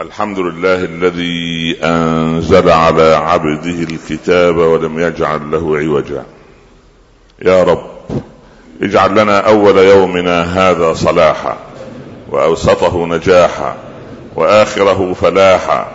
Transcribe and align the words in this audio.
الحمد 0.00 0.38
لله 0.38 0.84
الذي 0.84 1.76
أنزل 1.82 2.70
على 2.70 3.14
عبده 3.14 3.82
الكتاب 3.82 4.56
ولم 4.56 4.98
يجعل 4.98 5.50
له 5.50 5.78
عوجا. 5.78 6.24
يا 7.42 7.62
رب 7.62 7.86
اجعل 8.82 9.10
لنا 9.10 9.38
أول 9.38 9.78
يومنا 9.78 10.42
هذا 10.42 10.94
صلاحا 10.94 11.56
وأوسطه 12.30 13.06
نجاحا 13.06 13.76
وآخره 14.34 15.14
فلاحا. 15.20 15.86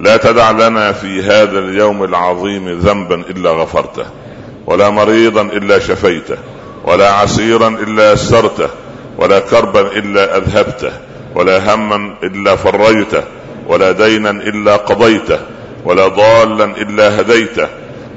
لا 0.00 0.16
تدع 0.16 0.50
لنا 0.50 0.92
في 0.92 1.22
هذا 1.22 1.58
اليوم 1.58 2.04
العظيم 2.04 2.68
ذنبا 2.68 3.14
إلا 3.14 3.50
غفرته 3.50 4.06
ولا 4.66 4.90
مريضا 4.90 5.42
إلا 5.42 5.78
شفيته 5.78 6.38
ولا 6.84 7.12
عسيرا 7.12 7.68
إلا 7.68 8.12
يسرته 8.12 8.68
ولا 9.18 9.38
كربا 9.40 9.80
إلا 9.80 10.36
أذهبته. 10.36 11.07
ولا 11.34 11.74
هما 11.74 12.14
إلا 12.22 12.56
فرجته 12.56 13.22
ولا 13.68 13.92
دينا 13.92 14.30
إلا 14.30 14.76
قضيته 14.76 15.38
ولا 15.84 16.08
ضالا 16.08 16.64
إلا 16.64 17.20
هديته 17.20 17.68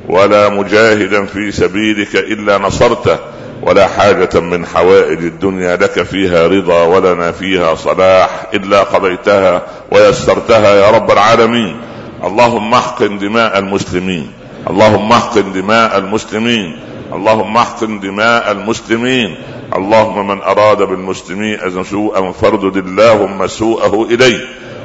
ولا 0.09 0.49
مجاهدا 0.49 1.25
في 1.25 1.51
سبيلك 1.51 2.15
إلا 2.15 2.57
نصرته 2.57 3.17
ولا 3.61 3.87
حاجة 3.87 4.39
من 4.39 4.65
حوائج 4.65 5.19
الدنيا 5.19 5.75
لك 5.75 6.03
فيها 6.03 6.47
رضا 6.47 6.83
ولنا 6.83 7.31
فيها 7.31 7.75
صلاح 7.75 8.29
إلا 8.53 8.83
قضيتها 8.83 9.61
ويسرتها 9.91 10.75
يا 10.75 10.89
رب 10.89 11.11
العالمين. 11.11 11.81
اللهم 12.23 12.73
احقن 12.73 13.17
دماء 13.17 13.59
المسلمين 13.59 14.31
اللهم 14.69 15.11
احقن 15.11 15.51
دماء 15.53 15.97
المسلمين. 15.97 16.79
اللهم 17.13 17.57
احقن 17.57 17.99
دماء 17.99 18.51
المسلمين. 18.51 19.35
اللهم 19.75 20.27
من 20.27 20.41
أراد 20.41 20.77
بالمسلمين 20.77 21.83
سوءا 21.83 22.31
فاردد 22.31 22.77
اللهم 22.77 23.47
سوءه 23.47 24.07
إليه. 24.11 24.39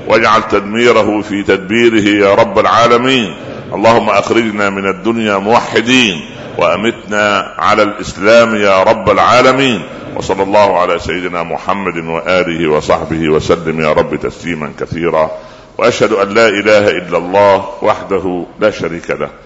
واجعل 0.09 0.43
تدميره 0.49 1.23
في 1.23 1.43
تدبيره 1.43 2.27
يا 2.27 2.35
رب 2.35 2.59
العالمين. 2.59 3.35
اللهم 3.75 4.11
أخرجنا 4.11 4.71
من 4.71 4.89
الدنيا 4.89 5.39
موحدين. 5.39 6.21
وأمتنا 6.59 7.55
على 7.59 7.83
الإسلام 7.83 8.57
يا 8.57 8.83
رب 8.83 9.11
العالمين. 9.11 9.83
وصلى 10.17 10.43
الله 10.43 10.79
على 10.79 10.99
سيدنا 10.99 11.43
محمد 11.43 11.97
وآله 11.97 12.69
وصحبه 12.71 13.29
وسلم 13.29 13.81
يا 13.81 13.93
رب 13.93 14.17
تسليما 14.17 14.73
كثيرا. 14.81 15.31
وأشهد 15.79 16.13
أن 16.13 16.29
لا 16.29 16.49
إله 16.49 16.89
إلا 16.89 17.19
الله 17.19 17.65
وحده 17.83 18.47
لا 18.61 18.71
شريك 18.71 19.11
له. 19.11 19.46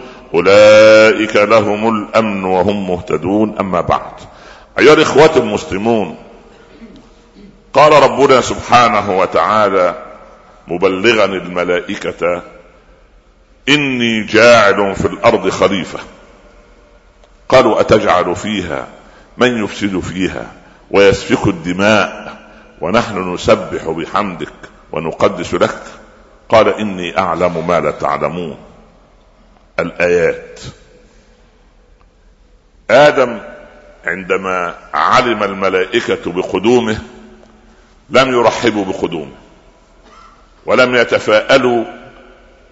أولئك 0.33 1.35
لهم 1.35 1.95
الأمن 1.95 2.43
وهم 2.43 2.89
مهتدون. 2.89 3.57
أما 3.59 3.81
بعد 3.81 4.13
أيها 4.79 4.93
الإخوة 4.93 5.37
المسلمون 5.37 6.17
قال 7.73 8.03
ربنا 8.03 8.41
سبحانه 8.41 9.19
وتعالى 9.19 9.95
مبلغا 10.67 11.25
الملائكة 11.25 12.41
إني 13.69 14.23
جاعل 14.23 14.95
في 14.95 15.05
الأرض 15.05 15.49
خليفة. 15.49 15.99
قالوا 17.49 17.81
أتجعل 17.81 18.35
فيها؟ 18.35 18.87
من 19.37 19.63
يفسد 19.63 19.99
فيها؟ 19.99 20.47
ويسفك 20.91 21.47
الدماء؟ 21.47 22.37
ونحن 22.81 23.33
نسبح 23.33 23.89
بحمدك 23.89 24.53
ونقدس 24.91 25.53
لك؟ 25.53 25.81
قال 26.49 26.67
إني 26.67 27.19
أعلم 27.19 27.67
ما 27.67 27.79
لا 27.79 27.91
تعلمون. 27.91 28.57
الآيات. 29.79 30.59
آدم 32.89 33.39
عندما 34.05 34.75
علم 34.93 35.43
الملائكة 35.43 36.31
بقدومه 36.31 36.97
لم 38.09 38.33
يرحبوا 38.33 38.85
بقدومه 38.85 39.35
ولم 40.65 40.95
يتفاءلوا 40.95 41.83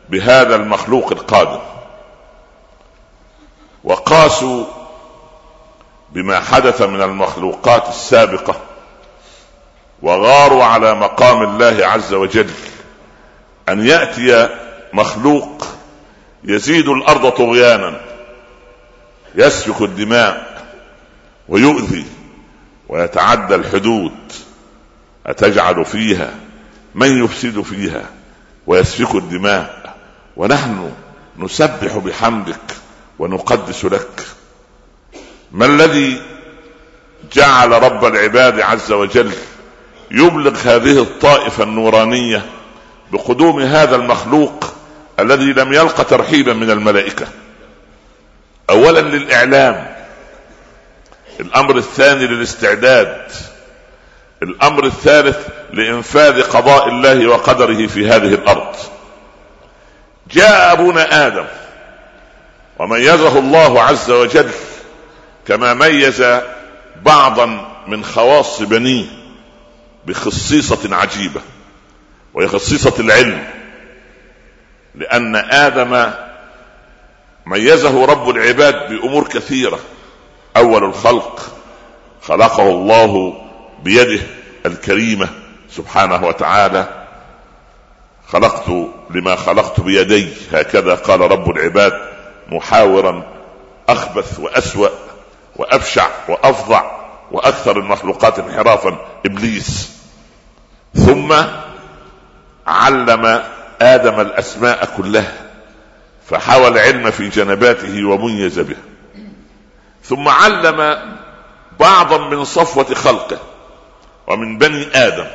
بهذا 0.10 0.56
المخلوق 0.56 1.12
القادم 1.12 1.60
وقاسوا 3.84 4.66
بما 6.12 6.40
حدث 6.40 6.82
من 6.82 7.02
المخلوقات 7.02 7.88
السابقة 7.90 8.56
وغاروا 10.02 10.64
على 10.64 10.96
مقام 10.96 11.44
الله 11.44 11.86
عز 11.86 12.14
وجل 12.14 12.50
أن 13.70 13.88
يأتي 13.88 14.50
مخلوق 14.94 15.68
يزيد 16.44 16.90
الأرض 16.90 17.30
طغيانا 17.30 18.02
يسفك 19.36 19.82
الدماء 19.82 20.64
ويؤذي 21.50 22.06
ويتعدى 22.90 23.56
الحدود. 23.56 24.12
أتجعل 25.26 25.86
فيها 25.86 26.34
من 26.96 27.24
يفسد 27.24 27.62
فيها 27.62 28.06
ويسفك 28.68 29.16
الدماء. 29.16 29.96
ونحن 30.38 30.92
نسبح 31.38 31.98
بحمدك 31.98 32.76
ونقدس 33.20 33.86
لك. 33.86 34.28
ما 35.52 35.66
الذي 35.66 36.22
جعل 37.34 37.72
رب 37.72 38.06
العباد 38.06 38.60
عز 38.60 38.92
وجل 38.92 39.32
يبلغ 40.12 40.58
هذه 40.66 41.02
الطائفة 41.02 41.64
النورانية 41.64 42.46
بقدوم 43.12 43.60
هذا 43.60 43.96
المخلوق 43.96 44.74
الذي 45.22 45.54
لم 45.54 45.74
يلق 45.74 46.04
ترحيبا 46.04 46.54
من 46.54 46.72
الملائكة. 46.72 47.28
اولا 48.70 49.00
للإعلام. 49.00 49.96
الأمر 51.40 51.78
الثاني 51.78 52.28
للاستعداد. 52.28 53.32
الأمر 54.44 54.86
الثالث 54.86 55.48
لإنفاذ 55.74 56.42
قضاء 56.42 56.88
الله 56.88 57.28
وقدره 57.28 57.88
في 57.88 58.08
هذه 58.08 58.34
الأرض. 58.34 58.76
جاء 60.32 60.74
أبونا 60.74 61.28
آدم 61.28 61.46
وميزه 62.80 63.40
الله 63.40 63.82
عز 63.82 64.12
وجل 64.12 64.52
كما 65.48 65.74
ميز 65.74 66.24
بعضا 67.02 67.76
من 67.88 68.06
خواص 68.06 68.62
بنيه 68.62 69.06
بخصيصة 70.06 70.96
عجيبة 70.96 71.42
وهي 72.34 72.48
خصيصة 72.48 72.94
العلم. 73.00 73.59
لأن 75.00 75.36
آدم 75.36 76.12
ميزه 77.46 78.06
رب 78.06 78.30
العباد 78.30 78.90
بأمور 78.90 79.28
كثيرة. 79.28 79.80
أول 80.58 80.84
الخلق 80.84 81.42
خلقه 82.22 82.70
الله 82.70 83.42
بيده 83.84 84.22
الكريمة 84.66 85.30
سبحانه 85.70 86.28
وتعالى. 86.28 86.88
خلقت 88.28 88.70
لما 89.10 89.36
خلقت 89.36 89.80
بيدي 89.80 90.34
هكذا 90.52 90.96
قال 90.96 91.20
رب 91.22 91.50
العباد 91.50 91.94
محاورا 92.50 93.24
أخبث 93.90 94.40
وأسوأ 94.40 94.90
وأبشع 95.56 96.08
وأفظع 96.28 96.92
وأكثر 97.32 97.80
المخلوقات 97.80 98.40
انحرافا 98.40 98.98
إبليس. 99.26 99.92
ثم 100.96 101.34
علم 102.68 103.44
آدم 103.82 104.20
الأسماء 104.20 104.94
كلها 104.98 105.34
فحوى 106.30 106.68
العلم 106.68 107.12
في 107.12 107.30
جنباته 107.30 108.06
وميز 108.06 108.60
به. 108.60 108.76
ثم 110.04 110.28
علم 110.28 110.98
بعضا 111.80 112.18
من 112.18 112.44
صفوة 112.44 112.94
خلقه 112.94 113.40
ومن 114.28 114.58
بني 114.58 114.88
آدم. 114.96 115.28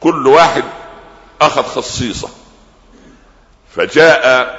كل 0.00 0.26
واحد 0.26 0.64
أخذ 1.40 1.62
خصيصة. 1.62 2.28
فجاء 3.76 4.56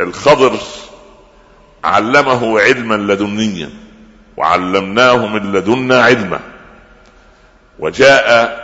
الخضر 0.00 0.58
علمه 1.84 2.60
علما 2.60 3.12
لدنيا 3.12 3.70
وعلمناه 4.36 5.26
من 5.26 5.52
لدنا 5.52 6.02
علما. 6.02 6.40
وجاء 7.78 8.61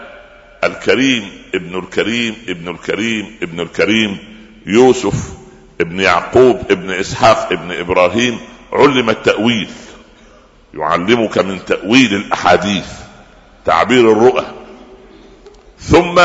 الكريم 0.64 1.30
ابن 1.54 1.78
الكريم 1.78 2.36
ابن 2.48 2.68
الكريم 2.68 3.36
ابن 3.42 3.60
الكريم 3.60 4.18
يوسف 4.66 5.32
ابن 5.80 6.00
يعقوب 6.00 6.62
ابن 6.70 6.90
إسحاق 6.90 7.52
ابن 7.52 7.72
إبراهيم 7.72 8.38
علم 8.72 9.10
التأويل 9.10 9.70
يعلمك 10.74 11.38
من 11.38 11.64
تأويل 11.64 12.14
الأحاديث 12.14 12.86
تعبير 13.64 14.12
الرؤى. 14.12 14.44
ثم 15.80 16.18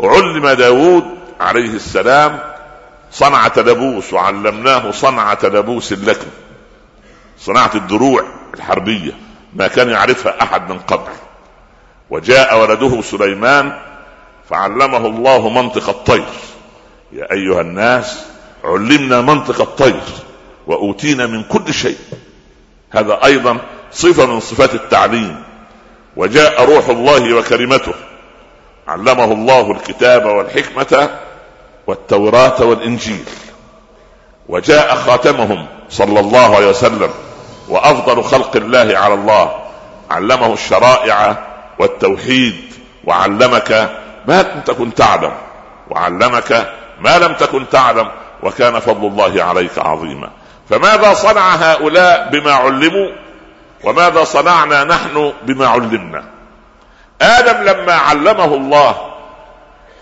علم 0.00 0.48
داود 0.48 1.04
عليه 1.40 1.70
السلام 1.70 2.38
صنعة 3.10 3.52
لبوس 3.56 4.12
وعلمناه 4.12 4.90
صنعة 4.90 5.38
لبوس 5.42 5.92
لكم 5.92 6.26
صناعة 7.38 7.70
الدروع 7.74 8.24
الحربية 8.54 9.12
ما 9.54 9.68
كان 9.68 9.90
يعرفها 9.90 10.42
أحد 10.42 10.72
من 10.72 10.78
قبل. 10.78 11.12
وجاء 12.10 12.60
ولده 12.60 13.02
سليمان 13.02 13.78
فعلمه 14.50 15.06
الله 15.06 15.48
منطق 15.48 15.88
الطير. 15.88 16.24
يا 17.12 17.32
أيها 17.32 17.60
الناس 17.60 18.24
علمنا 18.64 19.20
منطق 19.20 19.60
الطير 19.60 20.02
وأوتينا 20.66 21.26
من 21.26 21.42
كل 21.42 21.74
شيء. 21.74 21.98
هذا 22.90 23.24
أيضا 23.24 23.58
صفة 23.92 24.26
من 24.26 24.40
صفات 24.40 24.74
التعليم. 24.74 25.42
وجاء 26.16 26.64
روح 26.64 26.88
الله 26.88 27.34
وكلمته. 27.34 27.94
علمه 28.88 29.24
الله 29.24 29.70
الكتاب 29.70 30.26
والحكمة 30.26 31.10
والتوراة 31.86 32.64
والإنجيل. 32.64 33.24
وجاء 34.48 34.94
خاتمهم 34.96 35.66
صلى 35.90 36.20
الله 36.20 36.56
عليه 36.56 36.68
وسلم. 36.68 37.10
وأفضل 37.68 38.22
خلق 38.22 38.56
الله 38.56 38.98
على 38.98 39.14
الله. 39.14 39.60
علمه 40.10 40.52
الشرائع 40.52 41.46
والتوحيد 41.78 42.74
وعلمك 43.04 43.90
ما 44.28 44.42
لم 44.42 44.60
تكن 44.60 44.94
تعلم 44.94 45.32
وعلمك 45.90 46.72
ما 47.00 47.18
لم 47.18 47.32
تكن 47.32 47.68
تعلم 47.68 48.10
وكان 48.42 48.78
فضل 48.80 49.06
الله 49.06 49.44
عليك 49.44 49.78
عظيما. 49.78 50.30
فماذا 50.70 51.14
صنع 51.14 51.54
هؤلاء 51.54 52.28
بما 52.32 52.52
علموا؟ 52.52 53.08
وماذا 53.84 54.24
صنعنا 54.24 54.84
نحن 54.84 55.32
بما 55.42 55.66
علمنا؟ 55.66 56.24
آدم 57.22 57.64
لما 57.64 57.92
علمه 57.92 58.44
الله 58.44 59.14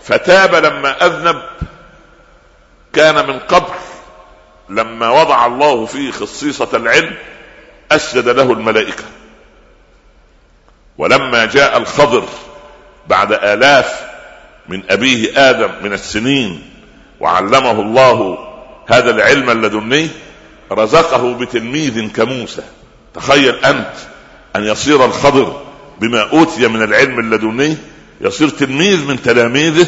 فتاب 0.03 0.55
لما 0.55 1.05
أذنب 1.05 1.41
كان 2.93 3.27
من 3.27 3.39
قبل 3.39 3.73
لما 4.69 5.09
وضع 5.09 5.45
الله 5.45 5.85
فيه 5.85 6.11
خصيصة 6.11 6.67
العلم 6.73 7.15
أسجد 7.91 8.29
له 8.29 8.51
الملائكة. 8.51 9.03
ولما 10.97 11.45
جاء 11.45 11.77
الخضر 11.77 12.23
بعد 13.07 13.33
آلاف 13.33 14.01
من 14.69 14.83
أبيه 14.89 15.49
آدم 15.49 15.71
من 15.83 15.93
السنين 15.93 16.61
وعلمه 17.19 17.71
الله 17.71 18.37
هذا 18.87 19.09
العلم 19.09 19.49
اللدني 19.49 20.09
رزقه 20.71 21.33
بتلميذ 21.33 22.11
كموسى. 22.11 22.61
تخيل 23.15 23.55
أنت 23.55 23.93
أن 24.55 24.63
يصير 24.63 25.05
الخضر 25.05 25.61
بما 25.99 26.21
أوتي 26.21 26.67
من 26.67 26.83
العلم 26.83 27.19
اللدني 27.19 27.77
يصير 28.21 28.49
تلميذ 28.49 29.05
من 29.07 29.21
تلاميذه 29.21 29.87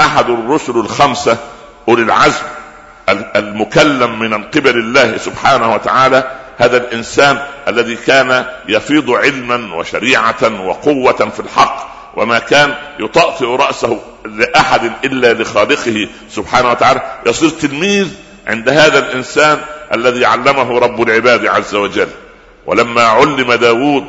أحد 0.00 0.30
الرسل 0.30 0.72
الخمسة 0.72 1.38
أولي 1.88 2.02
العزم. 2.02 2.44
المكلم 3.08 4.18
من 4.18 4.44
قبل 4.44 4.78
الله 4.78 5.16
سبحانه 5.16 5.74
وتعالى 5.74 6.30
هذا 6.58 6.76
الإنسان 6.76 7.38
الذي 7.68 7.96
كان 7.96 8.46
يفيض 8.68 9.10
علما 9.10 9.74
وشريعة 9.74 10.66
وقوة 10.66 11.12
في 11.12 11.40
الحق 11.40 11.92
وما 12.16 12.38
كان 12.38 12.74
يطأطئ 13.00 13.46
رأسه 13.46 14.00
لأحد 14.24 14.92
إلا 15.04 15.32
لخالقه 15.32 16.08
سبحانه 16.30 16.70
وتعالى. 16.70 17.02
يصير 17.26 17.50
تلميذ 17.50 18.08
عند 18.46 18.68
هذا 18.68 18.98
الإنسان 18.98 19.58
الذي 19.94 20.24
علمه 20.24 20.78
رب 20.78 21.02
العباد 21.02 21.46
عز 21.46 21.74
وجل. 21.74 22.08
ولما 22.66 23.02
علم 23.02 23.52
داود 23.52 24.04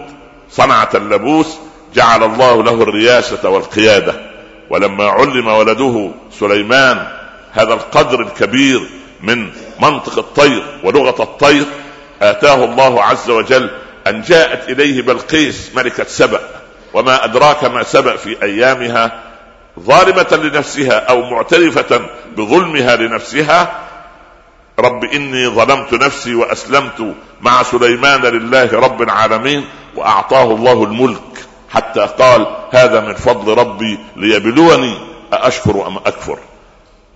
صنعة 0.49 0.89
اللبوس 0.95 1.57
جعل 1.95 2.23
الله 2.23 2.63
له 2.63 2.83
الرياسة 2.83 3.49
والقيادة. 3.49 4.13
ولما 4.69 5.05
علم 5.05 5.47
ولده 5.47 6.11
سليمان 6.39 7.07
هذا 7.53 7.73
القدر 7.73 8.21
الكبير 8.21 8.89
من 9.21 9.49
منطق 9.81 10.17
الطير 10.17 10.63
ولغة 10.83 11.23
الطير 11.23 11.65
آتاه 12.21 12.65
الله 12.65 13.03
عز 13.03 13.29
وجل 13.29 13.69
أن 14.07 14.21
جاءت 14.21 14.69
إليه 14.69 15.01
بلقيس 15.01 15.71
ملكة 15.75 16.03
سبأ 16.03 16.39
وما 16.93 17.25
أدراك 17.25 17.63
ما 17.63 17.83
سبأ 17.83 18.15
في 18.15 18.43
أيامها 18.43 19.23
ظالمة 19.79 20.39
لنفسها 20.43 20.93
أو 20.93 21.21
معترفة 21.21 22.01
بظلمها 22.37 22.95
لنفسها 22.95 23.79
رب 24.79 25.03
إني 25.03 25.47
ظلمت 25.47 25.93
نفسي 25.93 26.35
وأسلمت 26.35 27.15
مع 27.41 27.63
سليمان 27.63 28.21
لله 28.21 28.79
رب 28.79 29.01
العالمين 29.01 29.65
وأعطاه 29.95 30.43
الله 30.43 30.83
الملك 30.83 31.45
حتى 31.69 31.99
قال 32.19 32.47
هذا 32.71 32.99
من 32.99 33.13
فضل 33.13 33.57
ربي 33.57 33.99
ليبلوني 34.15 34.97
أأشكر 35.33 35.87
أم 35.87 35.97
أكفر؟ 35.97 36.39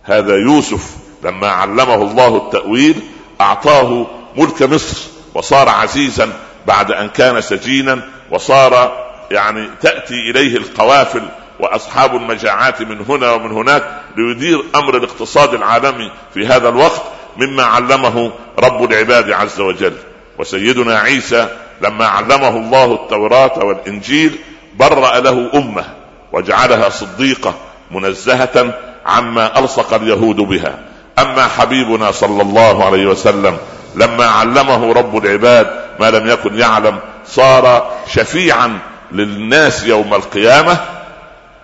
هذا 0.08 0.36
يوسف 0.36 0.90
لما 1.24 1.48
علمه 1.48 1.96
الله 1.96 2.38
التأويل 2.38 2.96
أعطاه 3.42 4.08
ملك 4.38 4.64
مصر 4.64 4.98
وصار 5.34 5.70
عزيزا 5.70 6.30
بعد 6.68 6.92
أن 6.92 7.10
كان 7.10 7.42
سجينا 7.42 8.00
وصار 8.32 9.06
يعني 9.32 9.70
تأتي 9.82 10.14
إليه 10.14 10.58
القوافل 10.58 11.24
وأصحاب 11.60 12.16
المجاعات 12.16 12.82
من 12.82 13.06
هنا 13.10 13.32
ومن 13.32 13.52
هناك 13.52 14.02
ليدير 14.18 14.64
أمر 14.76 14.98
الاقتصاد 14.98 15.54
العالمي 15.54 16.12
في 16.34 16.48
هذا 16.48 16.70
الوقت 16.70 17.02
مما 17.38 17.64
علمه 17.64 18.32
رب 18.60 18.92
العباد 18.92 19.32
عز 19.32 19.60
وجل. 19.60 19.94
وسيدنا 20.40 21.00
عيسى 21.00 21.48
لما 21.82 22.08
علمه 22.08 22.50
الله 22.50 22.94
التوراة 22.94 23.66
والإنجيل 23.66 24.40
برأ 24.76 25.20
له 25.20 25.50
أمة 25.54 25.86
وجعلها 26.34 26.90
صديقة 26.90 27.56
منزهة 27.92 28.74
عما 29.08 29.60
ألصق 29.60 29.94
اليهود 29.94 30.36
بها. 30.36 30.80
أما 31.20 31.48
حبيبنا 31.48 32.12
صلى 32.12 32.42
الله 32.42 32.86
عليه 32.86 33.08
وسلم 33.08 33.58
لما 33.96 34.26
علمه 34.26 34.94
رب 34.94 35.18
العباد 35.18 35.68
ما 36.00 36.12
لم 36.12 36.28
يكن 36.28 36.60
يعلم 36.60 37.00
صار 37.28 37.92
شفيعا 38.08 38.80
للناس 39.12 39.84
يوم 39.84 40.14
القيامة. 40.14 40.78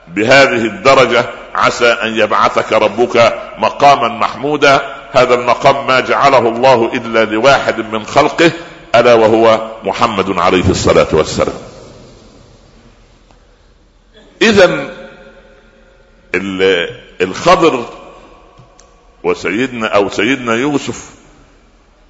بهذه 0.07 0.65
الدرجة 0.65 1.25
عسى 1.55 1.91
أن 1.91 2.15
يبعثك 2.15 2.73
ربك 2.73 3.33
مقاما 3.57 4.07
محمودا. 4.07 4.81
هذا 5.11 5.33
المقام 5.33 5.87
ما 5.87 5.99
جعله 5.99 6.39
الله 6.49 6.91
إلا 6.93 7.25
لواحد 7.25 7.79
من 7.79 8.05
خلقه 8.05 8.51
ألا 8.95 9.13
وهو 9.13 9.71
محمد 9.83 10.39
عليه 10.39 10.69
الصلاة 10.69 11.07
والسلام. 11.11 11.55
اذا 14.41 14.89
الخضر 17.23 17.85
وسيدنا 19.23 19.87
أو 19.87 20.09
سيدنا 20.09 20.53
يوسف 20.53 21.09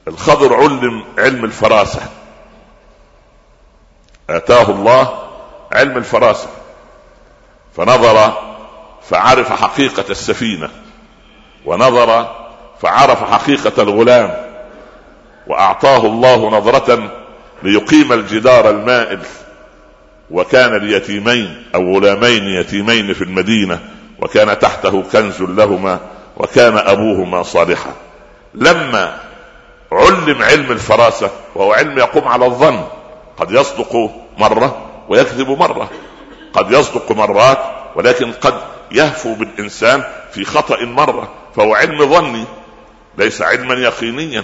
الخضر 0.07 0.53
علم 0.53 1.03
علم 1.17 1.45
الفراسة. 1.45 2.01
آتاه 4.29 4.71
الله 4.71 5.13
علم 5.71 5.97
الفراسة. 5.97 6.47
فنظر 7.77 8.33
فعرف 9.09 9.51
حقيقة 9.51 10.05
السفينة 10.09 10.69
ونظر 11.65 12.35
فعرف 12.81 13.23
حقيقة 13.31 13.83
الغلام 13.83 14.53
وأعطاه 15.47 16.05
الله 16.05 16.49
نظرة 16.49 17.11
ليقيم 17.63 18.13
الجدار 18.13 18.69
المائل 18.69 19.19
وكان 20.31 20.77
ليتيمين 20.77 21.63
أو 21.75 21.97
غلامين 21.97 22.43
يتيمين 22.43 23.13
في 23.13 23.23
المدينة. 23.23 23.79
وكان 24.19 24.59
تحته 24.59 25.03
كنز 25.11 25.41
لهما 25.41 25.99
وكان 26.37 26.77
أبوهما 26.77 27.43
صالحا. 27.43 27.93
لما 28.53 29.19
علم 29.91 30.41
علم 30.41 30.71
الفراسة 30.71 31.31
وهو 31.55 31.73
علم 31.73 31.97
يقوم 31.97 32.27
على 32.27 32.45
الظن 32.45 32.83
قد 33.37 33.51
يصدق 33.51 34.11
مرة 34.37 34.77
ويكذب 35.09 35.49
مرة. 35.49 35.89
قد 36.53 36.71
يصدق 36.71 37.11
مرات 37.11 37.59
ولكن 37.95 38.31
قد 38.31 38.53
يهفو 38.91 39.33
بالإنسان 39.33 40.03
في 40.31 40.45
خطأ 40.45 40.85
مرة 40.85 41.31
فهو 41.55 41.75
علم 41.75 42.05
ظني 42.13 42.45
ليس 43.17 43.41
علما 43.41 43.73
يقينيا. 43.73 44.43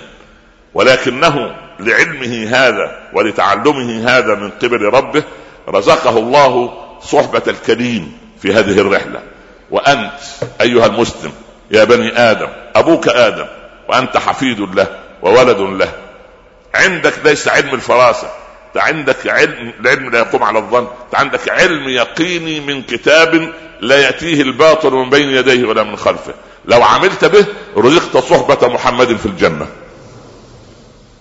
ولكنه 0.73 1.55
لعلمه 1.79 2.47
هذا 2.49 3.09
ولتعلمه 3.13 4.17
هذا 4.17 4.35
من 4.35 4.49
قبل 4.49 4.81
ربه 4.81 5.23
رزقه 5.69 6.17
الله 6.17 6.73
صحبة 7.01 7.41
الكريم 7.47 8.17
في 8.41 8.53
هذه 8.53 8.79
الرحلة. 8.79 9.21
وأنت 9.71 10.19
أيها 10.61 10.85
المسلم 10.85 11.31
يا 11.71 11.83
بني 11.83 12.17
آدم 12.17 12.47
أبوك 12.75 13.07
آدم 13.07 13.45
وأنت 13.89 14.17
حفيد 14.17 14.59
له 14.59 14.87
وولد 15.21 15.59
له. 15.59 15.91
عندك 16.75 17.13
ليس 17.25 17.47
علم 17.47 17.73
الفراسة 17.73 18.27
عندك 18.75 19.27
علم 19.27 19.73
العلم 19.79 20.09
لا 20.09 20.19
يقوم 20.19 20.43
على 20.43 20.59
الظن 20.59 20.87
عندك 21.13 21.49
علم 21.49 21.89
يقيني 21.89 22.59
من 22.59 22.81
كتاب 22.81 23.53
لا 23.81 23.97
يأتيه 23.99 24.41
الباطل 24.41 24.91
من 24.91 25.09
بين 25.09 25.29
يديه 25.29 25.65
ولا 25.65 25.83
من 25.83 25.95
خلفه. 25.95 26.33
لو 26.65 26.83
عملت 26.83 27.25
به 27.25 27.45
رزقت 27.77 28.17
صحبة 28.17 28.67
محمد 28.67 29.15
في 29.15 29.25
الجنة. 29.25 29.67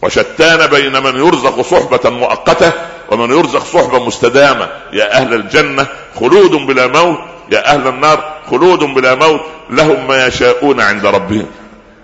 وشتان 0.02 0.66
بين 0.66 1.02
من 1.02 1.26
يرزق 1.26 1.60
صحبة 1.60 2.10
مؤقتة 2.10 2.72
ومن 3.10 3.30
يرزق 3.30 3.64
صحبة 3.64 4.04
مستدامة. 4.04 4.68
يا 4.92 5.12
أهل 5.12 5.34
الجنة 5.34 5.86
خلود 6.20 6.50
بلا 6.50 6.86
موت. 6.86 7.18
يا 7.52 7.74
أهل 7.74 7.88
النار 7.88 8.37
خلود 8.50 8.78
بلا 8.78 9.14
موت 9.14 9.40
لهم 9.70 10.08
ما 10.08 10.26
يشاءون 10.26 10.80
عند 10.80 11.06
ربهم. 11.06 11.46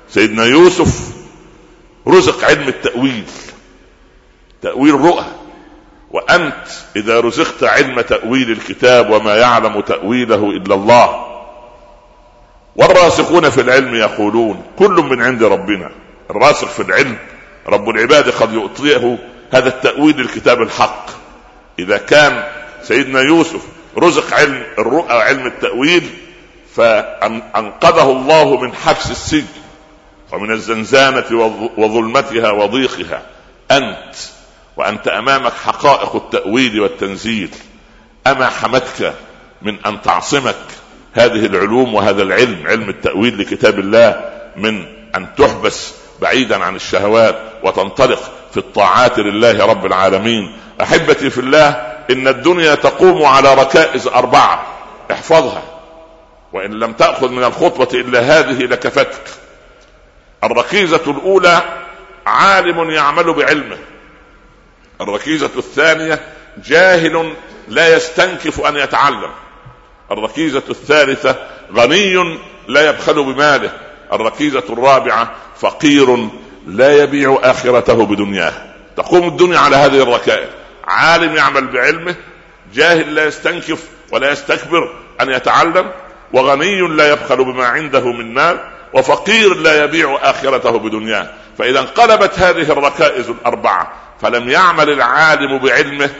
سيدنا 0.09 0.45
يوسف 0.45 1.01
رزق 2.09 2.45
علم 2.45 2.69
التأويل. 2.69 3.25
تأويل 4.63 4.95
رؤى 4.95 5.25
وأنت 6.11 6.67
إذا 6.97 7.21
رزقت 7.21 7.65
علم 7.65 8.01
تأويل 8.01 8.51
الكتاب 8.51 9.11
وما 9.11 9.37
يعلم 9.37 9.81
تأويله 9.81 10.51
إلا 10.51 10.75
الله. 10.75 11.27
والراسخون 12.77 13.51
في 13.51 13.61
العلم 13.61 13.95
يقولون 13.95 14.63
كل 14.79 14.91
من 15.11 15.23
عند 15.23 15.43
ربنا. 15.43 15.91
الراسخ 16.31 16.69
في 16.69 16.83
العلم. 16.83 17.17
رب 17.67 17.89
العباد 17.89 18.31
قد 18.31 18.55
يعطيه 18.55 19.19
هذا 19.53 19.69
التأويل 19.69 20.21
الكتاب 20.21 20.63
الحق. 20.63 21.07
إذا 21.79 21.97
كان 21.97 22.45
سيدنا 22.83 23.21
يوسف 23.21 23.61
رزق 23.99 24.35
علم 24.35 24.63
الرؤى 24.79 25.15
وعلم 25.15 25.47
التأويل 25.47 26.11
فأنقذه 26.76 28.11
الله 28.11 28.57
من 28.61 28.75
حبس 28.75 29.11
السجن 29.11 29.47
ومن 30.33 30.52
الزنزانة 30.52 31.25
وظلمتها 31.76 32.50
وضيقها 32.50 33.23
أنت 33.71 34.14
وأنت 34.76 35.09
أمامك 35.09 35.52
حقائق 35.52 36.16
التأويل 36.16 36.81
والتنزيل. 36.81 37.50
أما 38.26 38.49
حمتك 38.49 39.14
من 39.62 39.76
أن 39.87 40.02
تعصمك 40.02 40.57
هذه 41.12 41.47
العلوم 41.47 41.95
وهذا 41.95 42.23
العلم 42.23 42.66
علم 42.66 42.88
التأويل 42.88 43.38
لكتاب 43.38 43.78
الله 43.78 44.31
من 44.57 44.87
أن 45.14 45.35
تحبس 45.35 45.95
بعيدا 46.21 46.64
عن 46.64 46.76
الشهوات 46.76 47.38
وتنطلق 47.62 48.33
في 48.50 48.57
الطاعات 48.57 49.19
لله 49.19 49.66
رب 49.66 49.87
العالمين. 49.87 50.57
أحبتي 50.83 51.31
في 51.31 51.38
الله 51.38 51.69
إن 52.11 52.28
الدنيا 52.28 52.75
تقوم 52.75 53.25
على 53.25 53.54
ركائز 53.54 54.07
أربعة. 54.07 54.66
احفظها. 55.11 55.62
وإن 56.55 56.71
لم 56.71 56.93
تأخذ 56.93 57.31
من 57.31 57.45
الخطبة 57.45 58.01
إلا 58.01 58.21
هذه 58.21 58.59
لكفتك. 58.59 59.23
الركيزة 60.45 61.01
الأولى 61.07 61.63
عالم 62.27 62.91
يعمل 62.91 63.33
بعلمه. 63.33 63.79
الركيزة 65.01 65.51
الثانية 65.57 66.21
جاهل 66.67 67.33
لا 67.69 67.97
يستنكف 67.97 68.61
أن 68.61 68.77
يتعلم. 68.77 69.31
الركيزة 70.11 70.63
الثالثة 70.71 71.37
غني 71.75 72.39
لا 72.69 72.89
يبخل 72.89 73.25
بماله. 73.25 73.73
الركيزة 74.13 74.65
الرابعة 74.71 75.35
فقير 75.61 76.29
لا 76.67 77.03
يبيع 77.03 77.39
آخرته 77.43 78.07
بدنياه. 78.07 78.53
تقوم 78.97 79.29
الدنيا 79.29 79.59
على 79.59 79.77
هذه 79.77 80.03
الركائز. 80.03 80.49
عالم 80.85 81.37
يعمل 81.37 81.67
بعلمه. 81.67 82.15
جاهل 82.75 83.15
لا 83.15 83.25
يستنكف 83.25 83.89
ولا 84.13 84.33
يستكبر 84.33 84.95
أن 85.21 85.31
يتعلم. 85.31 85.91
وغني 86.35 86.81
لا 86.81 87.12
يبخل 87.12 87.45
بما 87.45 87.67
عنده 87.67 88.12
من 88.12 88.35
مال 88.35 88.59
وفقير 88.93 89.55
لا 89.55 89.85
يبيع 89.85 90.19
آخرته 90.23 90.79
بدنياه. 90.79 91.31
فإذا 91.59 91.81
انقلبت 91.81 92.38
هذه 92.38 92.73
الركائز 92.73 93.31
الأربعة 93.31 93.93
فلم 94.23 94.49
يعمل 94.49 94.91
العالم 94.91 95.59
بعلمه 95.59 96.11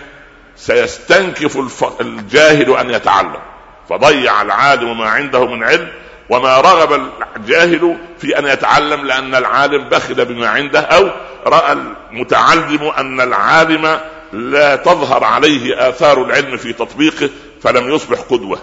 سيستنكف 0.57 1.81
الجاهل 2.01 2.77
أن 2.77 2.91
يتعلم. 2.91 3.41
فضيع 3.89 4.43
العالم 4.43 4.99
ما 4.99 5.09
عنده 5.09 5.47
من 5.47 5.65
علم 5.65 5.89
وما 6.31 6.61
رغب 6.61 7.11
الجاهل 7.37 7.97
في 8.19 8.39
أن 8.39 8.47
يتعلم 8.47 9.07
لأن 9.07 9.35
العالم 9.35 9.89
بخل 9.89 10.25
بما 10.25 10.49
عنده 10.49 10.81
أو 10.81 11.11
رأى 11.47 11.73
المتعلم 11.73 12.93
أن 12.99 13.21
العالم 13.21 14.01
لا 14.33 14.77
تظهر 14.77 15.25
عليه 15.25 15.89
آثار 15.89 16.25
العلم 16.25 16.57
في 16.57 16.73
تطبيقه 16.73 17.31
فلم 17.63 17.95
يصبح 17.95 18.19
قدوة. 18.21 18.59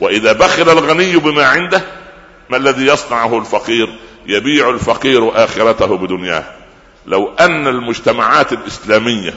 وإذا 0.00 0.32
بخل 0.32 0.70
الغني 0.70 1.16
بما 1.16 1.46
عنده 1.46 1.82
ما 2.50 2.56
الذي 2.56 2.86
يصنعه 2.86 3.38
الفقير؟ 3.38 3.88
يبيع 4.26 4.70
الفقير 4.70 5.44
آخرته 5.44 5.96
بدنياه. 5.96 6.44
لو 7.06 7.34
أن 7.40 7.66
المجتمعات 7.66 8.52
الإسلامية 8.52 9.34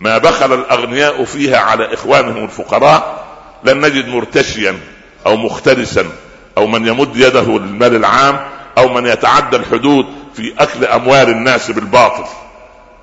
ما 0.00 0.18
بخل 0.18 0.54
الأغنياء 0.54 1.24
فيها 1.24 1.58
على 1.58 1.94
إخوانهم 1.94 2.44
الفقراء 2.44 3.24
لن 3.64 3.80
نجد 3.80 4.08
مرتشيا 4.08 4.78
أو 5.26 5.36
مختلسا 5.36 6.06
أو 6.58 6.66
من 6.66 6.86
يمد 6.86 7.16
يده 7.16 7.58
للمال 7.58 7.96
العام 7.96 8.40
أو 8.78 8.88
من 8.88 9.06
يتعدى 9.06 9.56
الحدود 9.56 10.06
في 10.34 10.54
أكل 10.58 10.84
أموال 10.84 11.28
الناس 11.28 11.70
بالباطل. 11.70 12.24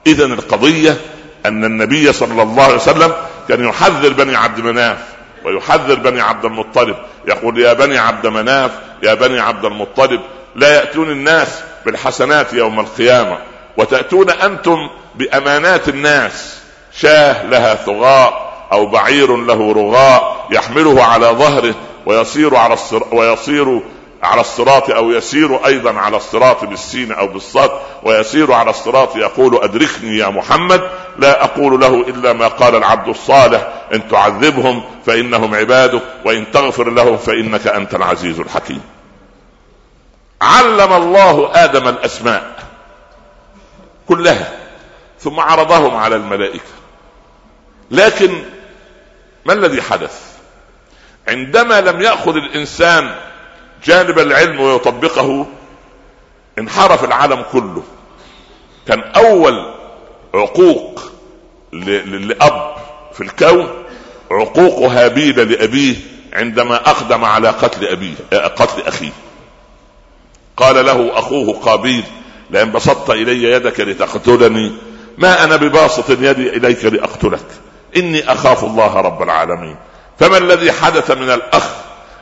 اذا 0.08 0.26
القضية 0.26 0.98
أن 1.46 1.66
النبي 1.66 2.14
صلى 2.14 2.44
الله 2.44 2.64
عليه 2.64 2.76
وسلم 2.76 3.14
كان 3.50 3.66
يحذر 3.66 4.14
بني 4.14 4.36
عبد 4.36 4.60
مناف 4.60 5.11
ويحذر 5.46 5.96
بني 5.96 6.22
عبد 6.22 6.46
المطلب. 6.46 6.96
يقول 7.28 7.60
يا 7.60 7.74
بني 7.74 7.98
عبد 7.98 8.28
مناف 8.28 8.72
يا 9.04 9.14
بني 9.14 9.40
عبد 9.40 9.66
المطلب 9.66 10.22
لا 10.56 10.76
يأتون 10.76 11.12
الناس 11.12 11.64
بالحسنات 11.86 12.54
يوم 12.54 12.80
القيامة 12.80 13.38
وتأتون 13.78 14.30
أنتم 14.30 14.90
بأمانات 15.16 15.90
الناس. 15.90 16.62
شاه 16.94 17.46
لها 17.46 17.76
ثغاء 17.76 18.52
أو 18.72 18.86
بعير 18.86 19.38
له 19.38 19.74
رغاء 19.74 20.48
يحمله 20.52 21.04
على 21.04 21.26
ظهره 21.26 21.76
ويصير 22.06 22.56
على 22.56 22.74
الصراط 22.74 23.14
ويصير 23.14 23.82
على 24.24 24.42
الصراط 24.42 24.90
أو 24.90 25.12
يسير 25.12 25.66
أيضا 25.66 25.94
على 26.00 26.18
الصراط 26.18 26.64
بالسين 26.64 27.12
أو 27.12 27.28
بالصاد 27.28 27.72
ويسير 28.04 28.54
على 28.54 28.70
الصراط 28.70 29.16
يقول 29.16 29.64
أدركني 29.64 30.18
يا 30.18 30.28
محمد 30.28 30.82
لا 31.18 31.44
أقول 31.44 31.82
له 31.82 32.02
إلا 32.02 32.34
ما 32.34 32.48
قال 32.48 32.76
العبد 32.76 33.08
الصالح 33.08 33.74
إن 33.94 34.08
تعذبهم 34.08 34.84
فإنهم 35.06 35.56
عبادك 35.56 36.02
وإن 36.26 36.52
تغفر 36.52 36.90
لهم 36.90 37.18
فإنك 37.18 37.68
أنت 37.68 37.96
العزيز 37.96 38.40
الحكيم. 38.40 38.82
علم 40.42 40.94
الله 40.94 41.52
آدم 41.54 41.88
الأسماء 41.88 42.56
كلها 44.08 44.52
ثم 45.20 45.40
عرضهم 45.40 45.96
على 45.96 46.16
الملائكة. 46.16 46.72
لكن 47.92 48.44
ما 49.46 49.54
الذي 49.54 49.82
حدث؟ 49.82 50.22
عندما 51.28 51.82
لم 51.82 52.02
يأخذ 52.02 52.36
الإنسان 52.36 53.16
جانب 53.86 54.20
العلم 54.20 54.60
ويطبقه 54.60 55.46
انحرف 56.60 57.04
العالم 57.04 57.46
كله. 57.52 57.84
كان 58.88 59.00
أول 59.00 59.74
عقوق 60.34 61.02
لأب 61.74 62.76
في 63.14 63.22
الكون 63.22 63.70
عقوق 64.32 64.92
هابيل 64.92 65.52
لأبيه 65.52 65.96
عندما 66.34 66.76
أقدم 66.76 67.26
على 67.26 67.50
قتل 67.50 67.88
أبيه 67.88 68.14
قتل 68.32 68.82
أخيه. 68.82 69.12
قال 70.58 70.86
له 70.86 71.20
أخوه 71.20 71.54
قابيل 71.54 72.04
لئن 72.50 72.72
بسطت 72.72 73.10
إلي 73.10 73.44
يدك 73.44 73.80
لتقتلني 73.80 74.72
ما 75.18 75.44
أنا 75.44 75.56
بباسط 75.56 76.10
يدي 76.10 76.50
إليك 76.50 76.86
لأقتلك 76.86 77.46
إني 77.98 78.32
أخاف 78.32 78.64
الله 78.64 78.96
رب 78.96 79.22
العالمين. 79.22 79.76
فما 80.20 80.38
الذي 80.38 80.72
حدث 80.72 81.12
من 81.12 81.30
الأخ 81.30 81.70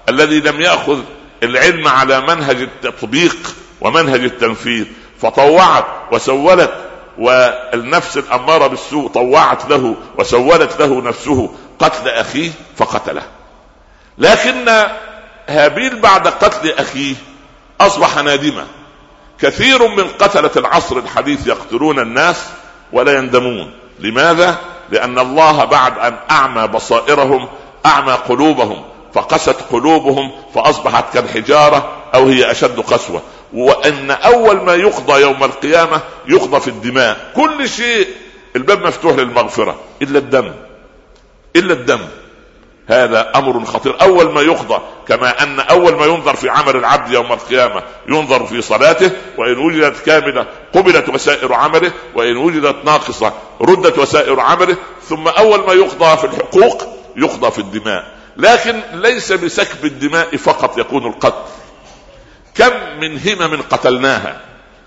الذي 0.10 0.40
لم 0.40 0.62
يأخذ 0.62 1.00
العلم 1.44 1.88
على 1.88 2.22
منهج 2.22 2.62
التطبيق 2.62 3.56
ومنهج 3.82 4.24
التنفيذ 4.24 4.86
فطوعت 5.22 5.86
وسولت 6.12 6.74
والنفس 7.18 8.18
الأمارة 8.18 8.68
بالسوء 8.68 9.10
طوعت 9.10 9.70
له 9.70 9.96
وسولت 10.18 10.80
له 10.80 11.02
نفسه 11.02 11.52
قتل 11.80 12.10
أخيه 12.10 12.52
فقتله. 12.78 13.24
لكن 14.18 14.70
هابيل 15.48 16.00
بعد 16.00 16.28
قتل 16.28 16.72
أخيه 16.72 17.16
أصبح 17.82 18.18
نادما. 18.18 18.66
كثير 19.42 19.88
من 19.88 20.08
قتلة 20.08 20.52
العصر 20.58 20.98
الحديث 20.98 21.48
يقتلون 21.48 22.00
الناس 22.00 22.46
ولا 22.92 23.18
يندمون. 23.18 23.72
لماذا؟ 24.00 24.58
لأن 24.92 25.20
الله 25.20 25.66
بعد 25.66 26.00
أن 26.00 26.18
أعمى 26.32 26.68
بصائرهم 26.68 27.48
أعمى 27.86 28.14
قلوبهم 28.14 28.84
فقست 29.14 29.56
قلوبهم 29.72 30.32
فأصبحت 30.56 31.14
كالحجارة 31.14 31.92
أو 32.14 32.28
هي 32.28 32.52
أشد 32.52 32.80
قسوة. 32.80 33.22
وإن 33.54 34.12
أول 34.12 34.62
ما 34.62 34.76
يقضى 34.76 35.22
يوم 35.22 35.44
القيامة 35.44 36.02
يقضى 36.28 36.60
في 36.60 36.68
الدماء. 36.68 37.32
كل 37.36 37.70
شيء 37.70 38.08
الباب 38.56 38.88
مفتوح 38.88 39.16
للمغفرة. 39.16 39.80
إلا 40.02 40.20
الدم. 40.20 40.52
إلا 41.56 41.74
الدم. 41.74 42.00
هذا 42.88 43.32
أمر 43.36 43.66
خطير. 43.66 44.02
أول 44.02 44.32
ما 44.32 44.42
يقضى 44.42 44.82
كما 45.08 45.44
أن 45.44 45.60
أول 45.60 45.96
ما 45.96 46.06
ينظر 46.06 46.36
في 46.36 46.50
عمل 46.50 46.76
العبد 46.76 47.12
يوم 47.12 47.34
القيامة 47.34 47.84
ينظر 48.08 48.46
في 48.46 48.62
صلاته 48.62 49.12
وإن 49.38 49.58
وجدت 49.58 50.06
كاملة 50.06 50.46
قبلت 50.74 51.10
وسائر 51.10 51.54
عمله 51.54 51.92
وإن 52.16 52.38
وجدت 52.38 52.86
ناقصة 52.86 53.34
ردت 53.62 53.98
وسائر 53.98 54.40
عمله 54.40 54.76
ثم 55.04 55.28
أول 55.28 55.66
ما 55.68 55.74
يقضى 55.74 56.18
في 56.18 56.24
الحقوق 56.24 56.84
يقضى 57.16 57.52
في 57.52 57.60
الدماء. 57.60 58.19
لكن 58.40 58.82
ليس 58.94 59.32
بسكب 59.32 59.86
الدماء 59.86 60.38
فقط 60.38 60.78
يكون 60.78 61.06
القتل. 61.06 61.52
كم 62.56 63.00
من 63.00 63.20
همم 63.20 63.62
قتلناها 63.62 64.42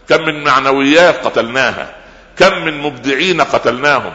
كم 0.09 0.23
من 0.23 0.45
معنويات 0.45 1.27
قتلناها 1.27 1.95
كم 2.39 2.65
من 2.65 2.81
مبدعين 2.81 3.41
قتلناهم 3.41 4.13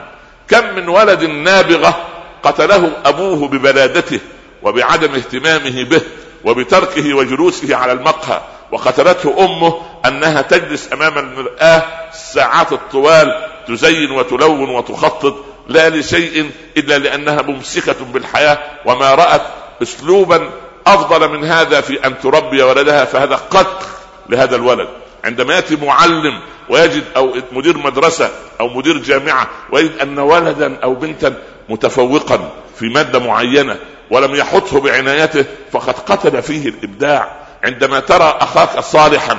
كم 0.48 0.76
من 0.76 0.90
ولد 0.90 1.24
نابغة 1.24 2.06
قتله 2.44 2.92
أبوه 3.06 3.48
ببلادته 3.48 4.20
وبعدم 4.64 5.14
اهتمامه 5.16 5.84
به 5.84 6.02
وبتركه 6.46 7.14
وجلوسه 7.14 7.76
على 7.76 7.92
المقهى 7.92 8.42
وقتلته 8.72 9.46
أمه 9.46 9.82
أنها 10.06 10.42
تجلس 10.42 10.94
أمام 10.94 11.18
المراه 11.18 11.84
الساعات 12.14 12.72
الطوال 12.74 13.46
تزين 13.68 14.12
وتلون 14.12 14.70
وتخطط 14.70 15.46
لا 15.68 15.90
لشيء 15.90 16.52
إلا 16.78 16.98
لأنها 16.98 17.42
ممسكة 17.42 18.06
بالحياة 18.14 18.58
وما 18.86 19.16
رأت 19.16 19.42
اسلوبا 19.82 20.50
أفضل 20.88 21.30
من 21.30 21.44
هذا 21.44 21.82
في 21.82 22.06
أن 22.06 22.20
تربي 22.20 22.64
ولدها 22.64 23.06
فهذا 23.06 23.36
قتل 23.36 23.86
لهذا 24.30 24.56
الولد. 24.56 24.88
عندما 25.26 25.56
يأتي 25.56 25.76
معلم 25.76 26.40
ويجد 26.70 27.04
أو 27.16 27.34
مدير 27.52 27.78
مدرسة 27.78 28.32
أو 28.60 28.68
مدير 28.68 28.98
جامعة 28.98 29.48
ويجد 29.72 30.00
أن 30.02 30.20
ولدا 30.20 30.78
أو 30.84 30.96
بنتا 30.96 31.34
متفوقا 31.70 32.50
في 32.80 32.90
مادة 32.90 33.20
معينة 33.20 33.76
ولم 34.12 34.36
يحطه 34.36 34.80
بعنايته 34.80 35.46
فقد 35.72 35.94
قتل 35.94 36.42
فيه 36.42 36.70
الإبداع. 36.70 37.32
عندما 37.64 38.00
ترى 38.00 38.38
أخاك 38.42 38.80
صالحا 38.80 39.38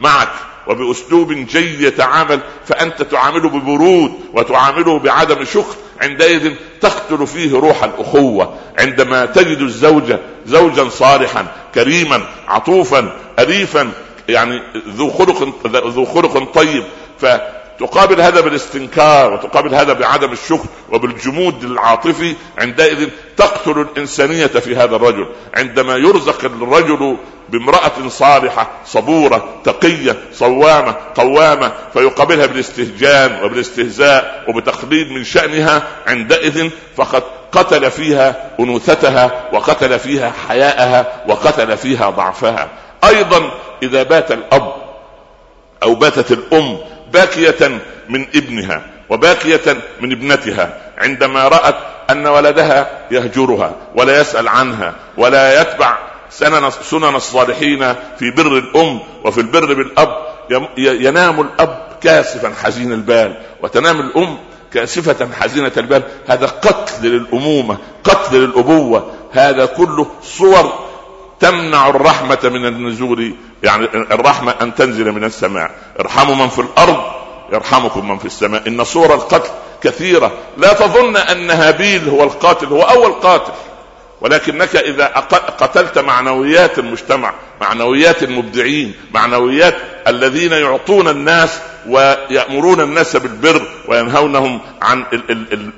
معك 0.00 0.28
وبأسلوب 0.68 1.32
جيد 1.32 1.80
يتعامل 1.80 2.40
فأنت 2.66 3.02
تعامله 3.02 3.48
ببرود 3.48 4.12
وتعامله 4.34 4.98
بعدم 4.98 5.44
شكر 5.44 5.74
عندئذ 6.00 6.52
تقتل 6.80 7.26
فيه 7.26 7.52
روح 7.58 7.84
الأخوة. 7.84 8.54
عندما 8.78 9.26
تجد 9.26 9.58
الزوجة 9.58 10.20
زوجا 10.46 10.88
صالحا 10.88 11.46
كريما 11.74 12.22
عطوفا 12.48 13.12
اليفا 13.38 13.90
يعني 14.28 14.62
ذو 14.88 15.10
خلق 15.10 15.66
ذو 15.66 16.04
خلق 16.04 16.52
طيب 16.54 16.84
فتقابل 17.78 18.20
هذا 18.20 18.40
بالاستنكار 18.40 19.32
وتقابل 19.32 19.74
هذا 19.74 19.92
بعدم 19.92 20.32
الشكر 20.32 20.68
وبالجمود 20.92 21.64
العاطفي 21.64 22.34
عندئذ 22.58 23.08
تقتل 23.36 23.80
الإنسانية 23.80 24.46
في 24.46 24.76
هذا 24.76 24.96
الرجل. 24.96 25.28
عندما 25.54 25.96
يرزق 25.96 26.44
الرجل 26.44 27.16
بامرأة 27.48 28.08
صالحة 28.08 28.70
صبورة 28.86 29.48
تقية 29.64 30.16
صوامة 30.32 30.94
قوامة 31.14 31.72
فيقابلها 31.92 32.46
بالاستهجان 32.46 33.44
وبالاستهزاء 33.44 34.44
وبتقليل 34.48 35.12
من 35.12 35.24
شأنها 35.24 35.82
عندئذ 36.06 36.70
فقد 36.96 37.22
قتل 37.52 37.90
فيها 37.90 38.50
أنوثتها 38.60 39.48
وقتل 39.52 39.98
فيها 39.98 40.32
حياءها 40.48 41.24
وقتل 41.28 41.76
فيها 41.76 42.10
ضعفها. 42.10 42.68
أيضا 43.04 43.50
إذا 43.82 44.02
بات 44.02 44.32
الأب 44.32 44.72
أو 45.82 45.94
باتت 45.94 46.32
الأم 46.32 46.78
باكية 47.12 47.80
من 48.08 48.26
ابنها 48.34 48.82
وباكية 49.08 49.76
من 50.00 50.12
ابنتها 50.12 50.78
عندما 50.98 51.48
رأت 51.48 51.76
أن 52.10 52.26
ولدها 52.26 52.90
يهجرها 53.10 53.72
ولا 53.94 54.20
يسأل 54.20 54.48
عنها 54.48 54.94
ولا 55.16 55.60
يتبع 55.60 55.98
سنن 56.82 57.14
الصالحين 57.14 57.94
في 58.18 58.30
بر 58.36 58.58
الأم 58.58 59.00
وفي 59.24 59.40
البر 59.40 59.74
بالأب 59.74 60.28
ينام 60.78 61.40
الأب 61.40 61.88
كاسفا 62.02 62.54
حزين 62.62 62.92
البال 62.92 63.36
وتنام 63.62 64.00
الأم 64.00 64.38
كاسفة 64.74 65.28
حزينة 65.40 65.72
البال. 65.76 66.02
هذا 66.26 66.46
قتل 66.46 67.06
للأمومة 67.06 67.78
قتل 68.04 68.36
للأبوة. 68.36 69.12
هذا 69.32 69.66
كله 69.66 70.06
صور 70.22 70.87
تمنع 71.40 71.88
الرحمة 71.88 72.38
من 72.44 72.66
النزول 72.66 73.34
يعني 73.62 73.84
الرحمة 73.94 74.54
أن 74.62 74.74
تنزل 74.74 75.12
من 75.12 75.24
السماء. 75.24 75.70
ارحموا 76.00 76.34
من 76.34 76.48
في 76.48 76.58
الأرض 76.58 77.02
يرحمكم 77.52 78.08
من 78.08 78.18
في 78.18 78.24
السماء. 78.24 78.68
إن 78.68 78.84
صور 78.84 79.14
القتل 79.14 79.50
كثيرة. 79.82 80.32
لا 80.56 80.72
تظن 80.72 81.16
أن 81.16 81.50
هابيل 81.50 82.08
هو 82.08 82.22
القاتل 82.22 82.66
هو 82.66 82.82
أول 82.82 83.12
قاتل. 83.12 83.52
ولكنك 84.20 84.76
إذا 84.76 85.06
قتلت 85.58 85.98
معنويات 85.98 86.78
المجتمع 86.78 87.34
معنويات 87.60 88.22
المبدعين 88.22 88.94
معنويات 89.14 89.74
الذين 90.06 90.52
يعطون 90.52 91.08
الناس 91.08 91.60
ويأمرون 91.86 92.80
الناس 92.80 93.16
بالبر 93.16 93.62
وينهونهم 93.88 94.60
عن 94.82 95.04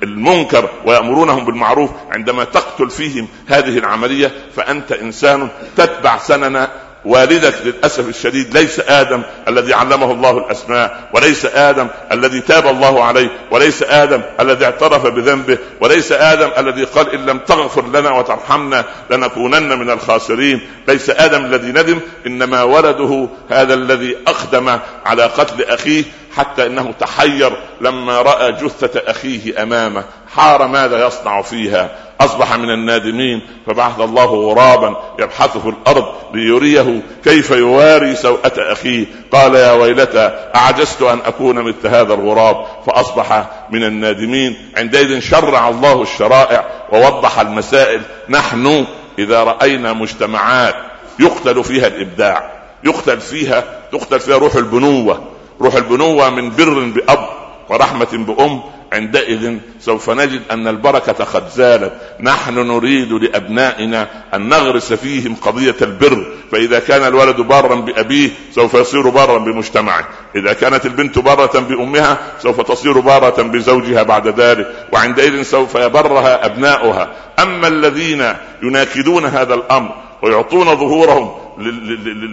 المنكر 0.03 0.69
ويأمرونهم 0.85 1.45
بالمعروف 1.45 1.89
عندما 2.11 2.43
تقتل 2.43 2.89
فيهم 2.89 3.27
هذه 3.47 3.77
العملية 3.77 4.31
فأنت 4.55 4.91
إنسان 4.91 5.49
تتبع 5.77 6.17
سنن 6.17 6.67
والدك 7.05 7.53
للأسف 7.65 8.09
الشديد 8.09 8.57
ليس 8.57 8.79
آدم 8.79 9.21
الذي 9.47 9.73
علمه 9.73 10.11
الله 10.11 10.37
الأسماء 10.37 11.09
وليس 11.13 11.45
آدم 11.45 11.87
الذي 12.11 12.41
تاب 12.41 12.67
الله 12.67 13.03
عليه 13.03 13.29
وليس 13.51 13.83
آدم 13.83 14.21
الذي 14.39 14.65
اعترف 14.65 15.07
بذنبه 15.07 15.57
وليس 15.81 16.11
آدم 16.11 16.49
الذي 16.57 16.83
قال 16.83 17.13
إن 17.13 17.25
لم 17.25 17.37
تغفر 17.37 17.87
لنا 17.87 18.11
وترحمنا 18.11 18.85
لنكونن 19.09 19.79
من 19.79 19.89
الخاسرين. 19.89 20.61
ليس 20.87 21.09
آدم 21.09 21.45
الذي 21.45 21.67
ندم 21.67 21.99
إنما 22.27 22.63
ولده 22.63 23.27
هذا 23.49 23.73
الذي 23.73 24.17
اقدم 24.27 24.79
على 25.05 25.23
قتل 25.23 25.63
أخيه 25.63 26.03
حتى 26.35 26.65
إنه 26.65 26.93
تحير 26.99 27.57
لما 27.81 28.21
رأى 28.21 28.51
جثة 28.51 29.01
أخيه 29.07 29.63
أمامه. 29.63 30.03
حار 30.35 30.67
ماذا 30.67 31.07
يصنع 31.07 31.41
فيها؟ 31.41 31.89
أصبح 32.21 32.55
من 32.55 32.69
النادمين. 32.69 33.41
فبعث 33.67 33.99
الله 33.99 34.25
غرابا 34.25 34.95
يبحث 35.19 35.57
في 35.57 35.69
الأرض 35.69 36.05
ليريه 36.33 37.01
كيف 37.23 37.51
يواري 37.51 38.15
سوءة 38.15 38.53
أخيه. 38.57 39.05
قال 39.31 39.55
يا 39.55 39.71
ويلتى 39.71 40.49
أعجزت 40.55 41.01
أن 41.01 41.19
أكون 41.25 41.55
مثل 41.55 41.87
هذا 41.87 42.13
الغراب؟ 42.13 42.65
فأصبح 42.85 43.49
من 43.71 43.83
النادمين. 43.83 44.71
عندئذ 44.77 45.19
شرع 45.19 45.69
الله 45.69 46.01
الشرائع 46.01 46.65
ووضح 46.91 47.39
المسائل. 47.39 48.01
نحن 48.29 48.85
إذا 49.19 49.43
رأينا 49.43 49.93
مجتمعات 49.93 50.75
يقتل 51.19 51.63
فيها 51.63 51.87
الإبداع 51.87 52.51
يقتل 52.83 53.19
فيها 53.19 53.63
تقتل 53.91 54.19
فيها 54.19 54.37
روح 54.37 54.55
البنوة. 54.55 55.23
روح 55.61 55.75
البنوة 55.75 56.29
من 56.29 56.49
بر 56.49 56.79
بأب 56.79 57.29
ورحمة 57.69 58.07
بأم 58.11 58.61
عندئذ 58.93 59.57
سوف 59.79 60.09
نجد 60.09 60.41
أن 60.51 60.67
البركة 60.67 61.23
قد 61.23 61.49
زالت. 61.49 61.93
نحن 62.19 62.53
نريد 62.53 63.13
لأبنائنا 63.13 64.07
أن 64.33 64.49
نغرس 64.49 64.93
فيهم 64.93 65.35
قضية 65.35 65.75
البر. 65.81 66.25
فإذا 66.51 66.79
كان 66.79 67.07
الولد 67.07 67.35
بارا 67.35 67.75
بأبيه 67.75 68.29
سوف 68.51 68.73
يصير 68.73 69.09
بارا 69.09 69.37
بمجتمعه. 69.37 70.07
إذا 70.35 70.53
كانت 70.53 70.85
البنت 70.85 71.19
بارة 71.19 71.59
بأمها 71.59 72.17
سوف 72.43 72.61
تصير 72.61 72.99
بارة 72.99 73.41
بزوجها 73.41 74.03
بعد 74.03 74.27
ذلك. 74.27 74.87
وعندئذ 74.93 75.41
سوف 75.41 75.75
يبرها 75.75 76.45
أبناؤها. 76.45 77.11
أما 77.39 77.67
الذين 77.67 78.33
يناكدون 78.63 79.25
هذا 79.25 79.53
الأمر 79.53 80.10
ويعطون 80.21 80.75
ظهورهم 80.75 81.31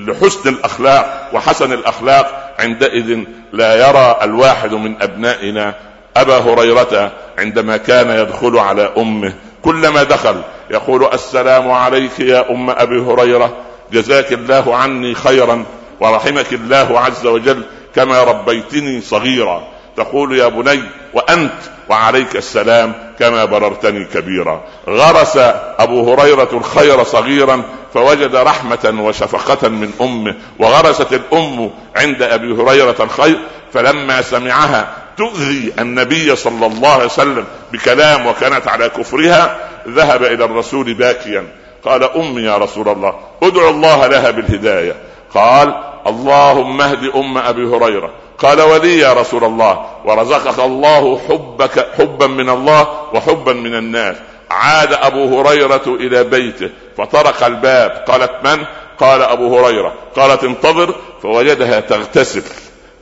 لحسن 0.09 0.49
الأخلاق 0.49 1.31
وحسن 1.33 1.73
الأخلاق 1.73 2.55
عندئذ 2.59 3.19
لا 3.53 3.89
يرى 3.89 4.19
الواحد 4.23 4.75
من 4.75 5.03
أبنائنا 5.03 5.75
أبا 6.17 6.39
هريرة 6.39 7.13
عندما 7.39 7.77
كان 7.77 8.11
يدخل 8.11 8.59
على 8.59 8.93
أمه. 8.99 9.33
كلما 9.63 10.03
دخل 10.03 10.43
يقول 10.71 11.05
السلام 11.13 11.71
عليك 11.71 12.21
يا 12.21 12.51
أم 12.51 12.71
أبي 12.71 13.01
هريرة 13.01 13.57
جزاك 13.93 14.33
الله 14.33 14.77
عني 14.77 15.15
خيرا 15.15 15.65
ورحمك 16.01 16.53
الله 16.53 17.01
عز 17.01 17.27
وجل 17.27 17.63
كما 17.95 18.23
ربيتني 18.23 19.01
صغيرا. 19.01 19.63
تقول 19.97 20.39
يا 20.39 20.49
بني 20.49 20.83
وأنت 21.15 21.78
وعليك 21.89 22.37
السلام 22.37 22.95
كما 23.19 23.45
بررتني 23.45 24.05
كبيرا. 24.05 24.63
غرس 24.89 25.37
أبو 25.79 26.13
هريرة 26.13 26.49
الخير 26.53 27.05
صغيرا 27.05 27.63
فوجد 27.95 28.37
رحمة 28.37 28.95
وشفقة 29.01 29.69
من 29.69 29.93
أمه 30.01 30.35
وغرست 30.59 31.13
الأم 31.13 31.71
عند 31.97 32.23
أبي 32.23 32.53
هريرة 32.53 32.97
الخير 33.01 33.39
فلما 33.73 34.23
سمعها 34.23 34.89
تؤذي 35.17 35.73
النبي 35.79 36.37
صلى 36.37 36.67
الله 36.67 36.89
عليه 36.89 37.05
وسلم 37.05 37.45
بكلام 37.73 38.27
وكانت 38.27 38.69
على 38.69 38.89
كفرها 38.89 39.59
ذهب 39.89 40.25
إلى 40.25 40.45
الرسول 40.45 40.95
باكيا. 40.95 41.47
قال 41.85 42.05
امي 42.05 42.43
يا 42.43 42.57
رسول 42.57 42.89
الله 42.89 43.15
ادعو 43.43 43.71
الله 43.71 44.07
لها 44.07 44.31
بالهداية. 44.31 44.97
قال 45.35 45.75
اللهم 46.07 46.81
اهد 46.81 47.05
أم 47.17 47.39
أبي 47.39 47.67
هريرة. 47.67 48.11
قال 48.39 48.61
ولي 48.61 48.99
يا 48.99 49.13
رسول 49.13 49.45
الله 49.45 49.87
ورزقك 50.05 50.59
الله 50.59 51.21
حبك 51.29 51.87
حبا 51.99 52.27
من 52.27 52.49
الله 52.49 52.87
وحبا 53.15 53.53
من 53.53 53.75
الناس. 53.75 54.17
عاد 54.51 54.93
أبو 54.93 55.41
هريرة 55.41 55.83
إلى 55.87 56.25
بيته 56.25 56.71
فطرق 56.99 57.45
الباب. 57.45 57.91
قالت 57.91 58.33
من؟ 58.45 58.65
قال 59.01 59.23
أبو 59.23 59.59
هريرة. 59.59 59.95
قالت 60.17 60.45
انتظر 60.45 60.95
فوجدها 61.23 61.81
تغتسل. 61.81 62.43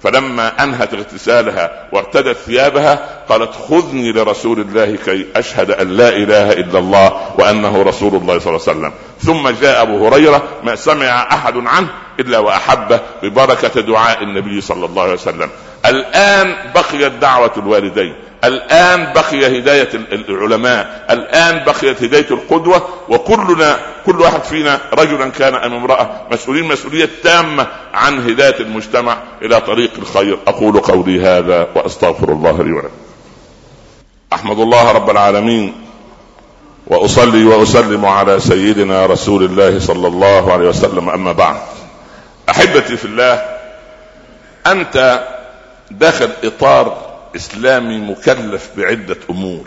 فلما 0.03 0.63
أنهت 0.63 0.95
اغتسالها 0.95 1.89
وارتدت 1.93 2.37
ثيابها 2.37 3.25
قالت 3.29 3.55
خذني 3.69 4.13
لرسول 4.13 4.61
الله 4.61 4.97
كي 4.97 5.27
أشهد 5.37 5.71
أن 5.71 5.89
لا 5.89 6.09
إله 6.09 6.53
إلا 6.53 6.79
الله 6.79 7.21
وأنه 7.39 7.83
رسول 7.83 8.15
الله 8.15 8.39
صلى 8.39 8.57
الله 8.57 8.69
عليه 8.69 8.79
وسلم. 8.79 8.93
ثم 9.21 9.49
جاء 9.49 9.83
أبو 9.83 10.07
هريرة 10.07 10.43
ما 10.63 10.77
سمع 10.77 11.29
أحد 11.33 11.57
عنه 11.57 11.89
إلا 12.21 12.39
وأحبه 12.39 13.01
ببركة 13.23 13.81
دعاء 13.81 14.23
النبي 14.23 14.61
صلى 14.61 14.85
الله 14.87 15.03
عليه 15.03 15.13
وسلم. 15.13 15.51
الآن 15.87 16.55
بقيت 16.75 17.13
دعوة 17.13 17.53
الوالدين 17.57 18.15
الآن 18.45 19.13
بقي 19.13 19.59
هداية 19.59 19.89
العلماء 20.13 21.07
الآن 21.11 21.65
بقيت 21.65 22.03
هداية 22.03 22.27
القدوة 22.31 22.89
وكلنا 23.09 23.79
كل 24.07 24.21
واحد 24.21 24.43
فينا 24.43 24.81
رجلا 24.93 25.31
كان 25.31 25.55
أم 25.55 25.75
امرأة 25.75 26.11
مسؤولين 26.33 26.65
مسؤولية 26.65 27.09
تامة 27.23 27.67
عن 27.95 28.31
هداية 28.31 28.61
المجتمع 28.61 29.17
إلى 29.43 29.61
طريق 29.61 29.91
الخير. 29.99 30.39
أقول 30.47 30.81
قولي 30.81 31.21
هذا 31.21 31.69
وأستغفر 31.75 32.33
الله 32.33 32.63
لي 32.63 32.73
ولكم. 32.73 32.89
أحمد 34.33 34.59
الله 34.59 34.93
رب 34.93 35.11
العالمين 35.11 35.75
وأصلي 36.87 37.45
وأسلم 37.45 38.05
على 38.05 38.41
سيدنا 38.41 39.07
رسول 39.07 39.45
الله 39.45 39.79
صلى 39.79 40.09
الله 40.09 40.53
عليه 40.53 40.69
وسلم. 40.69 41.11
أما 41.11 41.33
بعد 41.33 41.57
أحبتي 42.51 42.97
في 42.97 43.05
الله 43.05 43.43
أنت 44.67 45.27
داخل 45.91 46.31
إطار 46.45 47.17
إسلامي 47.37 47.99
مكلف 47.99 48.71
بعدة 48.77 49.17
أمور. 49.31 49.65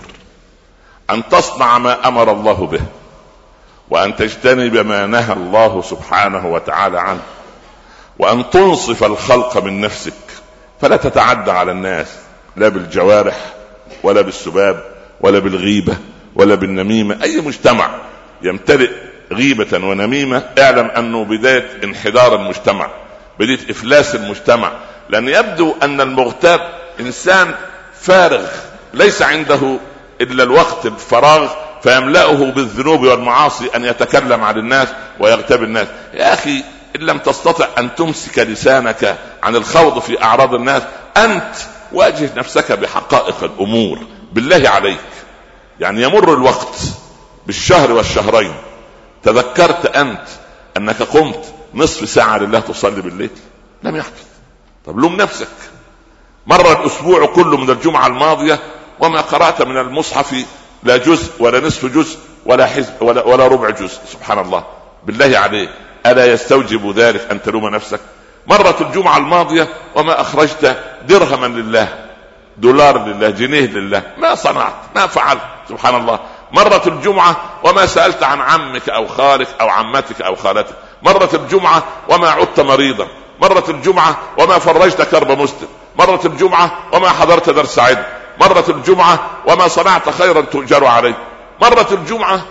أن 1.10 1.30
تصنع 1.30 1.78
ما 1.78 2.08
أمر 2.08 2.32
الله 2.32 2.68
به 2.68 2.82
وأن 3.90 4.16
تجتنب 4.16 4.78
ما 4.78 5.06
نهى 5.06 5.34
الله 5.34 5.82
سبحانه 5.82 6.48
وتعالى 6.48 7.00
عنه 7.00 7.22
وأن 8.20 8.50
تنصف 8.50 9.04
الخلق 9.04 9.58
من 9.58 9.82
نفسك. 9.82 10.14
فلا 10.82 10.98
تتعدى 10.98 11.52
على 11.52 11.72
الناس 11.72 12.08
لا 12.56 12.70
بالجوارح 12.70 13.54
ولا 14.04 14.22
بالسباب 14.22 14.84
ولا 15.22 15.40
بالغيبة 15.40 15.98
ولا 16.36 16.56
بالنميمة. 16.56 17.24
أي 17.24 17.42
مجتمع 17.42 17.90
يمتلئ 18.42 18.92
غيبة 19.32 19.88
ونميمة 19.88 20.44
اعلم 20.60 20.86
أنه 20.86 21.26
بدايه 21.26 21.70
انحدار 21.84 22.36
المجتمع 22.36 22.90
بدايه 23.40 23.72
إفلاس 23.72 24.16
المجتمع 24.16 24.72
لأن 25.10 25.28
يبدو 25.28 25.76
أن 25.84 26.02
المغتاب 26.02 26.80
إنسان 27.00 27.56
فارغ 28.02 28.48
ليس 28.94 29.22
عنده 29.22 29.78
إلا 30.22 30.44
الوقت 30.44 30.86
الفراغ 30.86 31.50
فيملأه 31.84 32.52
بالذنوب 32.52 33.02
والمعاصي 33.02 33.70
أن 33.76 33.86
يتكلم 33.86 34.44
عن 34.44 34.58
الناس 34.58 34.88
ويغتاب 35.20 35.64
الناس. 35.64 35.88
يا 36.14 36.34
أخي 36.34 36.64
إن 36.96 37.02
لم 37.02 37.18
تستطع 37.18 37.68
أن 37.78 37.96
تمسك 37.96 38.40
لسانك 38.40 39.18
عن 39.44 39.56
الخوض 39.56 40.00
في 40.00 40.24
أعراض 40.24 40.54
الناس 40.54 40.82
أنت 41.18 41.56
واجه 41.92 42.30
نفسك 42.38 42.72
بحقائق 42.72 43.44
الأمور. 43.44 44.00
بالله 44.32 44.70
عليك. 44.70 45.00
يعني 45.80 46.04
يمر 46.04 46.34
الوقت 46.34 46.76
بالشهر 47.48 47.92
والشهرين. 47.92 48.54
تذكرت 49.24 49.96
أنت 49.96 50.26
أنك 50.78 51.02
قمت 51.02 51.54
نصف 51.74 52.10
ساعة 52.10 52.38
لله 52.38 52.60
تصلي 52.60 53.02
بالليل؟ 53.02 53.30
لم 53.84 53.96
يحدث. 53.96 54.29
طب 54.90 55.00
لوم 55.00 55.16
نفسك. 55.16 55.48
مر 56.48 56.72
الأسبوع 56.72 57.26
كله 57.26 57.58
من 57.58 57.70
الجمعة 57.70 58.08
الماضية 58.08 58.60
وما 59.00 59.22
قرأت 59.22 59.62
من 59.62 59.78
المصحف 59.78 60.46
لا 60.84 60.98
جزء 60.98 61.32
ولا 61.40 61.60
نصف 61.60 61.86
جزء 61.86 62.20
ولا 62.46 62.66
حزب 62.66 62.94
ولا, 63.02 63.24
ولا 63.24 63.48
ربع 63.48 63.70
جزء. 63.70 64.00
سبحان 64.08 64.40
الله. 64.40 64.64
بالله 65.06 65.40
عليك. 65.40 65.70
ألا 66.06 66.26
يستوجب 66.34 67.00
ذلك 67.00 67.32
أن 67.32 67.42
تلوم 67.42 67.68
نفسك؟ 67.68 68.00
مرت 68.48 68.82
الجمعة 68.82 69.18
الماضية 69.18 69.68
وما 69.96 70.22
أخرجت 70.22 70.84
درهما 71.08 71.48
لله. 71.48 72.06
دولار 72.58 73.06
لله. 73.06 73.30
جنيه 73.30 73.66
لله. 73.66 74.02
ما 74.18 74.36
صنعت. 74.36 74.74
ما 74.96 75.08
فعلت. 75.08 75.42
سبحان 75.70 75.96
الله. 75.96 76.20
مرت 76.52 76.88
الجمعة 76.88 77.36
وما 77.64 77.86
سألت 77.86 78.24
عن 78.24 78.42
عمك 78.42 78.90
أو 78.90 79.08
خالك 79.08 79.48
أو 79.62 79.70
عمتك 79.70 80.22
أو 80.22 80.36
خالتك. 80.36 80.76
مرت 81.04 81.36
الجمعة 81.36 81.84
وما 82.10 82.30
عدت 82.30 82.60
مريضا. 82.60 83.08
مرت 83.42 83.70
الجمعة 83.70 84.18
وما 84.38 84.60
فرجت 84.60 85.02
كرب 85.02 85.32
مسلم. 85.32 85.68
مرت 86.00 86.26
الجمعة 86.26 86.72
وما 86.94 87.10
حضرت 87.10 87.50
درس 87.50 87.80
علم 87.80 88.04
مرت 88.42 88.70
الجمعة 88.70 89.20
وما 89.48 89.68
صنعت 89.68 90.10
خيرا 90.10 90.42
تؤجر 90.42 90.86
عليه 90.86 91.18
مرت 91.62 91.92
الجمعة 91.92 92.42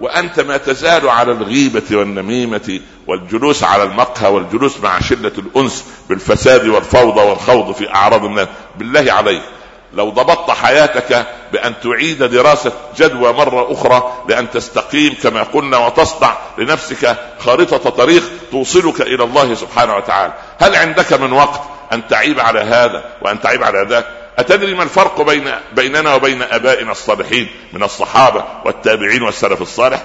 وأنت 0.00 0.40
ما 0.40 0.56
تزال 0.56 1.08
على 1.08 1.32
الغيبة 1.32 1.82
والنميمة 1.92 2.80
والجلوس 3.06 3.64
على 3.64 3.82
المقهى 3.82 4.30
والجلوس 4.32 4.80
مع 4.80 5.00
شلة 5.00 5.32
الأنس 5.38 5.84
بالفساد 6.08 6.66
والفوضى 6.66 7.20
والخوض 7.20 7.74
في 7.74 7.94
أعراض 7.94 8.24
الناس. 8.24 8.48
بالله 8.78 9.12
عليك. 9.12 9.42
لو 9.96 10.10
ضبطت 10.10 10.50
حياتك 10.50 11.26
بأن 11.52 11.74
تعيد 11.82 12.22
دراسة 12.22 12.72
جدوى 12.96 13.32
مرة 13.32 13.72
أخرى 13.72 14.12
لأن 14.28 14.50
تستقيم 14.50 15.14
كما 15.22 15.42
قلنا 15.42 15.78
وتصنع 15.78 16.36
لنفسك 16.58 17.16
خارطة 17.38 17.90
طريق 17.90 18.22
توصلك 18.50 19.00
إلى 19.00 19.24
الله 19.24 19.54
سبحانه 19.54 19.96
وتعالى 19.96 20.32
هل 20.58 20.76
عندك 20.76 21.12
من 21.12 21.32
وقت 21.32 21.60
أن 21.92 22.08
تعيب 22.08 22.40
على 22.40 22.60
هذا 22.60 23.04
وأن 23.22 23.40
تعيب 23.40 23.62
على 23.62 23.86
ذاك 23.88 24.06
أتدري 24.38 24.74
ما 24.74 24.82
الفرق 24.82 25.22
بين 25.22 25.50
بيننا 25.72 26.14
وبين 26.14 26.42
آبائنا 26.42 26.92
الصالحين 26.92 27.48
من 27.72 27.82
الصحابة 27.82 28.44
والتابعين 28.64 29.22
والسلف 29.22 29.62
الصالح؟ 29.62 30.02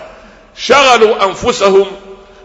شغلوا 0.58 1.26
أنفسهم 1.26 1.86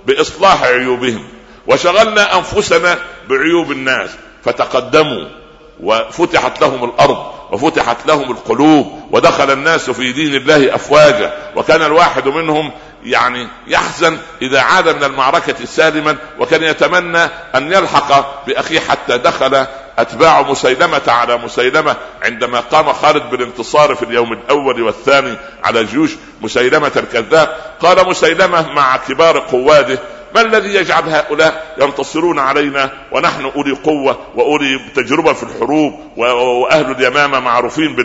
بإصلاح 0.06 0.62
عيوبهم 0.62 1.28
وشغلنا 1.66 2.38
أنفسنا 2.38 2.98
بعيوب 3.28 3.72
الناس 3.72 4.10
فتقدموا 4.44 5.43
وفتحت 5.80 6.60
لهم 6.60 6.84
الأرض 6.84 7.34
وفتحت 7.52 8.06
لهم 8.06 8.30
القلوب 8.30 9.00
ودخل 9.10 9.50
الناس 9.50 9.90
في 9.90 10.12
دين 10.12 10.34
الله 10.34 10.74
أفواجا 10.74 11.32
وكان 11.56 11.82
الواحد 11.82 12.28
منهم 12.28 12.72
يعني 13.04 13.48
يحزن 13.66 14.18
إذا 14.42 14.60
عاد 14.60 14.88
من 14.88 15.04
المعركة 15.04 15.64
سالما 15.64 16.16
وكان 16.38 16.62
يتمنى 16.62 17.22
أن 17.54 17.72
يلحق 17.72 18.44
بأخيه 18.46 18.80
حتى 18.80 19.18
دخل 19.18 19.66
أتباع 19.98 20.42
مسيلمة 20.42 21.02
على 21.08 21.36
مسيلمة 21.36 21.96
عندما 22.22 22.60
قام 22.60 22.92
خالد 22.92 23.30
بالانتصار 23.30 23.94
في 23.94 24.02
اليوم 24.02 24.32
الأول 24.32 24.82
والثاني 24.82 25.36
على 25.64 25.84
جيوش 25.84 26.10
مسيلمة 26.42 26.92
الكذاب. 26.96 27.56
قال 27.80 28.08
مسيلمة 28.08 28.72
مع 28.72 28.96
كبار 28.96 29.38
قواده 29.38 29.98
ما 30.34 30.40
الذي 30.40 30.74
يجعل 30.74 31.08
هؤلاء 31.08 31.76
ينتصرون 31.80 32.38
علينا 32.38 32.90
ونحن 33.12 33.44
أولي 33.56 33.72
قوة 33.72 34.18
وأولي 34.34 34.80
تجربة 34.94 35.32
في 35.32 35.42
الحروب 35.42 36.00
وأهل 36.16 36.90
اليمامة 36.90 37.40
معروفين 37.40 37.96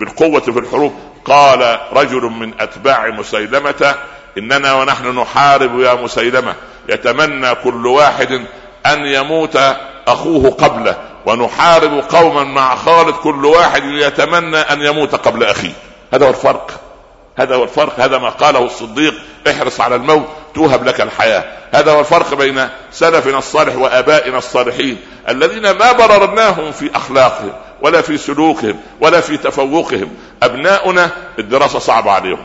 بالقوة 0.00 0.40
في 0.40 0.58
الحروب؟ 0.58 0.94
قال 1.24 1.78
رجل 1.92 2.22
من 2.22 2.52
أتباع 2.60 3.08
مسيلمة 3.08 3.94
إننا 4.38 4.74
ونحن 4.74 5.18
نحارب 5.18 5.80
يا 5.80 5.94
مسيلمة 5.94 6.54
يتمنى 6.88 7.54
كل 7.54 7.86
واحد 7.86 8.40
أن 8.86 9.06
يموت 9.06 9.58
أخوه 10.06 10.50
قبله 10.50 10.98
ونحارب 11.26 12.04
قوما 12.08 12.44
مع 12.44 12.76
خالد 12.76 13.14
كل 13.14 13.44
واحد 13.44 13.84
يتمنى 13.84 14.56
أن 14.56 14.82
يموت 14.82 15.14
قبل 15.14 15.44
أخيه. 15.44 15.72
هذا 16.14 16.26
هو 16.26 16.30
الفرق. 16.30 16.80
هذا 17.36 17.54
هو 17.54 17.62
الفرق 17.64 18.00
هذا 18.00 18.18
ما 18.18 18.28
قاله 18.28 18.64
الصديق 18.64 19.14
احرص 19.50 19.80
على 19.80 19.96
الموت 19.96 20.28
توهب 20.54 20.84
لك 20.84 21.00
الحياة. 21.00 21.44
هذا 21.74 21.92
هو 21.92 22.00
الفرق 22.00 22.34
بين 22.34 22.68
سلفنا 22.92 23.38
الصالح 23.38 23.76
وآبائنا 23.76 24.38
الصالحين 24.38 24.98
الذين 25.28 25.70
ما 25.70 25.92
بررناهم 25.92 26.72
في 26.72 26.90
أخلاقهم 26.96 27.52
ولا 27.82 28.00
في 28.02 28.18
سلوكهم 28.18 28.80
ولا 29.00 29.20
في 29.20 29.36
تفوقهم. 29.36 30.16
أبناؤنا 30.42 31.10
الدراسة 31.38 31.78
صعبة 31.78 32.10
عليهم. 32.10 32.44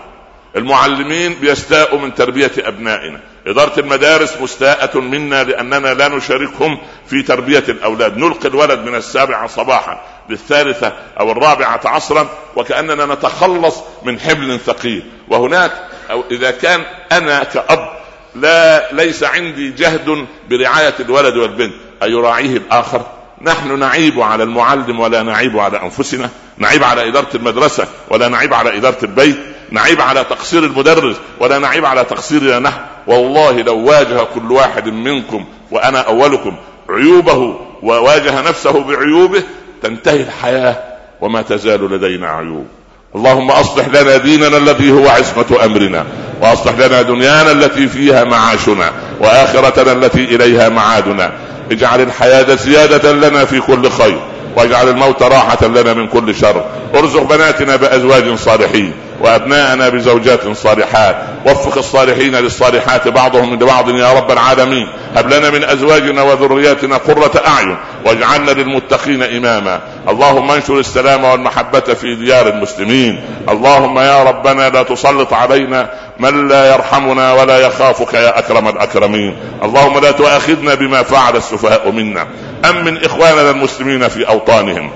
المعلمين 0.56 1.34
بيستاءوا 1.34 2.00
من 2.00 2.16
تربية 2.16 2.52
أبنائنا. 2.58 3.20
إدارة 3.48 3.80
المدارس 3.80 4.38
مستاءة 4.42 5.00
منا 5.00 5.44
لأننا 5.44 5.94
لا 5.94 6.08
نشاركهم 6.08 6.78
في 7.08 7.22
تربية 7.22 7.64
الأولاد. 7.70 8.18
نلقي 8.18 8.50
الولد 8.50 8.80
من 8.80 8.96
السابعة 8.96 9.48
صباحا 9.48 10.02
للثالثة 10.30 10.94
أو 11.20 11.32
الرابعة 11.32 11.82
عصرا 11.86 12.30
وكأننا 12.56 13.06
نتخلص 13.06 13.76
من 14.04 14.20
حمل 14.20 14.60
ثقيل. 14.60 15.04
وهناك 15.28 15.72
أو 16.12 16.24
إذا 16.32 16.52
كان 16.52 16.82
أنا 17.12 17.44
كأب 17.44 17.90
لا 18.36 18.92
ليس 18.92 19.24
عندي 19.24 19.72
جهد 19.72 20.28
برعاية 20.50 20.96
الولد 21.00 21.38
والبنت. 21.38 21.74
أيراعيه 22.04 22.58
الآخر؟ 22.58 23.06
نحن 23.42 23.80
نعيب 23.80 24.22
على 24.22 24.44
المعلم 24.44 25.00
ولا 25.00 25.24
نعيب 25.24 25.60
على 25.60 25.82
أنفسنا. 25.82 26.30
نعيب 26.58 26.84
على 26.84 27.10
إدارة 27.10 27.30
المدرسة 27.36 27.88
ولا 28.10 28.28
نعيب 28.28 28.54
على 28.54 28.78
إدارة 28.78 28.98
البيت. 29.04 29.38
نعيب 29.72 30.02
على 30.02 30.24
تقصير 30.24 30.64
المدرس 30.64 31.16
ولا 31.40 31.58
نعيب 31.58 31.86
على 31.86 32.04
تقصيرنا 32.04 32.60
نحن. 32.60 32.80
والله 33.08 33.62
لو 33.62 33.78
واجه 33.78 34.24
كل 34.36 34.52
واحد 34.52 34.88
منكم 34.88 35.46
وأنا 35.72 36.00
أولكم 36.00 36.56
عيوبه 36.90 37.56
وواجه 37.84 38.42
نفسه 38.42 38.84
بعيوبه 38.84 39.44
تنتهي 39.84 40.22
الحياة 40.22 40.78
وما 41.22 41.42
تزال 41.42 41.92
لدينا 41.92 42.28
عيوب. 42.28 42.68
اللهم 43.16 43.52
أصلح 43.52 43.88
لنا 43.88 44.18
ديننا 44.18 44.58
الذي 44.58 44.92
هو 44.92 45.10
عصمة 45.10 45.66
أمرنا 45.66 46.06
وأصلح 46.42 46.74
لنا 46.74 47.02
دنيانا 47.02 47.52
التي 47.52 47.88
فيها 47.88 48.24
معاشنا 48.24 48.92
وآخرتنا 49.22 49.92
التي 49.92 50.24
إليها 50.24 50.70
معادنا. 50.70 51.32
اجعل 51.72 52.02
الحياة 52.02 52.56
زيادة 52.56 53.12
لنا 53.12 53.46
في 53.46 53.60
كل 53.60 53.90
خير. 53.90 54.20
واجعل 54.56 54.90
الموت 54.90 55.24
راحة 55.24 55.68
لنا 55.68 55.94
من 55.94 56.08
كل 56.08 56.36
شر. 56.36 56.64
ارزق 56.96 57.22
بناتنا 57.22 57.76
بأزواج 57.76 58.36
صالحين 58.36 58.94
وأبناءنا 59.22 59.90
بزوجات 59.90 60.58
صالحات. 60.58 61.16
وفق 61.46 61.78
الصالحين 61.78 62.36
للصالحات 62.36 63.08
بعضهم 63.08 63.54
لبعض 63.54 63.90
يا 63.90 64.14
رب 64.14 64.32
العالمين. 64.32 64.88
هب 65.16 65.34
لنا 65.34 65.50
من 65.50 65.64
أزواجنا 65.64 66.22
وذرياتنا 66.22 66.98
قرة 66.98 67.42
أعين 67.48 67.78
واجعلنا 68.06 68.52
للمتقين 68.52 69.24
إماما. 69.24 69.80
اللهم 70.10 70.52
انشر 70.52 70.80
السلام 70.80 71.24
والمحبة 71.24 71.80
في 71.80 72.16
ديار 72.16 72.48
المسلمين. 72.48 73.22
اللهم 73.50 74.00
يا 74.00 74.24
ربنا 74.24 74.70
لا 74.70 74.84
تسلط 74.84 75.34
علينا 75.34 75.90
من 76.20 76.48
لا 76.48 76.74
يرحمنا 76.74 77.34
ولا 77.34 77.58
يخافك 77.58 78.14
يا 78.14 78.40
أكرم 78.40 78.68
الأكرمين. 78.68 79.38
اللهم 79.64 80.00
لا 80.00 80.12
تؤاخذنا 80.12 80.74
بما 80.74 81.04
فعل 81.04 81.36
السفهاء 81.36 81.92
منا. 81.92 82.28
أمن 82.66 82.98
إخواننا 82.98 83.52
المسلمين 83.52 84.08
في 84.08 84.28
أوطانهم؟ 84.28 84.90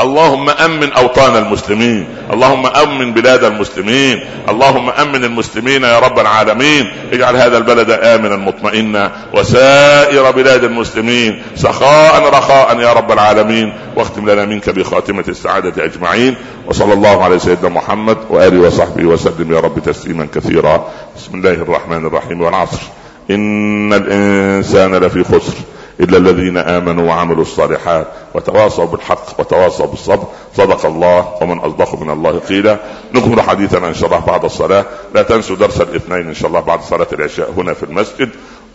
اللهم 0.00 0.50
أمن 0.50 0.92
أوطان 0.92 1.36
المسلمين 1.36 2.06
اللهم 2.32 2.66
أمن 2.66 3.12
بلاد 3.12 3.44
المسلمين 3.44 4.20
اللهم 4.48 4.90
أمن 4.90 5.24
المسلمين 5.24 5.82
يا 5.82 5.98
رب 5.98 6.18
العالمين. 6.18 6.92
اجعل 7.12 7.36
هذا 7.36 7.58
البلد 7.58 7.90
آمنا 7.90 8.36
مطمئنا. 8.36 9.12
وسائر 9.34 10.30
بلاد 10.30 10.64
المسلمين 10.64 11.42
سخاء 11.56 12.28
رخاء 12.28 12.80
يا 12.80 12.92
رب 12.92 13.12
العالمين. 13.12 13.72
واختم 13.96 14.30
لنا 14.30 14.44
منك 14.44 14.70
بخاتمة 14.70 15.24
السعادة 15.28 15.84
أجمعين. 15.84 16.34
وصلى 16.66 16.92
الله 16.92 17.24
على 17.24 17.38
سيدنا 17.38 17.68
محمد 17.68 18.18
وآله 18.30 18.66
وصحبه 18.66 19.04
وسلم 19.04 19.52
يا 19.52 19.60
رب 19.60 19.78
تسليما 19.78 20.28
كثيرا. 20.34 20.88
بسم 21.16 21.34
الله 21.34 21.52
الرحمن 21.52 22.06
الرحيم. 22.06 22.42
والعصر. 22.42 22.82
إن 23.30 23.92
الإنسان 23.92 24.94
لفي 24.94 25.24
خسر. 25.24 25.54
إلا 26.00 26.18
الذين 26.18 26.58
آمنوا 26.58 27.08
وعملوا 27.08 27.42
الصالحات 27.42 28.06
وتواصوا 28.34 28.84
بالحق 28.84 29.40
وتواصوا 29.40 29.86
بالصبر. 29.86 30.24
صدق 30.56 30.86
الله 30.86 31.28
ومن 31.42 31.58
أصدق 31.58 32.02
من 32.02 32.10
الله 32.10 32.38
قيلا. 32.38 32.78
نكمل 33.14 33.40
حديثنا 33.40 33.88
إن 33.88 33.94
شاء 33.94 34.06
الله 34.06 34.26
بعد 34.26 34.44
الصلاة. 34.44 34.84
لا 35.14 35.22
تنسوا 35.22 35.56
درس 35.56 35.80
الاثنين 35.80 36.26
إن 36.26 36.34
شاء 36.34 36.48
الله 36.48 36.60
بعد 36.60 36.82
صلاة 36.82 37.06
العشاء 37.12 37.50
هنا 37.56 37.74
في 37.74 37.82
المسجد. 37.82 38.28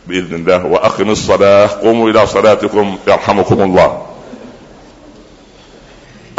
بإذن 0.08 0.36
الله 0.36 0.66
وأقم 0.66 1.10
الصلاة. 1.10 1.68
قوموا 1.68 2.10
إلى 2.10 2.28
صلاتكم. 2.28 2.98
يرحمكم 3.08 3.62
الله. 3.62 4.02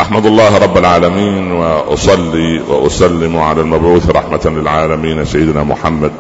أحمد 0.01 0.27
الله 0.27 0.59
رب 0.59 0.79
العالمين 0.79 1.53
وأصلي 1.53 2.61
وأسلم 2.61 3.39
على 3.39 3.61
المبعوث 3.61 4.11
رحمة 4.11 4.41
للعالمين 4.45 5.25
سيدنا 5.25 5.63
محمد 5.63 6.13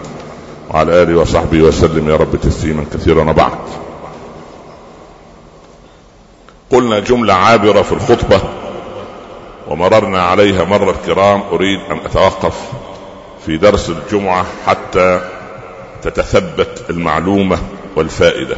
وعلى 0.70 1.02
آله 1.02 1.20
وصحبه 1.20 1.62
وسلم. 1.62 2.08
يا 2.08 2.16
رب 2.16 2.36
تسليما 2.36 2.84
كثيرا 2.94 3.30
وبعد. 3.30 3.89
قلنا 6.70 6.98
جملة 6.98 7.34
عابرة 7.34 7.82
في 7.82 7.92
الخطبة 7.92 8.40
ومررنا 9.68 10.22
عليها 10.22 10.64
مرة 10.64 10.90
الكرام 10.90 11.42
أريد 11.52 11.80
أن 11.90 11.98
أتوقف 11.98 12.72
في 13.46 13.56
درس 13.56 13.90
الجمعة 13.90 14.46
حتى 14.66 15.20
تتثبت 16.02 16.84
المعلومة 16.90 17.58
والفائدة. 17.96 18.56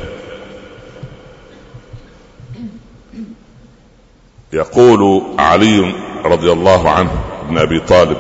يقول 4.53 5.23
علي 5.39 5.95
رضي 6.25 6.53
الله 6.53 6.91
عنه 6.91 7.11
ابن 7.47 7.59
أبي 7.59 7.81
طالب 7.81 8.19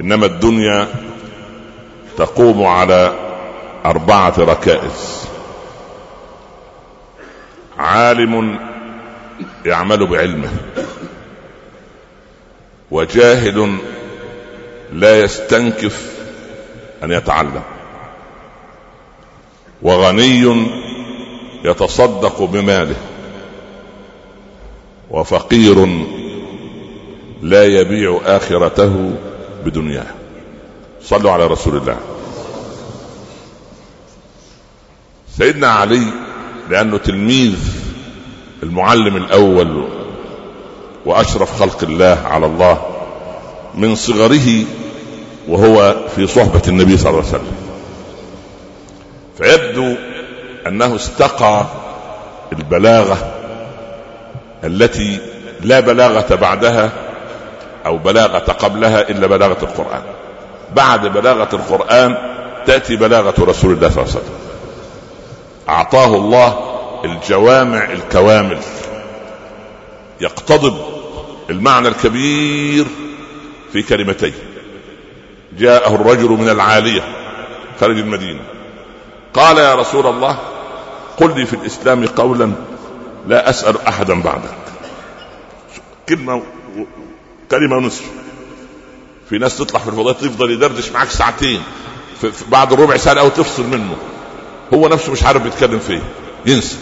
إنما 0.00 0.26
الدنيا 0.26 0.88
تقوم 2.16 2.66
على 2.66 3.12
أربعة 3.84 4.34
ركائز. 4.38 5.29
عالم 7.80 8.58
يعمل 9.66 10.06
بعلمه 10.06 10.50
وجاهل 12.90 13.78
لا 14.92 15.20
يستنكف 15.20 16.12
أن 17.02 17.12
يتعلم 17.12 17.62
وغني 19.82 20.66
يتصدق 21.64 22.42
بماله 22.42 22.96
وفقير 25.10 25.86
لا 27.42 27.64
يبيع 27.64 28.20
آخرته 28.24 29.12
بدنياه. 29.64 30.06
صلوا 31.02 31.32
على 31.32 31.46
رسول 31.46 31.76
الله. 31.76 31.98
سيدنا 35.38 35.68
علي 35.68 36.29
لأنه 36.70 36.98
تلميذ 36.98 37.58
المعلم 38.62 39.16
الأول 39.16 39.88
وأشرف 41.06 41.60
خلق 41.60 41.82
الله 41.82 42.18
على 42.24 42.46
الله 42.46 42.78
من 43.74 43.94
صغره 43.94 44.64
وهو 45.48 45.96
في 46.16 46.26
صحبة 46.26 46.62
النبي 46.68 46.96
صلى 46.96 47.10
الله 47.10 47.24
عليه 47.26 47.28
وسلم. 47.28 47.56
فيبدو 49.38 49.94
أنه 50.66 50.96
استقى 50.96 51.64
البلاغة 52.52 53.32
التي 54.64 55.18
لا 55.60 55.80
بلاغة 55.80 56.34
بعدها 56.34 56.90
أو 57.86 57.98
بلاغة 57.98 58.52
قبلها 58.52 59.08
إلا 59.08 59.26
بلاغة 59.26 59.64
القرآن. 59.64 60.02
بعد 60.76 61.06
بلاغة 61.06 61.48
القرآن 61.52 62.16
تأتي 62.66 62.96
بلاغة 62.96 63.34
رسول 63.38 63.72
الله 63.72 63.88
صلى 63.90 64.02
الله 64.02 64.14
عليه 64.14 64.24
وسلم. 64.24 64.39
أعطاه 65.70 66.16
الله 66.16 66.76
الجوامع 67.04 67.84
الكوامل. 67.84 68.58
يقتضب 70.20 70.78
المعنى 71.50 71.88
الكبير 71.88 72.86
في 73.72 73.82
كلمتين. 73.82 74.34
جاءه 75.58 75.94
الرجل 75.94 76.28
من 76.28 76.48
العالية 76.48 77.02
خارج 77.80 77.98
المدينة. 77.98 78.40
قال 79.34 79.58
يا 79.58 79.74
رسول 79.74 80.06
الله 80.06 80.38
قل 81.16 81.38
لي 81.40 81.46
في 81.46 81.54
الإسلام 81.54 82.06
قولا 82.06 82.52
لا 83.26 83.50
أسأل 83.50 83.86
احدا 83.86 84.22
بعدك. 84.22 84.54
كلمة 86.08 86.42
كلمة 87.50 87.76
ونصف. 87.76 88.04
في 89.28 89.38
ناس 89.38 89.58
تطلع 89.58 89.80
في 89.80 89.88
الفضاء 89.88 90.12
تفضل 90.12 90.50
يدردش 90.50 90.92
معاك 90.92 91.10
ساعتين 91.10 91.62
بعد 92.48 92.72
ربع 92.72 92.96
ساعة 92.96 93.20
أو 93.20 93.28
تفصل 93.28 93.66
منه. 93.66 93.96
هو 94.74 94.88
نفسه 94.88 95.12
مش 95.12 95.22
عارف 95.22 95.42
بيتكلم 95.42 95.78
فيه 95.78 96.02
ينسى. 96.46 96.76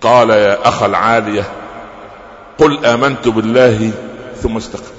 قال 0.00 0.30
يا 0.30 0.68
أخ 0.68 0.82
العالية 0.82 1.44
قل 2.58 2.86
آمنت 2.86 3.28
بالله 3.28 3.90
ثم 4.42 4.56
استقم. 4.56 4.94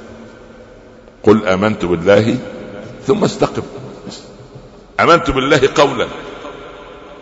قل 1.23 1.47
آمنت 1.47 1.86
بالله 1.86 2.38
ثم 3.08 3.23
استقم. 3.23 3.63
آمنت 4.99 5.32
بالله 5.32 5.69
قولا 5.75 6.08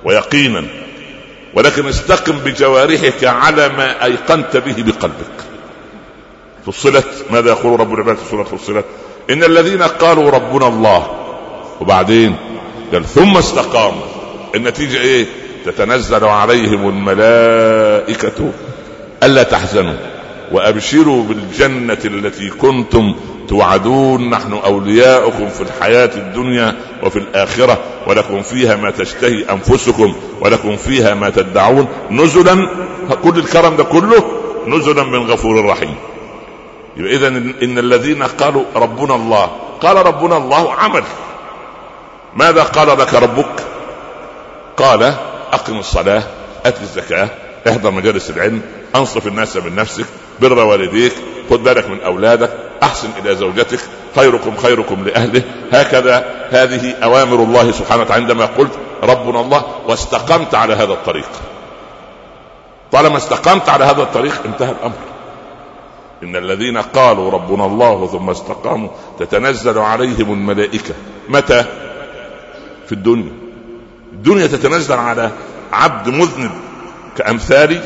ويقينا 0.05 0.65
ولكن 1.53 1.87
استقم 1.87 2.39
بجوارحك 2.39 3.23
على 3.23 3.69
ما 3.69 4.05
أيقنت 4.05 4.57
به 4.57 4.83
بقلبك. 4.83 5.37
فصلت. 6.65 7.25
ماذا 7.31 7.49
يقول 7.49 7.79
رب 7.79 7.93
العباد 7.93 8.17
في 8.17 8.29
سورة 8.29 8.43
فصلت؟ 8.43 8.85
إن 9.29 9.43
الذين 9.43 9.83
قالوا 9.83 10.29
ربنا 10.29 10.67
الله 10.67 11.07
وبعدين؟ 11.81 12.52
قال 12.93 13.05
ثم 13.05 13.37
استقاموا 13.37 14.05
النتيجة 14.55 14.97
إيه؟ 14.97 15.25
تتنزل 15.65 16.23
عليهم 16.23 16.89
الملائكة. 16.89 18.51
ألا 19.23 19.43
تحزنوا 19.43 19.97
وأبشروا 20.51 21.23
بالجنة 21.23 21.97
التي 22.05 22.49
كنتم 22.49 23.15
توعدون. 23.47 24.29
نحن 24.29 24.53
أولياؤكم 24.53 25.49
في 25.49 25.61
الحياة 25.61 26.09
الدنيا 26.15 26.75
وفي 27.03 27.19
الآخرة 27.19 27.77
ولكم 28.07 28.41
فيها 28.41 28.75
ما 28.75 28.91
تشتهي 28.91 29.45
أنفسكم 29.51 30.15
ولكم 30.41 30.77
فيها 30.77 31.13
ما 31.13 31.29
تدعون. 31.29 31.87
نزلا 32.11 32.67
كل 33.23 33.39
الكرم 33.39 33.75
ده 33.75 33.83
كله 33.83 34.23
نزلا 34.67 35.03
من 35.03 35.31
غفور 35.31 35.65
رحيم. 35.65 35.95
اذا 36.97 37.27
إن 37.27 37.77
الذين 37.77 38.23
قالوا 38.23 38.63
ربنا 38.75 39.15
الله 39.15 39.51
قال 39.81 40.05
ربنا 40.05 40.37
الله 40.37 40.73
عمل. 40.73 41.03
ماذا 42.35 42.63
قال 42.63 42.99
لك 42.99 43.13
ربك؟ 43.13 43.63
قال 44.77 45.03
أقم 45.53 45.79
الصلاة 45.79 46.23
ات 46.65 46.81
الزكاة 46.81 47.29
احضر 47.67 47.91
مجالس 47.91 48.29
العلم 48.29 48.61
أنصف 48.95 49.27
الناس 49.27 49.57
من 49.57 49.75
نفسك 49.75 50.05
بر 50.41 50.59
والديك 50.59 51.13
خد 51.49 51.63
بالك 51.63 51.89
من 51.89 52.01
أولادك 52.01 52.49
أحسن 52.83 53.09
إلى 53.19 53.35
زوجتك 53.35 53.79
خيركم 54.15 54.57
خيركم 54.57 55.03
لأهله. 55.03 55.41
هكذا 55.71 56.25
هذه 56.49 56.93
أوامر 57.03 57.35
الله 57.35 57.71
سبحانه 57.71 58.01
وتعالى 58.01 58.23
عندما 58.23 58.45
قلت 58.45 58.71
ربنا 59.03 59.41
الله 59.41 59.63
واستقمت 59.87 60.55
على 60.55 60.73
هذا 60.73 60.93
الطريق. 60.93 61.29
طالما 62.91 63.17
استقمت 63.17 63.69
على 63.69 63.85
هذا 63.85 64.01
الطريق 64.01 64.41
انتهى 64.45 64.71
الأمر. 64.71 64.95
إن 66.23 66.35
الذين 66.35 66.77
قالوا 66.77 67.31
ربنا 67.31 67.65
الله 67.65 68.07
ثم 68.07 68.29
استقاموا 68.29 68.89
تتنزل 69.19 69.79
عليهم 69.79 70.33
الملائكة. 70.33 70.93
متى؟ 71.29 71.65
في 72.93 72.99
الدنيا. 72.99 73.31
الدنيا 74.13 74.47
تتنزل 74.47 74.95
على 74.95 75.31
عبد 75.73 76.09
مذنب 76.09 76.51
كأمثالي. 77.17 77.81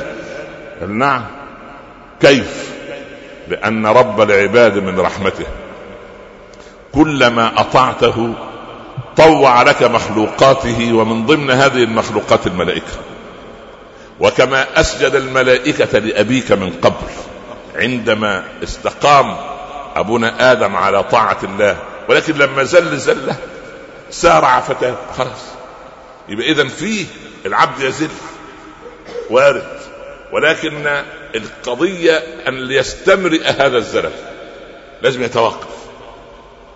نعم. 0.88 1.24
كيف؟ 2.22 2.72
لأن 3.48 3.86
رب 3.86 4.22
العباد 4.22 4.78
من 4.78 5.00
رحمته. 5.00 5.46
كلما 6.92 7.52
أطعته 7.58 8.34
طوع 9.18 9.62
لك 9.62 9.84
مخلوقاته 9.84 10.94
ومن 10.94 11.26
ضمن 11.26 11.52
هذه 11.52 11.84
المخلوقات 11.84 12.48
الملائكة. 12.48 12.94
وكما 14.20 14.66
أسجد 14.80 15.16
الملائكة 15.16 16.00
لأبيك 16.00 16.52
من 16.52 16.74
قبل 16.82 17.08
عندما 17.76 18.44
استقام 18.64 19.36
أبونا 19.96 20.52
آدم 20.52 20.76
على 20.76 21.04
طاعة 21.04 21.38
الله. 21.44 21.78
ولكن 22.10 22.34
لما 22.34 22.64
زل 22.64 22.98
زله 22.98 23.36
سارع 24.10 24.60
فتاة. 24.60 24.96
خلاص. 25.18 25.46
يبقى 26.30 26.52
إذا 26.52 26.68
فيه 26.68 27.06
العبد 27.46 27.82
يزل 27.82 28.10
وارد 29.30 29.80
ولكن 30.32 31.04
القضية 31.36 32.18
أن 32.48 32.54
ليستمرئ 32.54 33.44
هذا 33.44 33.78
الزلل. 33.78 34.12
لازم 35.02 35.24
يتوقف. 35.24 35.78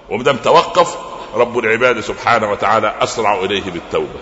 ومدام 0.10 0.38
توقف 0.38 0.98
رب 1.34 1.60
العباد 1.60 2.00
سبحانه 2.00 2.52
وتعالى 2.52 2.96
أسرع 3.02 3.40
إليه 3.40 3.72
بالتوبة. 3.72 4.20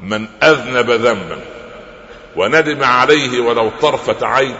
من 0.00 0.28
أذنب 0.42 0.90
ذنبا 0.90 1.40
وندم 2.36 2.84
عليه 2.84 3.40
ولو 3.40 3.70
طرفة 3.82 4.26
عين 4.26 4.56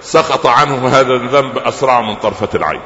سقط 0.00 0.46
عنه 0.46 0.88
هذا 0.88 1.14
الذنب 1.14 1.58
أسرع 1.58 2.00
من 2.00 2.16
طرفة 2.16 2.48
العين. 2.54 2.80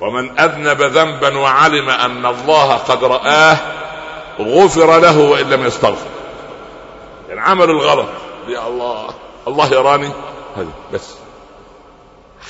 ومن 0.00 0.38
أذنب 0.38 0.82
ذنبا 0.82 1.38
وعلم 1.38 1.88
أن 1.90 2.26
الله 2.26 2.74
قد 2.74 3.04
رآه 3.04 3.56
غفر 4.40 4.98
له 4.98 5.18
وإن 5.18 5.50
لم 5.50 5.66
يستغفر. 5.66 6.06
يعني 7.28 7.40
عمل 7.40 7.70
الغلط. 7.70 8.08
يا 8.48 8.68
الله. 8.68 9.08
الله 9.48 9.72
يراني. 9.72 10.10
هذا 10.56 10.68
بس. 10.92 11.14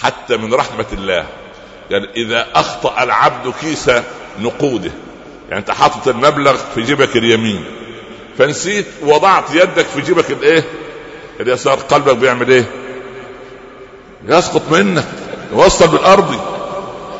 حتى 0.03 0.37
من 0.37 0.55
رحمة 0.55 0.87
الله. 0.93 1.27
يعني 1.91 2.09
إذا 2.17 2.47
أخطأ 2.55 3.03
العبد 3.03 3.53
كيس 3.61 3.91
نقوده. 4.41 4.91
يعني 5.49 5.61
أنت 5.61 5.71
حاطط 5.71 6.09
المبلغ 6.09 6.57
في 6.75 6.83
جيبك 6.83 7.17
اليمين. 7.17 7.65
فنسيت 8.39 8.87
وضعت 9.03 9.51
يدك 9.51 9.87
في 9.87 10.01
جيبك 10.01 10.31
الإيه؟ 10.31 10.65
اليسار. 11.41 11.79
قلبك 11.79 12.17
بيعمل 12.17 12.51
إيه؟ 12.51 12.65
يسقط 14.25 14.63
منك. 14.71 15.05
يوصل 15.53 15.89
بالأرض. 15.89 16.54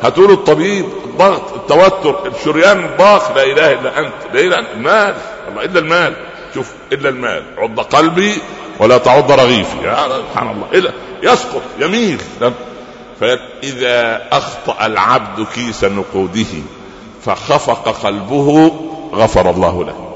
هتقول 0.03 0.31
الطبيب 0.31 0.85
الضغط 1.05 1.53
التوتر 1.53 2.27
الشريان 2.27 2.89
ضاق 2.97 3.35
لا 3.35 3.43
إله 3.43 3.71
إلا 3.71 3.99
أنت 3.99 4.13
لا 4.33 4.39
إله 4.39 4.59
إلا 4.59 4.73
المال 4.73 5.15
الله 5.49 5.63
إلا 5.63 5.79
المال 5.79 6.13
شوف 6.53 6.71
إلا 6.93 7.09
المال 7.09 7.43
عض 7.57 7.79
قلبي 7.79 8.33
ولا 8.79 8.97
تعض 8.97 9.31
رغيفي 9.31 9.77
سبحان 10.31 10.51
الله 10.51 10.67
إلا 10.73 10.91
يسقط 11.23 11.61
يميل 11.79 12.21
فإذا 13.19 14.27
أخطأ 14.31 14.85
العبد 14.85 15.45
كيس 15.55 15.83
نقوده 15.83 16.45
فخفق 17.25 17.89
قلبه 17.89 18.71
غفر 19.13 19.49
الله 19.49 19.83
له. 19.83 20.15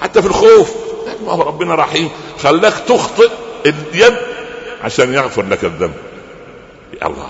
حتى 0.00 0.22
في 0.22 0.28
الخوف 0.28 0.74
الله 1.20 1.42
ربنا 1.42 1.74
رحيم 1.74 2.10
خلاك 2.42 2.74
تخطئ 2.88 3.30
اليد 3.66 4.16
عشان 4.84 5.14
يغفر 5.14 5.42
لك 5.42 5.64
الذنب. 5.64 5.94
يا 7.02 7.06
الله. 7.06 7.28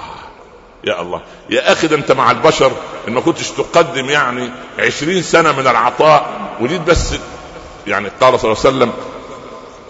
يا 0.86 1.02
الله. 1.02 1.20
يا 1.50 1.72
أخي 1.72 1.86
ده 1.86 1.96
أنت 1.96 2.12
مع 2.12 2.30
البشر 2.30 2.72
ان 3.08 3.12
ما 3.12 3.20
كنتش 3.20 3.50
تقدم 3.50 4.10
يعني 4.10 4.50
عشرين 4.78 5.22
سنة 5.22 5.52
من 5.52 5.66
العطاء 5.66 6.26
وليد 6.60 6.84
بس 6.84 7.14
يعني 7.86 8.08
قال 8.20 8.40
صلى 8.40 8.52
الله 8.52 8.62
عليه 8.64 8.76
وسلم 8.76 8.92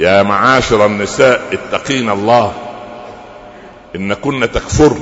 يا 0.01 0.23
معاشر 0.23 0.87
النساء 0.87 1.43
اتقين 1.53 2.11
الله. 2.11 2.53
ان 3.97 4.15
كن 4.15 4.49
تكفر. 4.53 4.97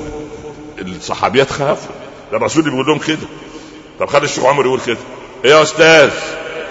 الصحابيات 0.79 1.51
خافوا. 1.51 1.95
الرسول 2.33 2.63
بيقول 2.63 2.87
لهم 2.87 2.99
كده. 2.99 3.27
طب 4.01 4.07
خلي 4.07 4.25
الشيخ 4.25 4.45
عمر 4.45 4.67
يقول 4.67 4.81
كده. 4.87 4.99
إيه 5.45 5.51
يا 5.51 5.63
أستاذ 5.63 6.11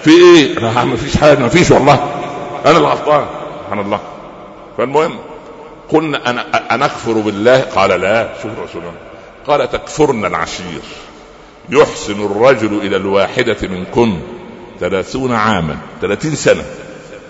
في 0.04 0.10
إيه؟ 0.10 0.58
ما 0.58 0.96
فيش 0.96 1.16
حاجة 1.16 1.38
ما 1.38 1.48
فيش 1.48 1.70
والله. 1.70 2.12
أنا 2.66 2.76
اللي 2.76 2.88
غلطان. 2.88 3.26
سبحان 3.64 3.78
الله. 3.78 4.00
فالمهم 4.78 5.18
قلنا 5.88 6.30
أنا 6.30 6.84
أكفر 6.84 7.12
بالله؟ 7.12 7.60
قال 7.60 8.00
لا. 8.00 8.28
شوف 8.42 8.52
الرسول. 8.58 8.82
قال 9.46 9.70
تكفرن 9.70 10.24
العشير. 10.24 10.80
يحسن 11.70 12.26
الرجل 12.26 12.78
إلى 12.82 12.96
الواحدة 12.96 13.56
منكن 13.62 14.18
ثلاثون 14.80 15.32
عاما 15.34 15.76
ثلاثين 16.00 16.34
سنة 16.34 16.64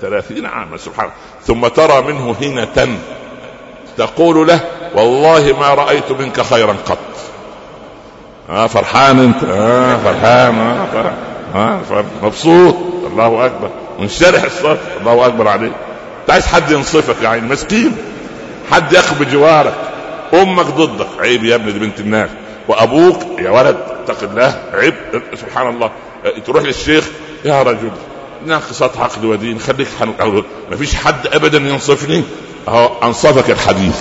ثلاثين 0.03 0.47
عاما 0.47 0.77
سبحان 0.77 1.11
ثم 1.47 1.67
ترى 1.67 2.03
منه 2.03 2.37
هنة 2.41 2.99
تقول 3.97 4.49
له 4.49 4.61
والله 4.95 5.57
ما 5.61 5.75
رأيت 5.75 6.13
منك 6.13 6.41
خيرا 6.41 6.77
قط. 6.87 6.99
آه 8.51 8.67
فرحان 8.67 9.19
أنت. 9.19 9.45
آه 9.45 9.97
فرحان 9.97 10.59
آه, 10.59 10.87
فرحان. 10.93 11.17
آه 11.55 12.05
مبسوط. 12.23 12.77
الله 13.07 13.47
أكبر. 13.47 13.71
منشرح 14.01 14.43
الصدر 14.43 14.79
الله 15.01 15.27
أكبر 15.27 15.49
عليك. 15.49 15.73
انت 16.21 16.31
عايز 16.31 16.47
حد 16.47 16.71
ينصفك 16.71 17.25
عين 17.25 17.45
مسكين. 17.45 17.97
حد 18.71 18.93
ياخذ 18.93 19.25
بجوارك. 19.25 19.75
أمك 20.43 20.67
ضدك. 20.67 21.07
عيب 21.19 21.45
يا 21.45 21.55
ابني 21.55 21.73
دي 21.73 21.79
بنت 21.79 22.01
الناس. 22.01 22.31
وأبوك 22.69 23.41
يا 23.41 23.51
ولد 23.51 23.77
اتق 23.91 24.23
الله. 24.23 24.63
عيب. 24.73 24.95
سبحان 25.35 25.69
الله. 25.69 25.91
تروح 26.47 26.63
للشيخ. 26.63 27.05
يا 27.45 27.63
رجل 27.63 27.91
ناقصات 28.47 28.97
عقل 28.97 29.27
ودين. 29.27 29.59
خليك 29.59 29.89
ما 30.71 30.77
فيش 30.77 30.95
حد 30.95 31.27
ابدا 31.27 31.59
ينصفني. 31.59 32.23
أهو 32.69 33.03
أنصفك 33.03 33.51
الحديث. 33.51 34.01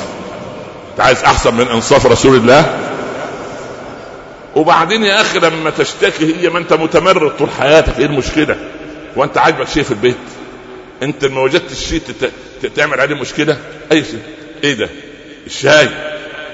أنت 0.92 1.02
عايز 1.02 1.24
أحسن 1.24 1.54
من 1.56 1.68
إنصاف 1.68 2.06
رسول 2.06 2.36
الله؟ 2.36 2.80
وبعدين 4.56 5.04
يا 5.04 5.22
أخي 5.22 5.40
لما 5.40 5.70
تشتكي 5.70 6.36
هي 6.36 6.50
ما 6.50 6.60
أنت 6.60 6.74
متمرد 6.74 7.32
طول 7.38 7.50
حياتك 7.50 8.00
إيه 8.00 8.06
المشكلة؟ 8.06 8.56
وأنت 9.16 9.38
عاجبك 9.38 9.68
شيء 9.68 9.84
في 9.84 9.92
البيت. 9.92 10.16
أنت 11.04 11.26
ما 11.26 11.42
وجدت 11.42 11.72
الشيء 11.72 12.02
تعمل 12.76 13.02
عليه 13.02 13.16
مشكلة؟ 13.16 13.58
أي 13.92 14.04
شيء. 14.04 14.22
إيه 14.64 14.74
ده؟ 14.74 14.90
الشاي. 15.46 15.90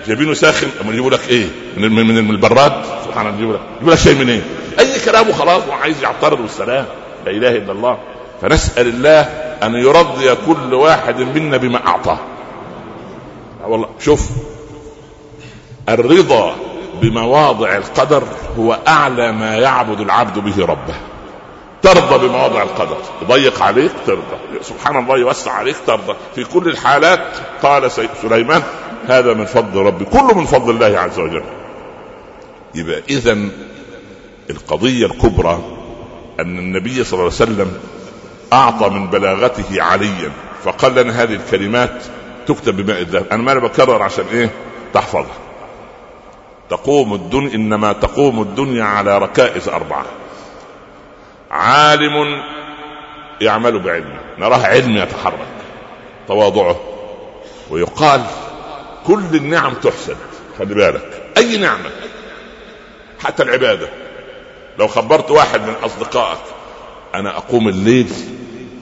جايبينه 0.08 0.34
ساخن 0.34 0.68
أما 0.82 0.92
يجيبوا 0.92 1.12
لك 1.12 1.30
إيه؟ 1.30 1.48
من 1.78 1.92
من, 1.92 2.24
من 2.24 2.30
البراد؟ 2.30 2.74
سبحان 3.06 3.28
الله 3.28 3.38
يجيبوا 3.38 3.54
لك 3.54 3.62
يجيبوا 3.76 3.94
لك 3.94 4.00
شاي 4.00 4.14
منين 4.16 4.30
إيه؟ 4.30 4.80
أي 4.80 5.00
كلام 5.06 5.30
وخلاص 5.30 5.64
وعايز 5.70 6.04
يعترض 6.04 6.40
والسلام. 6.40 6.86
لا 7.26 7.32
إله 7.32 7.50
إلا 7.50 7.72
الله. 7.72 7.98
فنسأل 8.42 8.88
الله 8.88 9.22
أن 9.64 9.76
يرضي 9.76 10.36
كل 10.48 10.74
واحد 10.74 11.20
منا 11.20 11.58
بما 11.58 11.88
اعطاه 11.88 12.18
والله 13.68 13.90
شوف. 14.00 14.30
الرضا 15.90 16.56
بمواضع 17.02 17.78
القدر 17.78 18.24
هو 18.60 18.78
أعلى 18.88 19.32
ما 19.32 19.56
يعبد 19.56 20.00
العبد 20.00 20.40
به 20.40 20.66
ربه. 20.66 20.96
ترضى 21.82 22.28
بمواضع 22.28 22.64
القدر. 22.64 22.98
يضيق 23.22 23.64
عليك 23.64 23.92
ترضى. 24.08 24.38
سبحان 24.62 25.04
الله 25.04 25.18
يوسع 25.18 25.52
عليك 25.52 25.76
ترضى. 25.88 26.14
في 26.36 26.44
كل 26.44 26.68
الحالات 26.68 27.22
قال 27.64 27.92
سليمان 27.92 28.64
هذا 29.12 29.34
من 29.34 29.46
فضل 29.46 29.82
ربي 29.82 30.06
كله 30.06 30.34
من 30.38 30.46
فضل 30.46 30.70
الله 30.70 31.00
عز 31.00 31.20
وجل. 31.20 31.44
يبقى 32.76 33.02
اذا 33.10 33.38
القضية 34.50 35.06
الكبرى 35.06 35.60
أن 36.40 36.60
النبي 36.60 37.04
صلى 37.04 37.14
الله 37.20 37.34
عليه 37.40 37.52
وسلم 37.52 37.78
أعطى 38.54 38.90
من 38.90 39.08
بلاغته 39.08 39.82
عليا 39.82 40.32
فقال 40.64 40.96
لنا 40.96 41.24
هذه 41.24 41.34
الكلمات 41.34 42.04
تكتب 42.48 42.78
بماء 42.78 43.02
الذهب 43.02 43.26
أنا 43.32 43.44
ما 43.44 43.54
بكرر 43.54 44.04
عشان 44.04 44.26
إيه؟ 44.32 44.50
تحفظها. 44.94 45.38
تقوم 46.70 47.14
الدنيا 47.14 47.56
إنما 47.56 47.94
تقوم 47.94 48.42
الدنيا 48.42 48.84
على 48.84 49.18
ركائز 49.18 49.70
أربعة. 49.70 50.06
عالم 51.52 52.44
يعمل 53.42 53.80
بعلمه 53.80 54.20
نراه 54.40 54.66
علم 54.68 54.98
يتحرك 54.98 55.48
تواضعه 56.28 56.80
ويقال 57.70 58.22
كل 59.10 59.36
النعم 59.36 59.74
تحسد 59.74 60.18
خلي 60.60 60.74
بالك. 60.74 61.22
أي 61.38 61.58
نعمة؟ 61.58 61.90
حتى 63.20 63.44
العبادة. 63.44 63.90
لو 64.80 64.88
خبرت 64.88 65.32
واحد 65.32 65.62
من 65.62 65.74
أصدقائك 65.84 66.40
أنا 67.16 67.38
أقوم 67.38 67.68
الليل 67.68 68.08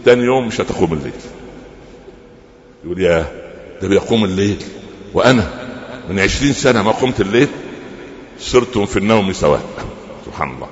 ثاني 0.05 0.23
يوم 0.23 0.47
مش 0.47 0.61
هتقوم 0.61 0.93
الليل. 0.93 1.13
يقول 2.85 3.01
يا 3.01 3.25
ده 3.81 3.87
بيقوم 3.87 4.23
الليل. 4.23 4.63
وأنا 5.13 5.49
من 6.09 6.19
عشرين 6.19 6.53
سنة 6.53 6.81
ما 6.81 6.91
قمت 6.91 7.21
الليل 7.21 7.47
صرتم 8.39 8.85
في 8.85 8.97
النوم 8.99 9.33
سواء. 9.33 9.61
سبحان 10.25 10.49
الله. 10.49 10.67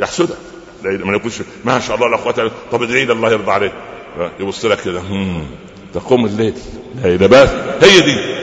يحسدك. 0.00 0.38
ما 0.84 1.16
يقولش 1.16 1.42
ما 1.64 1.80
شاء 1.80 1.96
الله 1.96 2.08
لا 2.08 2.16
قوه 2.16 2.52
طب 2.72 2.82
ادعي 2.82 3.04
لي 3.04 3.12
الله 3.12 3.32
يرضى 3.32 3.50
عليك. 3.50 3.72
يبص 4.40 4.64
لك 4.64 4.84
كده 4.84 5.02
تقوم 5.94 6.26
الليل. 6.26 6.54
لا 7.04 7.26
بس 7.26 7.48
هي 7.80 8.00
دي. 8.00 8.38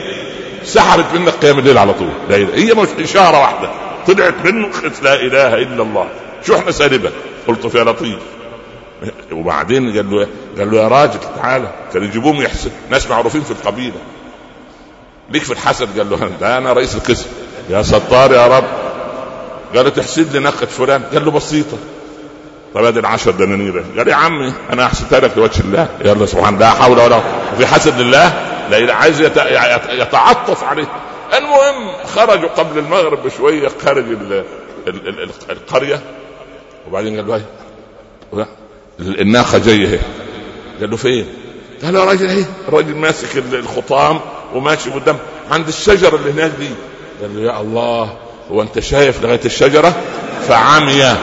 سحبت 0.66 1.04
منك 1.14 1.32
قيام 1.32 1.58
الليل 1.58 1.78
على 1.78 1.92
طول. 1.92 2.10
لا 2.28 2.36
إله. 2.36 2.54
هي 2.54 2.74
مش 2.74 2.88
إشارة 3.00 3.40
واحدة. 3.40 3.70
طلعت 4.06 4.34
منه 4.44 4.68
لا 5.02 5.14
إله 5.14 5.54
إلا 5.54 5.82
الله. 5.82 6.08
شو 6.46 6.56
إحنا 6.56 6.70
سالبة؟ 6.70 7.10
قلت 7.48 7.74
يا 7.74 7.84
لطيف. 7.84 8.18
وبعدين 9.32 9.96
قال 9.96 10.10
له 10.10 10.26
قال 10.58 10.70
له 10.70 10.82
يا 10.82 10.88
راجل 10.88 11.18
تعالى 11.36 11.68
كان 11.94 12.04
يجيبوهم 12.04 12.42
يحسن. 12.42 12.70
ناس 12.90 13.10
معروفين 13.10 13.42
في 13.42 13.50
القبيلة. 13.50 13.96
ليك 15.30 15.42
في 15.42 15.52
الحسد؟ 15.52 15.98
قال 15.98 16.10
له 16.10 16.30
ده 16.40 16.58
أنا 16.58 16.72
رئيس 16.72 16.94
القسم. 16.94 17.26
يا 17.70 17.82
ستار 17.82 18.32
يا 18.32 18.46
رب. 18.46 18.64
قال 19.76 19.94
تحسد 19.94 20.36
لي 20.36 20.38
نقد 20.38 20.68
فلان. 20.68 21.02
قال 21.02 21.24
له 21.24 21.30
بسيطة. 21.30 21.76
طب 22.74 22.84
ادي 22.84 23.00
العشر 23.00 23.30
دنانير. 23.30 23.84
قال 23.98 24.08
يا 24.08 24.14
عمي 24.14 24.52
أنا 24.72 24.86
احسدها 24.86 25.20
لك 25.20 25.38
لوجه 25.38 25.60
الله. 25.60 25.88
يلا 26.04 26.26
سبحان 26.26 26.58
لا 26.58 26.70
حول 26.70 26.98
ولا 26.98 27.20
في 27.58 27.66
حسد 27.66 28.00
لله؟ 28.00 28.45
لا 28.70 28.94
عايز 28.94 29.20
يتعطف 29.90 30.64
عليه. 30.64 30.86
المهم 31.38 31.92
خرجوا 32.14 32.48
قبل 32.48 32.78
المغرب 32.78 33.22
بشوية 33.22 33.68
خارج 33.84 34.04
القرية. 35.50 36.00
وبعدين 36.88 37.16
قال 37.16 37.28
له 38.32 38.46
الناقة 38.98 39.58
جاية 39.58 40.00
قال 40.80 40.90
له 40.90 40.96
فين؟ 40.96 41.26
قال 41.84 41.94
له 41.94 42.04
راجل 42.04 42.28
إيه 42.28 42.44
الراجل 42.68 42.96
ماسك 42.96 43.36
الخطام 43.36 44.20
وماشي 44.54 44.90
قدام 44.90 45.18
عند 45.50 45.68
الشجرة 45.68 46.16
اللي 46.16 46.30
هناك 46.30 46.50
دي. 46.58 46.70
قال 47.22 47.36
له 47.36 47.52
يا 47.52 47.60
الله 47.60 48.16
هو 48.50 48.62
أنت 48.62 48.78
شايف 48.78 49.22
لغاية 49.22 49.40
الشجرة؟ 49.44 49.94
فعمي. 50.48 51.16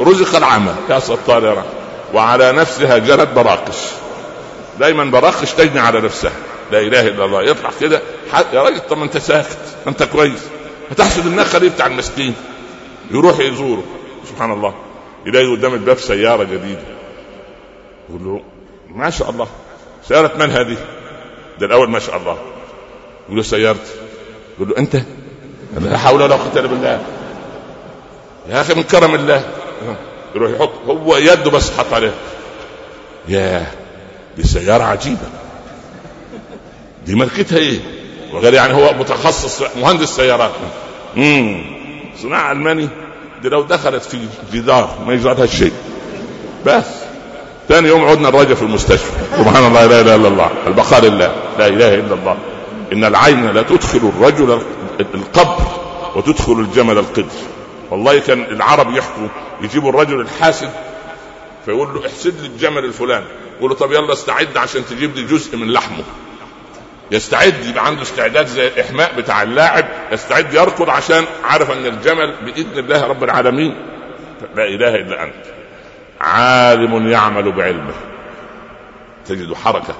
رزق 0.00 0.36
العمى. 0.36 0.74
يا 0.90 0.98
ستار 0.98 1.44
يا 1.44 1.64
وعلى 2.14 2.52
نفسها 2.52 2.98
جرت 2.98 3.28
براقش. 3.28 3.76
دايما 4.80 5.04
براقش 5.04 5.52
تجني 5.52 5.80
على 5.80 6.00
نفسها 6.00 6.32
لا 6.72 6.80
إله 6.80 7.08
إلا 7.08 7.24
الله. 7.24 7.42
يطلع 7.42 7.70
كده. 7.80 8.00
يا 8.52 8.62
راجل 8.62 8.80
طب 8.80 8.98
ما 8.98 9.04
أنت 9.04 9.18
ساكت 9.18 9.58
ما 9.86 9.92
أنت 9.92 10.02
كويس. 10.02 10.40
هتحسد 10.90 11.26
النخل 11.26 11.60
ليه 11.60 11.70
بتاع 11.70 11.86
المسكين. 11.86 12.34
يروح 13.10 13.38
يزوره. 13.38 13.82
سبحان 14.28 14.52
الله. 14.52 14.74
يلاقي 15.26 15.46
قدام 15.46 15.74
الباب 15.74 15.98
سيارة 15.98 16.44
جديدة. 16.44 16.82
يقول 18.08 18.24
له 18.24 18.42
ما 18.88 19.10
شاء 19.10 19.30
الله. 19.30 19.48
سيارة 20.08 20.32
من 20.38 20.50
هذه؟ 20.50 20.76
ده 21.60 21.66
الأول 21.66 21.90
ما 21.90 21.98
شاء 21.98 22.16
الله. 22.16 22.38
يقول 23.24 23.36
له 23.36 23.42
سيارتي. 23.42 23.92
يقول 24.56 24.68
له 24.68 24.78
أنت؟ 24.78 24.96
لا 25.80 25.98
حول 25.98 26.22
ولا 26.22 26.34
قوة 26.34 26.52
إلا 26.56 26.66
بالله. 26.66 27.02
يا 28.48 28.60
أخي 28.60 28.74
من 28.74 28.82
كرم 28.82 29.14
الله. 29.14 29.50
يروح 30.34 30.50
يحط 30.50 30.70
هو 30.86 31.16
يده 31.16 31.50
بس 31.50 31.78
حط 31.78 31.92
عليها 31.92 32.14
ياه. 33.28 33.66
دي 34.36 34.42
سيارة 34.42 34.84
عجيبة. 34.84 35.28
دي 37.06 37.14
ماركتها 37.14 37.58
إيه؟ 37.58 37.78
وغير 38.32 38.54
يعني 38.54 38.74
هو 38.74 38.92
متخصص 38.92 39.62
مهندس 39.80 40.16
سيارات. 40.16 40.50
امم 41.16 41.64
صناعة 42.22 42.52
ألماني. 42.52 42.88
دي 43.42 43.48
لو 43.48 43.62
دخلت 43.62 44.02
في 44.02 44.18
جدار 44.52 44.98
ما 45.06 45.14
يجرى 45.14 45.48
شيء 45.48 45.72
بس. 46.66 46.84
ثاني 47.68 47.88
يوم 47.88 48.04
عدنا 48.04 48.28
الراجل 48.28 48.56
في 48.56 48.62
المستشفى. 48.62 49.12
سبحان 49.36 49.66
الله 49.66 49.86
لا 49.86 50.00
إله 50.00 50.14
إلا 50.14 50.28
الله. 50.28 50.50
البقاء 50.66 51.04
لله. 51.04 51.34
لا 51.58 51.66
إله 51.66 51.94
إلا 51.94 52.14
الله. 52.14 52.36
إن 52.92 53.04
العين 53.04 53.46
لا 53.46 53.62
تدخل 53.62 54.12
الرجل 54.16 54.62
القبر 55.14 55.62
وتدخل 56.16 56.52
الجمل 56.52 56.98
القدر. 56.98 57.36
والله 57.90 58.18
كان 58.18 58.42
العرب 58.42 58.96
يحكوا 58.96 59.28
يجيبوا 59.62 59.90
الرجل 59.90 60.20
الحاسد 60.20 60.70
فيقول 61.64 61.94
له 61.94 62.06
احسد 62.06 62.40
لي 62.40 62.46
الجمل 62.46 62.84
الفلاني. 62.84 63.26
يقول 63.58 63.70
له 63.70 63.76
طب 63.76 63.92
يلا 63.92 64.12
استعد 64.12 64.56
عشان 64.56 64.86
تجيب 64.86 65.16
لي 65.16 65.22
جزء 65.22 65.56
من 65.56 65.72
لحمه. 65.72 66.04
يستعد 67.10 67.64
يبقى 67.64 67.86
عنده 67.86 68.02
استعداد 68.02 68.46
زي 68.46 68.66
الاحماء 68.66 69.20
بتاع 69.20 69.42
اللاعب. 69.42 69.88
يستعد 70.12 70.54
يركض 70.54 70.90
عشان 70.90 71.24
عارف 71.44 71.70
إن 71.70 71.86
الجمل 71.86 72.34
بإذن 72.44 72.78
الله 72.78 73.06
رب 73.06 73.24
العالمين. 73.24 73.74
لا 74.54 74.64
إله 74.64 74.94
إلا 74.94 75.24
أنت. 75.24 75.44
عالم 76.20 77.08
يعمل 77.08 77.52
بعلمه. 77.52 77.94
تجد 79.26 79.54
حركة. 79.54 79.94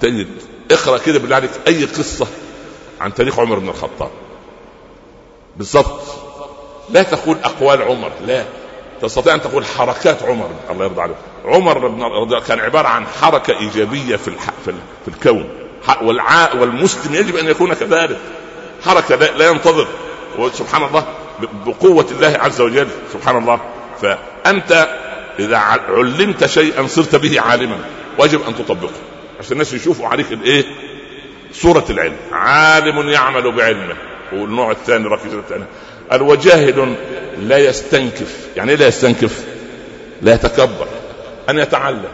تجد 0.00 0.28
اقرأ 0.70 0.98
كده 0.98 1.18
بالله 1.18 1.36
عليك 1.36 1.50
أي 1.66 1.84
قصة 1.84 2.26
عن 3.00 3.14
تاريخ 3.14 3.38
عمر 3.38 3.58
بن 3.58 3.68
الخطاب. 3.68 4.10
بالضبط. 5.56 6.02
لا 6.90 7.02
تقول 7.02 7.36
أقوال 7.44 7.82
عمر 7.82 8.12
لا. 8.26 8.44
تستطيع 9.04 9.34
أن 9.34 9.42
تقول 9.42 9.64
حركات 9.64 10.22
عمر 10.22 10.50
الله 10.70 10.84
يرضى 10.84 11.02
عليه 11.02 11.14
عمر 11.44 11.88
بن 11.88 12.40
كان 12.40 12.60
عبارة 12.60 12.88
عن 12.88 13.06
حركة 13.06 13.58
إيجابية 13.58 14.16
في 14.16 14.28
الح... 14.28 14.50
في, 14.64 14.70
ال... 14.70 14.74
في 15.04 15.08
الكون. 15.08 15.48
والع... 16.02 16.52
والمسلم 16.54 17.14
يجب 17.14 17.36
أن 17.36 17.48
يكون 17.48 17.74
كذلك. 17.74 18.18
حركة 18.84 19.16
لا, 19.16 19.24
لا 19.24 19.48
ينتظر. 19.48 19.86
سبحان 20.52 20.82
الله 20.82 21.04
بقوة 21.66 22.06
الله 22.10 22.38
عز 22.40 22.60
وجل. 22.60 22.88
سبحان 23.12 23.36
الله. 23.36 23.60
فأنت 24.02 24.88
إذا 25.38 25.56
علمت 25.88 26.46
شيئا 26.46 26.86
صرت 26.86 27.16
به 27.16 27.40
عالما. 27.40 27.78
واجب 28.18 28.40
أن 28.48 28.54
تطبقه. 28.54 28.92
عشان 29.40 29.52
الناس 29.52 29.72
يشوفوا 29.72 30.08
عليك 30.08 30.32
الإيه؟ 30.32 30.64
صورة 31.52 31.84
العلم. 31.90 32.16
عالم 32.32 33.08
يعمل 33.08 33.52
بعلمه. 33.52 33.96
والنوع 34.32 34.70
الثاني 34.70 35.06
الركيزة 35.06 35.38
الثانية 35.38 35.66
قال 36.10 36.94
لا 37.38 37.58
يستنكف. 37.58 38.48
يعني 38.56 38.70
إيه 38.70 38.76
لا 38.76 38.86
يستنكف؟ 38.86 39.44
لا 40.22 40.34
يتكبر. 40.34 40.86
أن 41.48 41.58
يتعلم. 41.58 42.12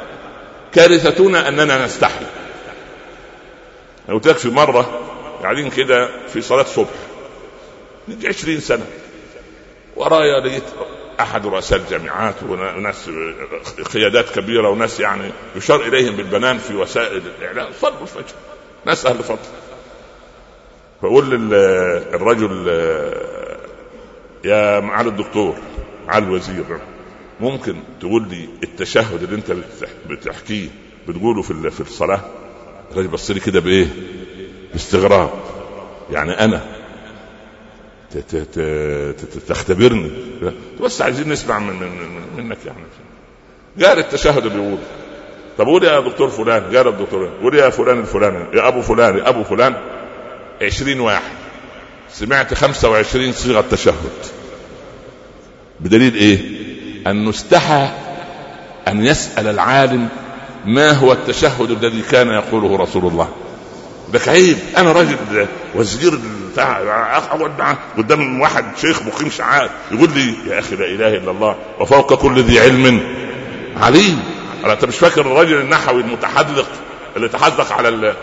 كارثتنا 0.75 1.49
أننا 1.49 1.85
نستحي. 1.85 2.25
أنا 4.09 4.17
قلت 4.17 4.27
لك 4.27 4.37
في 4.37 4.49
مرة 4.49 5.01
قاعدين 5.43 5.71
كده 5.71 6.09
في 6.29 6.41
صلاة 6.41 6.65
صبح. 6.65 6.89
من 8.09 8.27
عشرين 8.27 8.61
سنة. 8.61 8.87
ورايا 9.97 10.41
لقيت 10.41 10.63
أحد 11.21 11.47
رؤساء 11.47 11.79
الجامعات 11.79 12.35
وناس 12.49 13.11
قيادات 13.95 14.31
كبيرة 14.31 14.69
وناس 14.69 15.01
يعني 15.01 15.31
يشار 15.57 15.81
إليهم 15.81 16.17
بالبنان 16.17 16.59
في 16.59 16.75
وسائل 16.75 17.23
الإعلام. 17.39 17.69
صلوا 17.81 18.03
الفجر 18.03 18.35
ناس 18.87 19.07
أهل 19.07 19.19
فضل. 19.19 19.39
فأقول 21.03 21.31
للرجل 21.31 22.67
يا 24.45 24.81
معالي 24.81 25.09
الدكتور 25.09 25.57
معالي 26.07 26.27
الوزير 26.27 26.65
ممكن 27.41 27.77
تقول 28.01 28.29
لي 28.29 28.49
التشهد 28.63 29.23
اللي 29.23 29.37
انت 29.37 29.53
بتحكيه 30.09 30.69
بتقوله 31.09 31.43
في 31.43 31.71
في 31.71 31.81
الصلاة؟ 31.81 32.21
الراجل 32.93 33.09
بص 33.09 33.31
لي 33.31 33.41
كده 33.41 33.61
بإيه؟ 33.61 33.87
باستغراب. 34.73 35.31
يعني 36.11 36.33
أنا 36.33 36.63
تختبرني. 39.49 40.11
بس 40.81 41.03
عايزين 41.03 41.29
نسمع 41.29 41.59
من, 41.59 41.75
من 41.77 42.45
منك 42.45 42.59
يعني. 42.67 42.79
قال 43.85 43.99
التشهد 43.99 44.47
بيقول 44.47 44.79
طب 45.59 45.67
قول 45.67 45.85
يا 45.85 46.01
دكتور 46.01 46.29
فلان 46.29 46.77
قال 46.77 46.89
الدكتور 46.89 47.31
قول 47.43 47.55
يا 47.55 47.71
فلان 47.71 47.99
الفلاني 48.01 48.57
يا 48.57 48.69
أبو 48.69 48.83
فلان 48.83 49.19
يا 49.19 49.29
أبو 49.29 49.45
فلان. 49.45 49.75
عشرين 50.63 51.01
واحد. 51.01 51.40
سمعت 52.15 52.55
خمسة 52.55 52.91
وعشرين 52.91 53.33
صيغة 53.33 53.65
تشهد. 53.71 53.95
بدليل 55.81 56.15
إيه؟ 56.15 56.41
انه 57.07 57.31
استحى 57.31 57.89
أن 58.89 59.05
يسأل 59.07 59.47
العالم 59.47 60.09
ما 60.67 60.93
هو 60.93 61.13
التشهد 61.13 61.71
الذي 61.71 62.03
كان 62.03 62.29
يقوله 62.29 62.77
رسول 62.77 63.07
الله. 63.07 63.29
ده 64.13 64.21
عيب 64.27 64.59
أنا 64.77 64.93
راجل 64.93 65.17
وزير 65.75 66.19
بتاع 66.53 66.79
اقعد 67.17 67.59
معاه 67.59 67.79
قدام 67.99 68.41
واحد 68.41 68.65
شيخ 68.81 69.03
مقيم 69.03 69.31
شعار 69.31 69.71
يقول 69.93 70.11
لي 70.15 70.35
يا 70.47 70.59
أخي 70.59 70.77
لا 70.77 70.85
إله 70.85 71.09
إلا 71.17 71.31
الله 71.31 71.57
وفوق 71.81 72.15
كل 72.15 72.43
ذي 72.43 72.61
علم. 72.61 73.01
عليم. 73.77 74.23
أنت 74.65 74.85
مش 74.85 74.97
فاكر 74.97 75.21
الراجل 75.21 75.61
النحوي 75.61 76.01
المتحدق 76.01 76.67
اللي 77.17 77.29
تحدق 77.29 77.73
على 77.73 78.15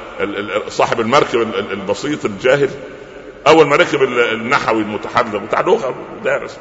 صاحب 0.70 1.00
المركب 1.00 1.42
البسيط 1.72 2.26
الجاهل؟ 2.26 2.70
أول 3.48 3.68
ما 3.68 3.76
ركب 3.76 4.04
النحوي 4.04 4.82
المتحدق 4.82 5.40
بتاع 5.40 5.62
لغه 5.62 5.96
دارس 6.24 6.60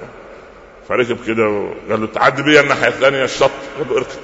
فركب 0.89 1.19
كده 1.27 1.49
وقال 1.49 2.01
له 2.01 2.07
تعدي 2.07 2.43
بيا 2.43 2.61
الناحية 2.61 2.89
الثانية 2.89 3.25
الشط 3.25 3.51
قال 3.79 3.89
له 3.91 3.97
اركب 3.97 4.19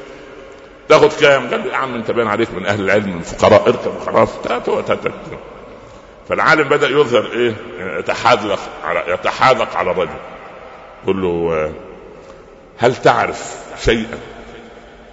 تاخد 0.88 1.12
كام؟ 1.20 1.50
قال 1.50 1.64
له 1.64 1.72
يا 1.72 1.76
عم 1.76 1.94
انت 1.94 2.10
باين 2.10 2.28
عليك 2.28 2.54
من 2.54 2.66
أهل 2.66 2.80
العلم 2.80 3.08
من 3.10 3.18
الفقراء 3.18 3.68
اركب 3.68 3.96
وخلاص 3.96 4.28
فالعالم 6.28 6.68
بدأ 6.68 6.88
يظهر 6.88 7.26
إيه؟ 7.32 7.54
يتحاذق 7.98 8.58
على 8.84 9.04
يتحاذق 9.08 9.76
على 9.76 9.90
الرجل 9.90 10.14
يقول 11.04 11.22
له 11.22 11.72
هل 12.78 12.96
تعرف 12.96 13.56
شيئا 13.84 14.18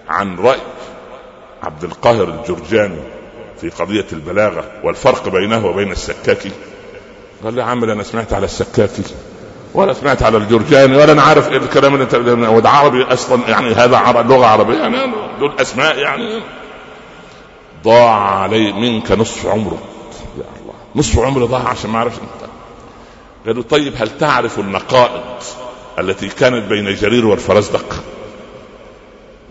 عن 0.09 0.39
رأي 0.39 0.59
عبد 1.63 1.83
القاهر 1.83 2.23
الجرجاني 2.23 3.01
في 3.61 3.69
قضية 3.69 4.05
البلاغة 4.13 4.71
والفرق 4.83 5.29
بينه 5.29 5.65
وبين 5.65 5.91
السكاكي؟ 5.91 6.51
قال 7.43 7.55
له 7.55 7.61
يا 7.61 7.67
عم 7.67 7.83
أنا 7.83 8.03
سمعت 8.03 8.33
على 8.33 8.45
السكاكي 8.45 9.03
ولا 9.73 9.93
سمعت 9.93 10.23
على 10.23 10.37
الجرجاني 10.37 10.97
ولا 10.97 11.11
أنا 11.11 11.21
عارف 11.21 11.49
إيه 11.51 11.57
الكلام 11.57 11.93
اللي 11.93 12.03
أنت 12.03 12.15
وده 12.49 12.69
عربي 12.69 13.03
أصلا 13.03 13.49
يعني 13.49 13.73
هذا 13.73 13.97
عربي 13.97 14.33
لغة 14.33 14.45
عربية 14.45 14.77
يعني 14.77 14.97
دول 15.39 15.53
أسماء 15.61 15.97
يعني 15.97 16.41
ضاع 17.83 18.41
علي 18.41 18.71
منك 18.71 19.11
نصف 19.11 19.45
عمرك 19.45 19.79
نصف 20.95 21.19
عمري 21.19 21.45
ضاع 21.45 21.67
عشان 21.67 21.89
ما 21.89 21.97
أعرفش 21.97 22.17
قالوا 23.45 23.63
طيب 23.63 23.93
هل 23.97 24.17
تعرف 24.17 24.59
النقائض 24.59 25.21
التي 25.99 26.27
كانت 26.27 26.65
بين 26.65 26.93
جرير 26.95 27.25
والفرزدق؟ 27.25 28.03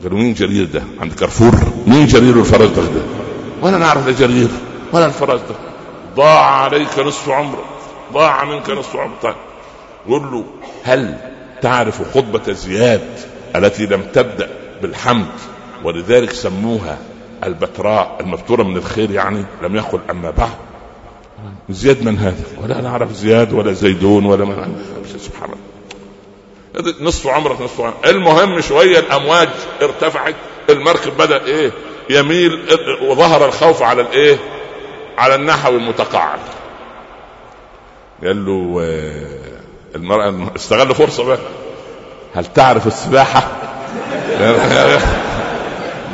قالوا 0.02 0.18
مين 0.18 0.34
جرير 0.34 0.64
ده؟ 0.64 0.82
عند 1.00 1.12
كارفور. 1.12 1.52
مين 1.86 2.06
جرير 2.06 2.38
والفرزدق 2.38 2.82
ده؟ 2.82 3.00
ولا 3.62 3.78
نعرف 3.78 4.06
لا 4.06 4.12
جرير 4.12 4.48
ولا 4.92 5.06
الفرزدق. 5.06 5.56
ضاع 6.16 6.44
عليك 6.62 6.98
نصف 6.98 7.28
عمرك 7.28 7.64
ضاع 8.12 8.44
منك 8.44 8.70
نصف 8.70 8.96
عمرك 8.96 9.22
طيب. 9.22 9.34
قل 10.08 10.22
له 10.32 10.44
هل 10.84 11.16
تعرف 11.62 12.14
خطبة 12.14 12.52
زياد 12.52 13.20
التي 13.56 13.86
لم 13.86 14.02
تبدأ 14.02 14.50
بالحمد 14.82 15.26
ولذلك 15.84 16.32
سموها 16.32 16.98
البتراء 17.44 18.16
المبتورة 18.20 18.62
من 18.62 18.76
الخير 18.76 19.10
يعني 19.10 19.44
لم 19.62 19.76
يقل 19.76 20.00
أما 20.10 20.30
بعد؟ 20.30 20.50
زياد 21.70 22.04
من 22.04 22.18
هذا؟ 22.18 22.44
ولا 22.62 22.80
نعرف 22.80 23.12
زياد 23.12 23.52
ولا 23.52 23.72
زيدون 23.72 24.26
ولا 24.26 24.44
من 24.44 24.84
سبحان 25.18 25.50
الله. 25.50 26.94
نصف 27.00 27.26
عمرك 27.26 27.60
نصف 27.60 27.80
عمرك. 27.80 28.06
المهم 28.06 28.60
شوية 28.60 28.98
الأمواج 28.98 29.48
ارتفعت. 29.82 30.34
المركب 30.70 31.16
بدأ 31.16 31.44
إيه؟ 31.44 31.72
يميل 32.10 32.60
وظهر 33.02 33.46
الخوف 33.46 33.82
على 33.82 34.02
الإيه؟ 34.02 34.38
على 35.18 35.34
النحو 35.34 35.70
المتقاعد. 35.76 36.38
قال 38.24 38.46
له 38.46 38.80
آه، 38.82 39.96
المرأة 39.96 40.52
استغل 40.56 40.94
فرصة 40.94 41.24
بقى. 41.24 41.38
هل 42.34 42.46
تعرف 42.46 42.86
السباحة؟ 42.86 43.42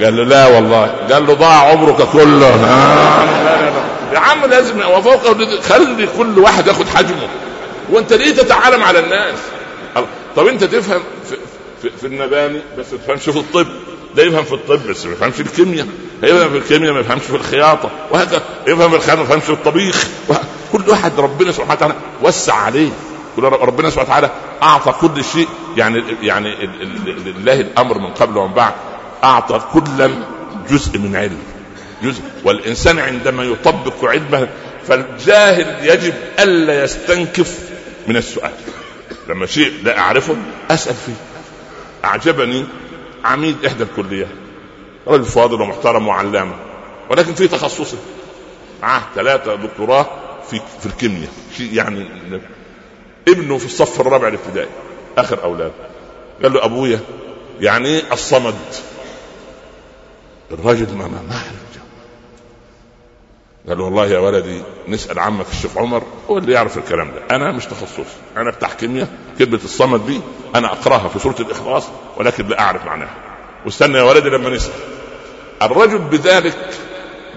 قال 0.03 0.17
له 0.17 0.25
لا 0.25 0.47
والله. 0.47 0.87
قال 1.13 1.27
له 1.27 1.35
ضاع 1.35 1.71
عمرك 1.71 2.09
كله. 2.13 2.47
آه. 2.47 3.25
يا 4.15 4.19
عم 4.19 4.45
لازم 4.47 4.81
وفوق 4.81 5.23
خلي 5.63 6.09
كل 6.19 6.39
واحد 6.39 6.67
ياخد 6.67 6.89
حجمه. 6.89 7.29
وانت 7.91 8.13
ليه 8.13 8.35
تتعالم 8.35 8.83
على 8.83 8.99
الناس؟ 8.99 9.39
طب 10.37 10.47
انت 10.47 10.65
تفهم 10.65 11.03
في, 11.29 11.37
في, 11.83 11.91
في 12.01 12.07
النباني 12.07 12.61
بس 12.79 12.93
ما 12.93 12.99
تفهمش 12.99 13.23
في 13.23 13.39
الطب. 13.39 13.67
ده 14.17 14.23
يفهم 14.23 14.45
في 14.45 14.53
الطب 14.53 14.87
بس 14.89 15.07
ما 15.07 15.13
يفهمش 15.13 15.35
في 15.35 15.41
الكيمياء 15.41 15.87
يفهم 16.23 16.51
في 16.51 16.57
الكيمياء 16.59 16.93
ما 16.93 17.01
يفهمش 17.01 17.23
في 17.23 17.37
الخياطة 17.37 17.91
وهكذا 18.11 18.43
يفهم 18.67 18.91
في 18.91 18.97
الخياطة 18.97 19.19
ما 19.21 19.25
يفهمش 19.25 19.43
في 19.43 19.53
الطبيخ 19.53 20.09
كل 20.73 20.83
واحد 20.91 21.13
ربنا 21.21 21.53
سبحانه 21.53 21.73
وتعالى 21.75 21.95
وسع 22.23 22.55
عليه. 22.55 22.91
ربنا 23.39 23.91
سبحانه 23.91 24.09
وتعالى 24.09 24.31
أعطى 24.63 24.93
كل 25.01 25.25
شيء 25.25 25.49
يعني 25.77 26.03
يعني 26.23 26.55
لله 27.27 27.61
الأمر 27.61 27.99
من 27.99 28.07
قبل 28.07 28.39
ومن 28.39 28.55
بعد 28.55 28.73
أعطى 29.25 29.61
كلا 29.73 30.11
جزء 30.71 30.99
من 30.99 31.17
علم 31.17 31.39
جزء. 32.03 32.21
والإنسان 32.45 32.99
عندما 32.99 33.45
يطبق 33.45 34.05
علمه 34.05 34.49
فالجاهل 34.89 35.77
يجب 35.89 36.15
ألا 36.39 36.85
يستنكف 36.85 37.59
من 38.07 38.17
السؤال. 38.17 38.53
لما 39.29 39.47
شيء 39.47 39.73
لا 39.85 39.99
أعرفه 39.99 40.37
أسأل 40.71 40.95
فيه. 41.07 41.13
أعجبني 42.05 42.65
عميد 43.25 43.65
إحدى 43.65 43.83
الكليات 43.83 44.29
رجل 45.07 45.25
فاضل 45.25 45.61
ومحترم 45.61 46.09
وعلامة. 46.09 46.55
ولكن 47.11 47.35
في 47.35 47.49
تخصصه. 47.49 47.97
معاه 48.83 49.03
ثلاثة 49.15 49.55
دكتوراه 49.55 50.07
في 50.51 50.61
في 50.81 50.87
الكيمياء. 50.87 51.31
يعني 51.61 52.09
ابنه 53.29 53.59
في 53.59 53.67
الصف 53.67 54.01
الرابع 54.01 54.29
الابتدائي. 54.29 54.69
آخر 55.19 55.45
اولاده 55.45 55.73
قال 56.43 56.53
له 56.53 56.65
أبويا 56.65 57.01
يعني 57.61 57.89
إيه 57.89 58.13
الصمد. 58.13 58.55
الراجل 60.53 60.95
ما 60.95 61.07
ما, 61.09 61.23
ما 61.29 61.43
قال 63.69 63.79
له 63.79 63.85
والله 63.85 64.07
يا 64.07 64.19
ولدي 64.19 64.63
نسأل 64.89 65.19
عمك 65.19 65.47
الشيخ 65.53 65.79
عمر 65.79 66.03
هو 66.31 66.39
اللي 66.39 66.53
يعرف 66.53 66.79
الكلام 66.79 67.11
ده. 67.11 67.37
أنا 67.37 67.53
مش 67.53 67.67
تخصصي 67.67 68.05
أنا 68.37 68.51
بتاع 68.51 68.69
كيمياء. 68.69 69.09
كلمه 69.39 69.61
الصمد 69.65 70.07
دي 70.07 70.21
أنا 70.55 70.73
أقرأها 70.73 71.09
في 71.09 71.19
سورة 71.19 71.37
الإخلاص 71.41 71.85
ولكن 72.17 72.49
لا 72.49 72.61
أعرف 72.61 72.87
معناها. 72.87 73.15
واستنى 73.65 73.99
يا 73.99 74.03
ولدي 74.03 74.29
لما 74.29 74.51
نسأل. 74.51 74.73
الرجل 75.63 75.99
بذلك 75.99 76.57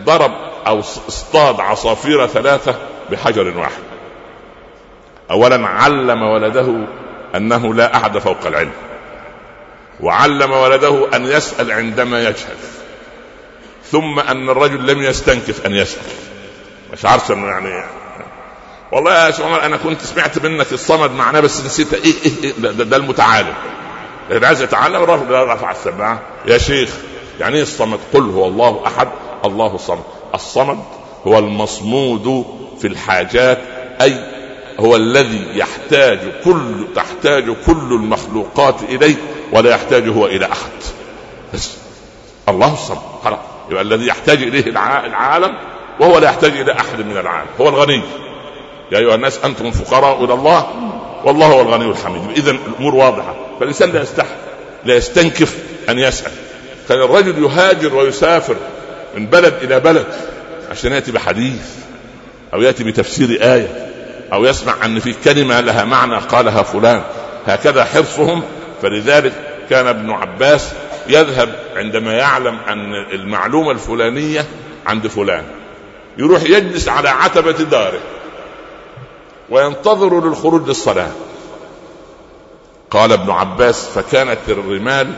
ضرب 0.04 0.32
أو 0.68 0.80
اصطاد 0.80 1.60
عصافير 1.60 2.28
ثلاثة 2.28 2.76
بحجر 3.12 3.58
واحد. 3.58 3.84
اولا 5.32 5.68
علم 5.68 6.22
ولده 6.22 6.88
أنه 7.36 7.74
لا 7.74 7.96
أحد 7.96 8.18
فوق 8.18 8.48
العلم. 8.48 8.72
وعلم 10.00 10.52
ولده 10.52 11.16
أن 11.16 11.26
يسأل 11.26 11.72
عندما 11.72 12.22
يجهل. 12.22 12.58
ثم 13.92 14.20
أن 14.20 14.50
الرجل 14.50 14.88
لم 14.88 15.02
يستنكف 15.02 15.66
أن 15.66 15.76
يسال 15.76 16.02
مش 16.94 17.06
عارف 17.06 17.32
إنه 17.32 17.48
يعني 17.48 17.84
والله 18.92 19.26
يا 19.26 19.32
شيخ 19.32 19.42
عمر 19.46 19.66
أنا 19.66 19.78
كنت 19.78 20.02
سمعت 20.02 20.46
منك 20.46 20.74
الصمد 20.74 21.12
معناه 21.12 21.40
بس 21.40 21.66
نسيت 21.66 21.94
إيه 21.94 22.14
إيه, 22.26 22.32
إيه 22.44 22.54
ده, 22.58 22.72
ده 22.84 22.98
المتعالم. 22.98 23.54
اللي 24.32 24.48
عايز 24.48 24.62
يتعلم 24.62 25.04
رفع 25.30 25.72
السماعة. 25.72 26.22
يا 26.46 26.58
شيخ 26.58 26.90
يعني 27.40 27.56
إيه 27.56 27.62
الصمد؟ 27.62 28.00
قل 28.14 28.30
هو 28.30 28.48
الله 28.48 28.84
أحد 28.88 29.08
الله 29.46 29.76
الصمد. 29.76 30.04
الصمد 30.36 30.80
هو 31.28 31.40
المصمود 31.40 32.46
في 32.82 32.88
الحاجات 32.88 33.60
أي 34.02 34.24
هو 34.80 34.96
الذي 34.96 35.48
يحتاج 35.54 36.20
كل 36.46 36.88
تحتاج 36.96 37.44
كل 37.66 37.94
المخلوقات 37.94 38.76
إليه 38.84 39.16
ولا 39.52 39.70
يحتاج 39.72 40.08
هو 40.10 40.26
إلى 40.28 40.46
أحد. 40.46 40.72
بس 41.54 41.72
الله 42.50 42.74
الصمد 42.74 43.02
خلاص. 43.24 43.40
يبقى 43.70 43.82
الذي 43.82 44.08
يحتاج 44.08 44.42
إليه 44.44 44.70
العالم 45.06 45.58
وهو 46.00 46.18
لا 46.18 46.26
يحتاج 46.28 46.52
إلى 46.52 46.72
أحد 46.72 47.02
من 47.02 47.18
العالم 47.18 47.48
هو 47.62 47.70
الغني. 47.70 48.02
يا 48.92 48.98
أيها 48.98 49.16
الناس 49.16 49.40
أنتم 49.46 49.72
فقراء 49.72 50.24
إلى 50.24 50.34
الله 50.34 50.68
والله 51.24 51.48
هو 51.48 51.62
الغني 51.62 51.86
الحميد. 51.86 52.38
اذا 52.38 52.52
الأمور 52.52 52.96
واضحة. 52.96 53.36
فالإنسان 53.60 53.92
لا 53.92 54.02
يستحي 54.02 54.36
لا 54.86 54.96
يستنكف 54.96 55.56
أن 55.90 56.00
يسأل. 56.00 56.32
كان 56.90 57.02
الرجل 57.02 57.44
يهاجر 57.44 57.96
ويسافر 57.96 58.56
من 59.18 59.26
بلد 59.26 59.54
إلى 59.62 59.80
بلد 59.80 60.06
عشان 60.72 60.92
يأتي 60.92 61.12
بحديث 61.12 61.66
أو 62.54 62.62
يأتي 62.62 62.84
بتفسير 62.84 63.30
آية 63.54 63.88
أو 64.34 64.46
يسمع 64.46 64.74
أن 64.86 65.00
في 65.00 65.14
كلمة 65.26 65.60
لها 65.60 65.84
معنى 65.84 66.16
قالها 66.16 66.64
فلان. 66.64 67.02
هكذا 67.48 67.86
حرصهم. 67.86 68.44
فلذلك 68.82 69.34
كان 69.70 69.88
ابن 69.88 70.12
عباس 70.12 70.72
يذهب 71.10 71.60
عندما 71.76 72.14
يعلم 72.14 72.58
أن 72.68 72.94
المعلومة 72.94 73.72
الفلانية 73.72 74.46
عند 74.86 75.08
فلان. 75.08 75.44
يروح 76.18 76.44
يجلس 76.44 76.88
على 76.88 77.10
عتبة 77.10 77.52
داره. 77.52 78.00
وينتظر 79.50 80.28
للخروج 80.28 80.68
للصلاة. 80.68 81.12
قال 82.92 83.12
ابن 83.12 83.32
عباس 83.32 83.90
فكانت 83.90 84.40
الرمال 84.50 85.14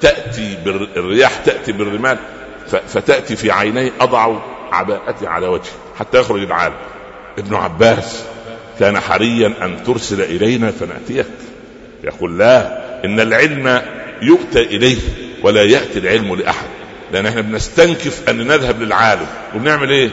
تأتي 0.00 0.58
الرياح 0.96 1.36
تأتي 1.36 1.72
بالرمال 1.72 2.18
فتأتي 2.88 3.36
في 3.36 3.50
عيني 3.50 3.92
أضع 4.00 4.36
عباءتي 4.72 5.26
على 5.26 5.46
وجهي 5.46 5.72
حتى 5.98 6.18
يخرج 6.18 6.42
العالم. 6.42 6.76
ابن 7.38 7.54
عباس 7.54 8.24
كان 8.80 9.00
حريا 9.00 9.54
أن 9.62 9.84
ترسل 9.84 10.20
إلينا 10.20 10.70
فنأتيك. 10.70 11.26
يقول 12.04 12.38
لا 12.38 12.80
إن 13.04 13.20
العلم 13.20 13.82
يؤتى 14.22 14.60
إليه 14.60 14.98
ولا 15.42 15.64
يأتي 15.64 15.98
العلم 15.98 16.34
لأحد. 16.34 16.66
لأن 17.12 17.26
إحنا 17.26 17.40
بنستنكف 17.40 18.28
أن 18.28 18.46
نذهب 18.46 18.82
للعالم. 18.82 19.26
وبنعمل 19.54 19.90
إيه؟ 19.90 20.10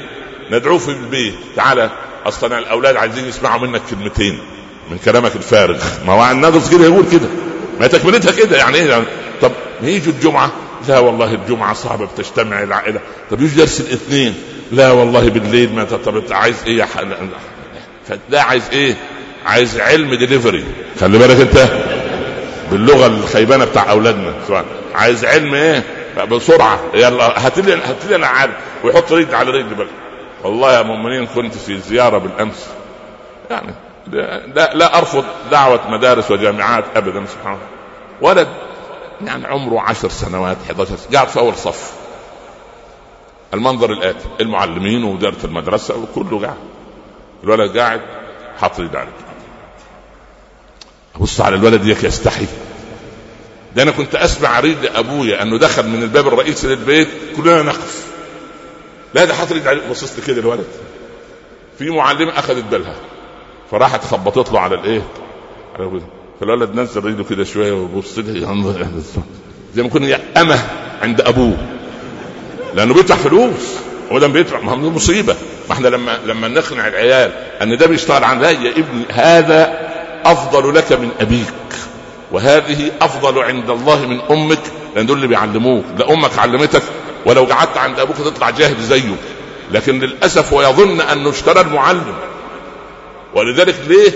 ندعوه 0.52 0.78
في 0.78 0.92
البيت. 0.92 1.34
تعالى 1.56 1.90
أصلا 2.26 2.60
الأولاد 2.60 2.96
عايزين 2.96 3.26
يسمعوا 3.26 3.62
منك 3.62 3.82
كلمتين. 3.90 4.40
من 4.92 4.98
كلامك 4.98 5.36
الفارغ. 5.36 5.84
ما 6.08 6.14
هو 6.14 6.32
الناس 6.32 6.70
كده 6.70 6.86
يقول 6.86 7.06
كده. 7.12 7.28
ما 7.80 7.88
تكملتها 7.88 8.32
كده. 8.32 8.58
يعني 8.58 8.78
إيه؟ 8.78 8.90
يعني 8.90 9.06
طب 9.42 9.52
يجوا 9.84 10.14
الجمعة. 10.14 10.52
لا 10.88 11.00
والله 11.00 11.34
الجمعة 11.34 11.74
صعبة 11.74 12.06
بتجتمع 12.06 12.64
العائله 12.64 13.00
طب 13.32 13.42
يجي 13.42 13.56
درس 13.56 13.82
الاثنين. 13.82 14.34
لا 14.72 14.92
والله 14.92 15.30
بالليل 15.30 15.76
ما 15.76 15.84
طب 15.84 16.18
أنت 16.18 16.32
عايز 16.32 16.56
إيه 16.68 16.78
يا 16.78 16.88
فده 18.08 18.42
عايز 18.42 18.64
إيه؟ 18.72 18.96
عايز 19.46 19.80
علم 19.80 20.14
ديليفري 20.14 20.64
خلي 21.00 21.18
بالك 21.18 21.40
أنت. 21.40 21.97
باللغة 22.72 23.08
الخيبانة 23.08 23.66
بتاع 23.66 23.92
أولادنا. 23.92 24.34
سواء 24.48 24.66
عايز 24.96 25.26
علم 25.26 25.54
إيه؟ 25.54 25.84
بسرعة. 26.32 26.80
يلا 26.94 27.46
هات 27.46 27.60
لي 27.60 27.74
هات 27.74 28.06
لي 28.06 28.16
أنا 28.16 28.28
عارف. 28.28 28.54
ويحط 28.84 29.12
رجل 29.12 29.36
على 29.36 29.52
رجل 29.52 29.76
بقى. 29.76 29.88
والله 30.44 30.74
يا 30.78 30.82
مؤمنين 30.82 31.28
كنت 31.28 31.54
في 31.54 31.78
زيارة 31.78 32.18
بالأمس. 32.18 32.68
يعني 33.52 33.74
لا 34.56 34.74
لا 34.74 34.98
أرفض 34.98 35.26
دعوة 35.52 35.80
مدارس 35.90 36.32
وجامعات 36.32 36.84
ابدا 36.96 37.26
سبحان 37.26 37.54
الله. 37.54 37.68
ولد 38.22 38.48
يعني 39.22 39.48
عمره 39.48 39.82
عشر 39.82 40.10
سنوات 40.10 40.58
11 40.66 40.96
سنة. 40.96 41.14
قاعد 41.14 41.28
في 41.28 41.40
أول 41.40 41.56
صف. 41.56 41.92
المنظر 43.54 43.92
الآتي 43.92 44.26
المعلمين 44.42 45.04
واداره 45.04 45.38
المدرسة 45.44 45.96
وكله 45.98 46.42
قاعد. 46.42 46.58
الولد 47.44 47.78
قاعد 47.78 48.02
حاط 48.62 48.80
يد 48.80 48.96
على 48.96 49.08
ابص 51.20 51.42
على 51.42 51.56
الولد 51.56 51.84
يستحي. 52.04 52.46
ده 53.76 53.84
أنا 53.84 53.92
كنت 53.92 54.16
أسمع 54.16 54.60
ريد 54.60 54.86
ابويا 54.96 55.42
أنه 55.42 55.58
دخل 55.58 55.88
من 55.88 56.04
الباب 56.04 56.28
الرئيسي 56.28 56.68
للبيت 56.68 57.08
كلنا 57.38 57.62
نقف. 57.64 58.06
لا 59.14 59.26
ده 59.26 59.34
رجل 59.34 59.68
عليه 59.68 59.82
لي 60.20 60.26
كده 60.28 60.42
الولد 60.42 60.68
في 61.80 61.90
معلمة 61.90 62.40
أخذت 62.40 62.64
بالها. 62.72 62.96
فراحت 63.72 64.04
خبطت 64.04 64.52
له 64.54 64.60
على 64.60 64.76
الإيه؟ 64.76 65.02
على 65.76 66.02
فالولد 66.40 66.76
نزل 66.76 67.04
رجله 67.04 67.24
كده 67.24 67.44
شوية 67.44 67.72
ويبص 67.72 68.18
لها 68.18 68.88
زي 69.76 69.82
ما 69.82 69.88
يكون 69.88 70.14
أمة 70.14 70.60
عند 71.02 71.22
أبوه. 71.22 71.58
لأنه 72.76 72.94
بيدفع 72.94 73.16
فلوس. 73.16 73.76
هو 74.12 74.20
ده 74.20 74.28
بيدفع 74.28 74.60
ما 74.60 74.72
هو 74.72 74.76
مصيبة. 74.76 75.36
ما 75.70 75.74
إحنا 75.74 75.88
لما 75.88 76.20
لما 76.26 76.48
نقنع 76.48 76.88
العيال 76.88 77.32
أن 77.62 77.78
ده 77.78 77.86
بيشتغل 77.86 78.24
عن 78.24 78.42
لا 78.42 78.50
يا 78.50 78.72
ابني 78.72 79.06
هذا 79.10 79.87
أفضل 80.32 80.76
لك 80.76 80.92
من 80.92 81.10
أبيك. 81.20 81.54
وهذه 82.32 82.92
أفضل 83.02 83.44
عند 83.44 83.70
الله 83.70 84.06
من 84.06 84.22
أمك. 84.32 84.62
لأن 84.96 85.06
دول 85.06 85.18
اللي 85.18 85.28
بيعلموك. 85.28 85.86
لا 85.98 86.14
أمك 86.14 86.40
علمتك. 86.40 86.84
ولو 87.26 87.44
قعدت 87.44 87.78
عند 87.78 88.00
أبوك 88.00 88.18
تطلع 88.18 88.50
جاهل 88.50 88.82
زيه. 88.82 89.16
لكن 89.72 90.00
للأسف 90.00 90.54
هو 90.54 90.62
يظن 90.62 91.02
أنه 91.02 91.30
اشترى 91.30 91.62
المعلم. 91.62 92.14
ولذلك 93.36 93.76
ليه 93.88 94.12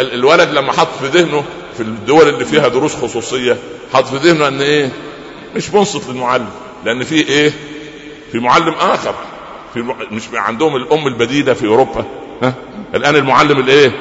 الولد 0.00 0.50
لما 0.50 0.72
حط 0.72 0.88
في 1.00 1.06
ذهنه 1.06 1.44
في 1.76 1.80
الدول 1.82 2.28
اللي 2.28 2.44
فيها 2.44 2.68
دروس 2.68 2.94
خصوصية 2.94 3.56
حط 3.92 4.06
في 4.06 4.16
ذهنه 4.16 4.48
أن 4.48 4.60
إيه؟ 4.60 4.90
مش 5.56 5.70
منصت 5.70 6.08
للمعلم. 6.08 6.50
لأن 6.84 7.04
في 7.04 7.14
إيه؟ 7.28 7.52
في 8.32 8.38
معلم 8.38 8.74
آخر. 8.80 9.14
في 9.74 9.94
مش 10.10 10.22
عندهم 10.34 10.76
الأم 10.76 11.06
البديلة 11.06 11.52
في 11.54 11.66
أوروبا. 11.66 12.04
ها؟ 12.42 12.54
الآن 12.94 13.16
المعلم 13.16 13.60
الإيه؟ 13.60 13.92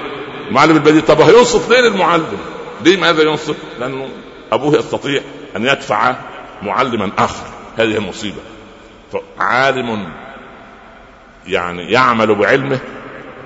المعلم 0.53 0.75
البديل 0.75 1.01
طب 1.01 1.21
هينصت 1.21 1.69
ليه 1.69 1.81
للمعلم؟ 1.81 2.37
ليه 2.81 2.97
ماذا 2.97 3.21
ينصت 3.21 3.55
لأنه 3.79 4.09
أبوه 4.51 4.79
يستطيع 4.79 5.21
أن 5.55 5.65
يدفع 5.65 6.15
معلما 6.61 7.11
آخر. 7.17 7.45
هذه 7.77 7.97
المصيبة. 7.97 8.37
عالم 9.39 10.09
يعني 11.47 11.91
يعمل 11.91 12.35
بعلمه 12.35 12.79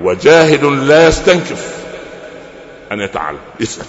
وجاهل 0.01 0.87
لا 0.87 1.07
يستنكف 1.07 1.75
أن 2.91 2.99
يتعلم. 2.99 3.39
اسأل. 3.61 3.85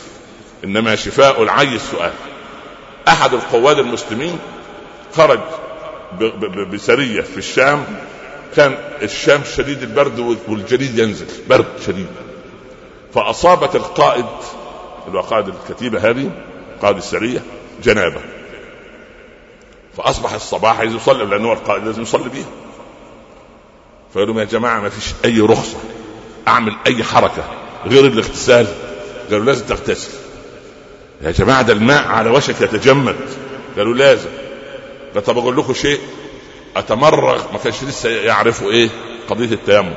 إنما 0.65 0.97
شفاء 0.97 1.43
العي 1.43 1.75
السؤال. 1.77 2.13
أحد 3.09 3.35
القواد 3.35 3.79
المسلمين 3.79 4.39
خرج 5.17 5.41
بسرية 6.73 7.21
في 7.21 7.39
الشام. 7.39 7.85
كان 8.57 8.75
الشام 9.03 9.41
شديد 9.57 9.83
البرد 9.83 10.39
والجليد 10.49 10.99
ينزل. 10.99 11.27
برد 11.49 11.67
شديد. 11.87 12.07
فأصابت 13.15 13.77
القائد 13.77 14.27
اللي 15.07 15.19
هو 15.19 15.23
قائد 15.23 15.49
الكتيبة 15.49 16.11
هذه 16.11 16.31
قائد 16.83 16.97
السرية 16.97 17.43
جنابة. 17.83 18.21
فأصبح 19.97 20.33
الصباح 20.33 20.79
عايز 20.79 20.95
يصلي 20.95 21.25
لأنه 21.25 21.49
هو 21.49 21.53
القائد 21.53 21.85
لازم 21.85 22.03
يصلي 22.03 22.29
بيها 22.29 22.47
فقالوا 24.15 24.41
يا 24.41 24.45
جماعة 24.45 24.81
ما 24.81 24.89
فيش 24.89 25.15
أي 25.25 25.41
رخصة 25.41 25.77
أعمل 26.49 26.77
أي 26.87 27.05
حركة 27.05 27.45
غير 27.87 28.07
الاغتسال. 28.07 28.67
قالوا 29.31 29.45
لازم 29.45 29.67
تغتسل. 29.67 30.11
يا 31.23 31.31
جماعة 31.31 31.63
ده 31.63 31.73
الماء 31.73 32.09
على 32.09 32.31
وشك 32.31 32.61
يتجمد. 32.61 33.17
قالوا 33.77 33.95
لازم. 33.95 34.31
قال 35.15 35.25
طب 35.25 35.39
أقول 35.39 35.57
لكم 35.57 35.75
شيء 35.75 36.01
أتمرغ 36.77 37.53
ما 37.53 37.59
كانش 37.59 37.83
لسه 37.85 38.09
يعرفوا 38.11 38.71
إيه 38.71 38.89
قضية 39.31 39.55
التيمم. 39.55 39.95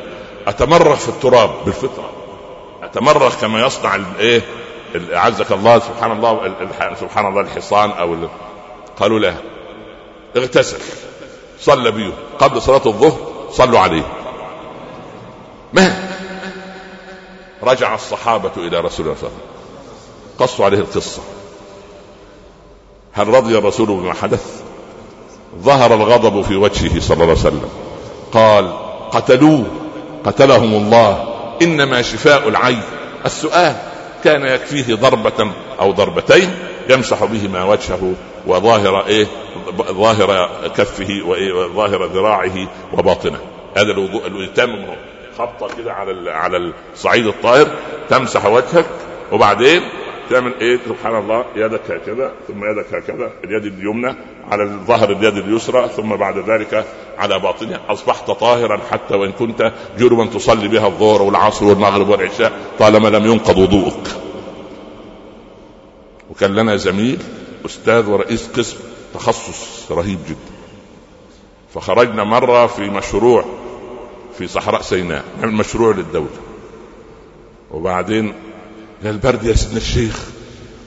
أتمرغ 0.48 0.96
في 0.96 1.10
التراب 1.10 1.52
بالفطرة. 1.66 2.12
اتمرغ 2.92 3.34
كما 3.42 3.66
يصنع 3.66 3.96
الايه 3.96 4.42
عزك 5.12 5.52
الله 5.52 5.80
سبحان 5.80 6.12
الله 6.12 6.54
سبحان 7.00 7.26
الله 7.26 7.42
الحصان 7.42 7.92
أو 7.92 8.16
قالوا 9.00 9.20
لا 9.20 9.34
اغتسل 10.38 10.80
صلى 11.60 11.92
بيه 11.92 12.14
قبل 12.40 12.62
صلاة 12.62 12.82
الظهر 12.86 13.18
صلوا 13.52 13.80
عليه. 13.80 14.04
ما 15.74 16.10
رجع 17.64 17.96
الصحابة 17.96 18.52
إلى 18.58 18.80
رسول 18.80 19.06
الله 19.06 19.18
صلى 19.22 19.30
الله 19.30 19.38
عليه 19.38 19.40
وسلم. 19.40 19.52
قصوا 20.40 20.66
عليه 20.66 20.78
القصة. 20.78 21.22
هل 23.14 23.28
رضي 23.28 23.58
الرسول 23.58 23.88
بما 23.88 24.14
حدث؟ 24.14 24.62
ظهر 25.60 25.94
الغضب 25.94 26.42
في 26.42 26.56
وجهه 26.56 27.00
صلى 27.00 27.14
الله 27.14 27.24
عليه 27.24 27.34
وسلم. 27.34 27.70
قال 28.34 28.74
قتلوه 29.12 29.66
قتلهم 30.26 30.74
الله. 30.74 31.31
إنما 31.62 32.02
شفاء 32.02 32.48
العين. 32.50 32.82
السؤال 33.26 33.76
كان 34.24 34.46
يكفيه 34.46 34.96
ضربة 34.96 35.52
أو 35.80 35.92
ضربتين 35.92 36.50
يمسح 36.90 37.24
بهما 37.26 37.64
وجهه 37.64 38.14
وظاهر 38.48 39.08
إيه؟ 39.08 39.28
ظاهر 39.92 40.50
كفه 40.78 41.22
وظاهر 41.26 42.06
ذراعه 42.06 42.68
وباطنه. 42.94 43.40
هذا 43.78 43.92
الوضوء 43.92 44.28
التام 44.28 44.96
خطه 45.38 45.68
كده 45.78 45.94
على 45.94 46.32
على 46.32 46.74
الصعيد 46.94 47.28
الطاهر 47.28 47.68
تمسح 48.10 48.46
وجهك 48.46 48.86
وبعدين 49.32 49.82
تعمل 50.32 50.54
إيه؟ 50.62 50.80
سبحان 50.88 51.16
الله 51.16 51.46
يدك 51.56 51.92
هكذا 51.92 52.34
ثم 52.48 52.66
يدك 52.66 52.94
هكذا 52.94 53.32
اليد 53.44 53.66
اليمنى 53.66 54.16
على 54.52 54.80
ظهر 54.88 55.12
اليد 55.12 55.38
اليسرى 55.38 55.90
ثم 55.90 56.16
بعد 56.16 56.38
ذلك 56.50 56.86
على 57.18 57.40
باطنها. 57.40 57.82
أصبحت 57.90 58.32
طاهرا 58.32 58.78
حتى 58.92 59.16
وإن 59.16 59.32
كنت 59.32 59.74
جنبا 60.00 60.26
تصلي 60.26 60.68
بها 60.68 60.88
الظهر 60.88 61.22
والعصر 61.22 61.66
والمغرب 61.66 62.10
والعشاء 62.10 62.52
طالما 62.80 63.08
لم 63.08 63.26
ينقض 63.26 63.58
وضوءك. 63.58 64.08
وكان 66.30 66.56
لنا 66.56 66.76
زميل 66.76 67.20
أستاذ 67.66 68.10
ورئيس 68.10 68.50
قسم 68.58 68.78
تخصص 69.14 69.92
رهيب 69.92 70.20
جدا. 70.30 70.52
فخرجنا 71.74 72.24
مرة 72.24 72.68
في 72.68 72.90
مشروع 72.90 73.46
في 74.38 74.48
صحراء 74.48 74.82
سيناء 74.82 75.24
نعمل 75.40 75.54
مشروع 75.54 75.96
للدولة. 75.96 76.40
وبعدين 77.72 78.34
قال 79.04 79.14
البرد 79.14 79.44
يا 79.44 79.54
سيدنا 79.54 79.78
الشيخ. 79.78 80.26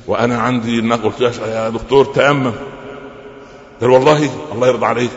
وأنا 0.06 0.38
عندي 0.38 0.80
قلت 0.96 1.20
يا 1.20 1.68
دكتور 1.68 2.04
تامم 2.04 2.52
قال 3.80 3.90
والله 3.90 4.30
الله 4.52 4.68
يرضى 4.68 4.86
عليك. 4.86 5.10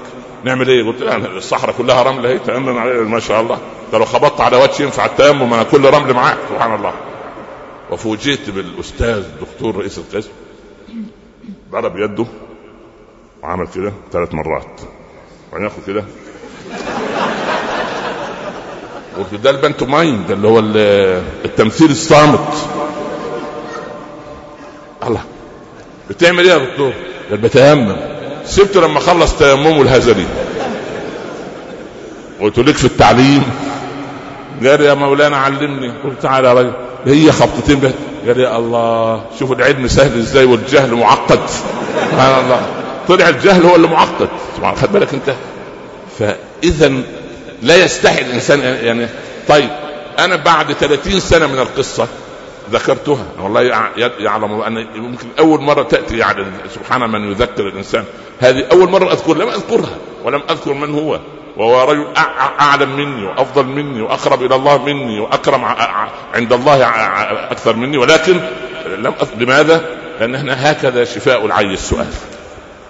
نعمل 0.43 0.69
إيه؟ 0.69 0.83
قلت 0.83 1.01
له 1.01 1.37
الصحراء 1.37 1.75
كلها 1.77 2.03
رمل 2.03 2.25
اهي 2.25 2.39
تامم 2.39 2.77
عليه 2.77 3.01
ما 3.01 3.19
شاء 3.19 3.41
الله. 3.41 3.59
ده 3.91 3.97
لو 3.97 4.05
خبطت 4.05 4.41
على 4.41 4.57
وجهي 4.57 4.85
ينفع 4.85 5.05
التيمم 5.05 5.53
أنا 5.53 5.63
كل 5.63 5.85
رمل 5.85 6.13
معاك. 6.13 6.37
سبحان 6.49 6.75
الله. 6.75 6.93
وفوجئت 7.91 8.49
بالأستاذ 8.49 9.25
الدكتور 9.25 9.75
رئيس 9.75 9.97
القسم. 9.97 10.31
ضرب 11.71 11.97
يده 11.97 12.25
وعمل 13.43 13.67
كده 13.67 13.93
ثلاث 14.11 14.33
مرات. 14.33 14.81
وبعدين 15.49 15.67
ياخد 15.67 15.83
كده. 15.87 16.03
ده 19.43 19.49
البنتو 19.49 19.85
ماين 19.85 20.25
ده 20.27 20.33
اللي 20.33 20.47
هو 20.47 20.59
التمثيل 21.45 21.91
الصامت. 21.91 22.53
الله. 25.07 25.21
بتعمل 26.09 26.43
إيه 26.43 26.51
يا 26.51 26.57
دكتور؟ 26.57 26.93
قال 27.29 27.37
بتيمم 27.37 27.95
سبته 28.45 28.81
لما 28.81 28.99
خلص 28.99 29.37
تيممه 29.37 29.81
الهزلي. 29.81 30.25
قلت 32.41 32.59
لك 32.59 32.75
في 32.75 32.85
التعليم. 32.85 33.43
قال 34.65 34.81
يا 34.81 34.93
مولانا 34.93 35.37
علمني. 35.37 35.91
قلت 36.03 36.21
تعالى 36.21 36.47
يا 36.47 36.53
راجل 36.53 36.71
هي 37.05 37.31
خبطتين 37.31 37.79
بس. 37.79 37.91
قال 38.27 38.39
يا 38.39 38.57
الله 38.57 39.21
شوف 39.39 39.51
العلم 39.51 39.87
سهل 39.87 40.19
إزاي 40.19 40.45
والجهل 40.45 40.93
معقد. 40.93 41.39
سبحان 42.11 42.43
الله. 42.45 42.61
طلع 43.07 43.29
الجهل 43.29 43.65
هو 43.65 43.75
اللي 43.75 43.87
معقد. 43.87 44.29
سبحان 44.57 44.75
خد 44.75 44.91
بالك 44.91 45.13
أنت. 45.13 45.35
فاذا 46.19 47.01
لا 47.61 47.75
يستحي 47.75 48.21
الإنسان 48.21 48.59
يعني 48.59 49.07
طيب 49.47 49.69
أنا 50.19 50.35
بعد 50.35 50.73
30 50.73 51.19
سنة 51.19 51.47
من 51.47 51.59
القصة 51.59 52.07
ذكرتها. 52.71 53.25
والله 53.39 53.61
يعلم 54.19 54.61
أن 54.61 54.77
يمكن 54.77 55.27
أول 55.39 55.61
مرة 55.61 55.83
تأتي 55.83 56.17
يعني 56.17 56.45
سبحان 56.75 57.09
من 57.09 57.31
يذكر 57.31 57.67
الإنسان. 57.67 58.03
هذه 58.39 58.65
أول 58.71 58.89
مرة 58.89 59.11
أذكر 59.11 59.37
لم 59.37 59.49
أذكرها 59.49 59.97
ولم 60.23 60.41
أذكر 60.49 60.73
من 60.73 60.93
هو. 60.93 61.19
وهو 61.57 61.91
رجل 61.91 62.07
أعلم 62.59 62.95
مني 62.95 63.25
وأفضل 63.25 63.65
مني 63.65 64.01
وأقرب 64.01 64.43
إلى 64.43 64.55
الله 64.55 64.83
مني 64.83 65.19
وأكرم 65.19 65.65
عند 66.33 66.53
الله 66.53 66.83
أكثر 67.51 67.75
مني. 67.75 67.97
ولكن 67.97 68.39
لم 68.97 69.13
لماذا؟ 69.37 69.81
لأن 70.19 70.35
إحنا 70.35 70.71
هكذا 70.71 71.03
شفاء 71.03 71.45
العي 71.45 71.73
السؤال. 71.73 72.07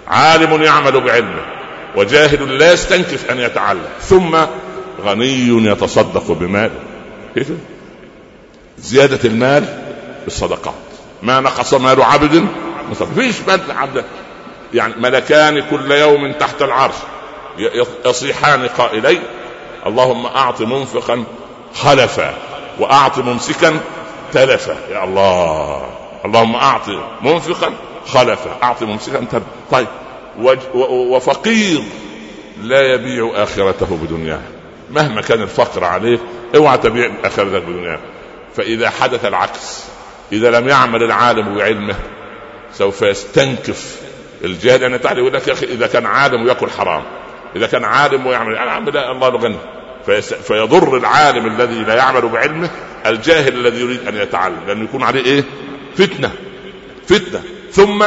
عالم 0.08 0.62
يعمل 0.62 1.00
بعلمه. 1.00 1.57
وجاهل 1.98 2.58
لا 2.58 2.72
يستنكف 2.72 3.30
أن 3.30 3.40
يتعلم. 3.40 3.86
ثم 4.00 4.36
غني 5.04 5.66
يتصدق 5.70 6.32
بماله. 6.32 6.80
كيف 7.34 7.48
زيادة 8.78 9.28
المال 9.28 9.64
بالصدقات 10.24 10.74
ما 11.22 11.40
نقص 11.40 11.74
مال 11.74 12.02
عبد. 12.02 12.46
فيش 13.16 13.34
مال 13.48 13.60
عبد. 13.70 14.04
يعني 14.74 14.94
ملكان 14.98 15.62
كل 15.70 15.92
يوم 15.92 16.32
تحت 16.32 16.62
العرش. 16.62 16.94
يصيحان 18.06 18.66
قائلين 18.66 19.22
اللهم 19.86 20.26
أعط 20.26 20.60
منفقا 20.62 21.24
خلفا 21.74 22.34
وأعط 22.78 23.18
ممسكا 23.18 23.80
تلفا. 24.32 24.76
يا 24.90 25.04
الله. 25.04 25.82
اللهم 26.24 26.54
أعط 26.54 26.88
منفقا 27.22 27.72
خلفا. 28.06 28.56
أعط 28.62 28.82
ممسكا 28.82 29.18
تلفا. 29.18 29.46
طيب. 29.70 29.88
وفقير 30.74 31.82
لا 32.62 32.94
يبيع 32.94 33.32
آخرته 33.34 33.98
بدنياه. 34.02 34.40
مهما 34.90 35.20
كان 35.20 35.42
الفقر 35.42 35.84
عليك 35.84 36.20
اوعى 36.56 36.78
تبيع 36.78 37.10
اخرتك 37.24 37.62
بدنياك 37.62 38.00
فإذا 38.56 38.90
حدث 38.90 39.24
العكس 39.24 39.84
إذا 40.32 40.60
لم 40.60 40.68
يعمل 40.68 41.02
العالم 41.02 41.56
بعلمه 41.56 41.94
سوف 42.72 43.02
يستنكف 43.02 44.00
الجاهل 44.44 44.82
يعني 44.82 44.98
تعالى 44.98 45.20
يقول 45.20 45.32
لك 45.32 45.48
يا 45.48 45.52
أخي 45.52 45.66
إذا 45.66 45.86
كان 45.86 46.06
عالم 46.06 46.44
وياكل 46.44 46.70
حرام 46.70 47.02
إذا 47.56 47.66
كان 47.66 47.84
عالم 47.84 48.26
ويعمل 48.26 48.52
العالم 48.52 48.88
لا 48.88 49.12
الله 49.12 49.28
غني 49.28 49.56
فيضر 50.42 50.96
العالم 50.96 51.46
الذي 51.46 51.84
لا 51.84 51.94
يعمل 51.94 52.28
بعلمه 52.28 52.70
الجاهل 53.06 53.54
الذي 53.54 53.80
يريد 53.80 54.08
أن 54.08 54.16
يتعلم. 54.16 54.56
لأنه 54.66 54.84
يكون 54.84 55.02
عليه 55.02 55.24
إيه؟ 55.24 55.44
فتنة. 55.96 56.30
فتنة. 57.08 57.42
ثم 57.72 58.04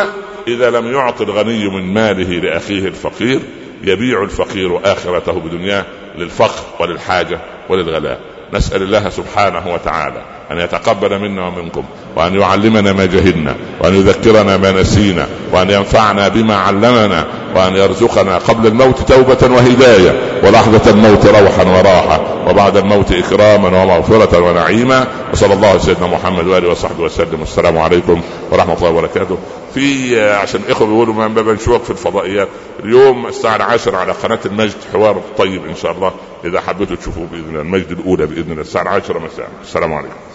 إذا 0.48 0.70
لم 0.70 0.94
يعط 0.94 1.22
الغني 1.22 1.70
من 1.70 1.94
ماله 1.94 2.39
لأخيه 2.39 2.88
الفقير 2.88 3.39
يبيع 3.84 4.24
الفقير 4.24 4.92
آخرته 4.92 5.34
بدنياه 5.34 5.86
للفقر 6.18 6.64
وللحاجة 6.80 7.39
وللغلاء. 7.70 8.20
نسأل 8.54 8.82
الله 8.82 9.10
سبحانه 9.10 9.74
وتعالى 9.74 10.41
أن 10.52 10.60
يتقبل 10.60 11.20
منا 11.20 11.47
ومنكم 11.47 11.84
وأن 12.16 12.39
يعلمنا 12.39 12.93
ما 12.93 13.06
جهلنا 13.06 13.56
وأن 13.82 13.95
يذكرنا 13.95 14.58
ما 14.58 14.72
نسينا 14.72 15.28
وأن 15.52 15.70
ينفعنا 15.70 16.28
بما 16.28 16.56
علمنا 16.56 17.28
وأن 17.56 17.76
يرزقنا 17.76 18.38
قبل 18.38 18.68
الموت 18.68 18.99
توبة 18.99 19.56
وهداية 19.56 20.41
ولحظة 20.43 20.91
الموت 20.91 21.26
روحا 21.26 21.64
وراحة 21.64 22.22
وبعد 22.47 22.78
الموت 22.78 23.12
إكراما 23.12 23.84
ومغفرة 23.84 24.39
ونعيما. 24.39 25.08
وصلى 25.34 25.54
الله 25.54 25.68
على 25.68 25.80
سيدنا 25.80 26.08
محمد 26.08 26.47
وآله 26.47 26.70
وصحبه 26.70 27.04
وسلم. 27.04 27.39
والسلام 27.39 27.78
عليكم 27.78 28.22
ورحمة 28.52 28.78
الله 28.78 28.89
وبركاته. 28.89 29.38
في 29.74 30.22
عشان 30.22 30.62
الاخوه 30.66 30.88
بيقولوا 30.88 31.14
ما 31.14 31.28
بنشوفك 31.28 31.84
في 31.84 31.89
الفضائيات. 31.89 32.47
اليوم 32.84 33.28
الساعة 33.28 33.56
العاشرة 33.56 33.97
على 33.97 34.12
قناة 34.12 34.39
المجد 34.45 34.78
حوار 34.93 35.22
طيب 35.38 35.62
إن 35.70 35.76
شاء 35.76 35.91
الله. 35.91 36.12
إذا 36.45 36.62
حبيتوا 36.62 36.95
تشوفوه 36.95 37.28
بإذن 37.32 37.49
الله 37.49 37.62
المجد 37.62 37.91
الأولى 37.91 38.26
بإذن 38.26 38.52
الله. 38.52 38.62
الساعة 38.62 38.82
العاشرة 38.82 39.20
مساء. 39.20 39.49
السلام 39.64 39.93
عليكم. 39.93 40.32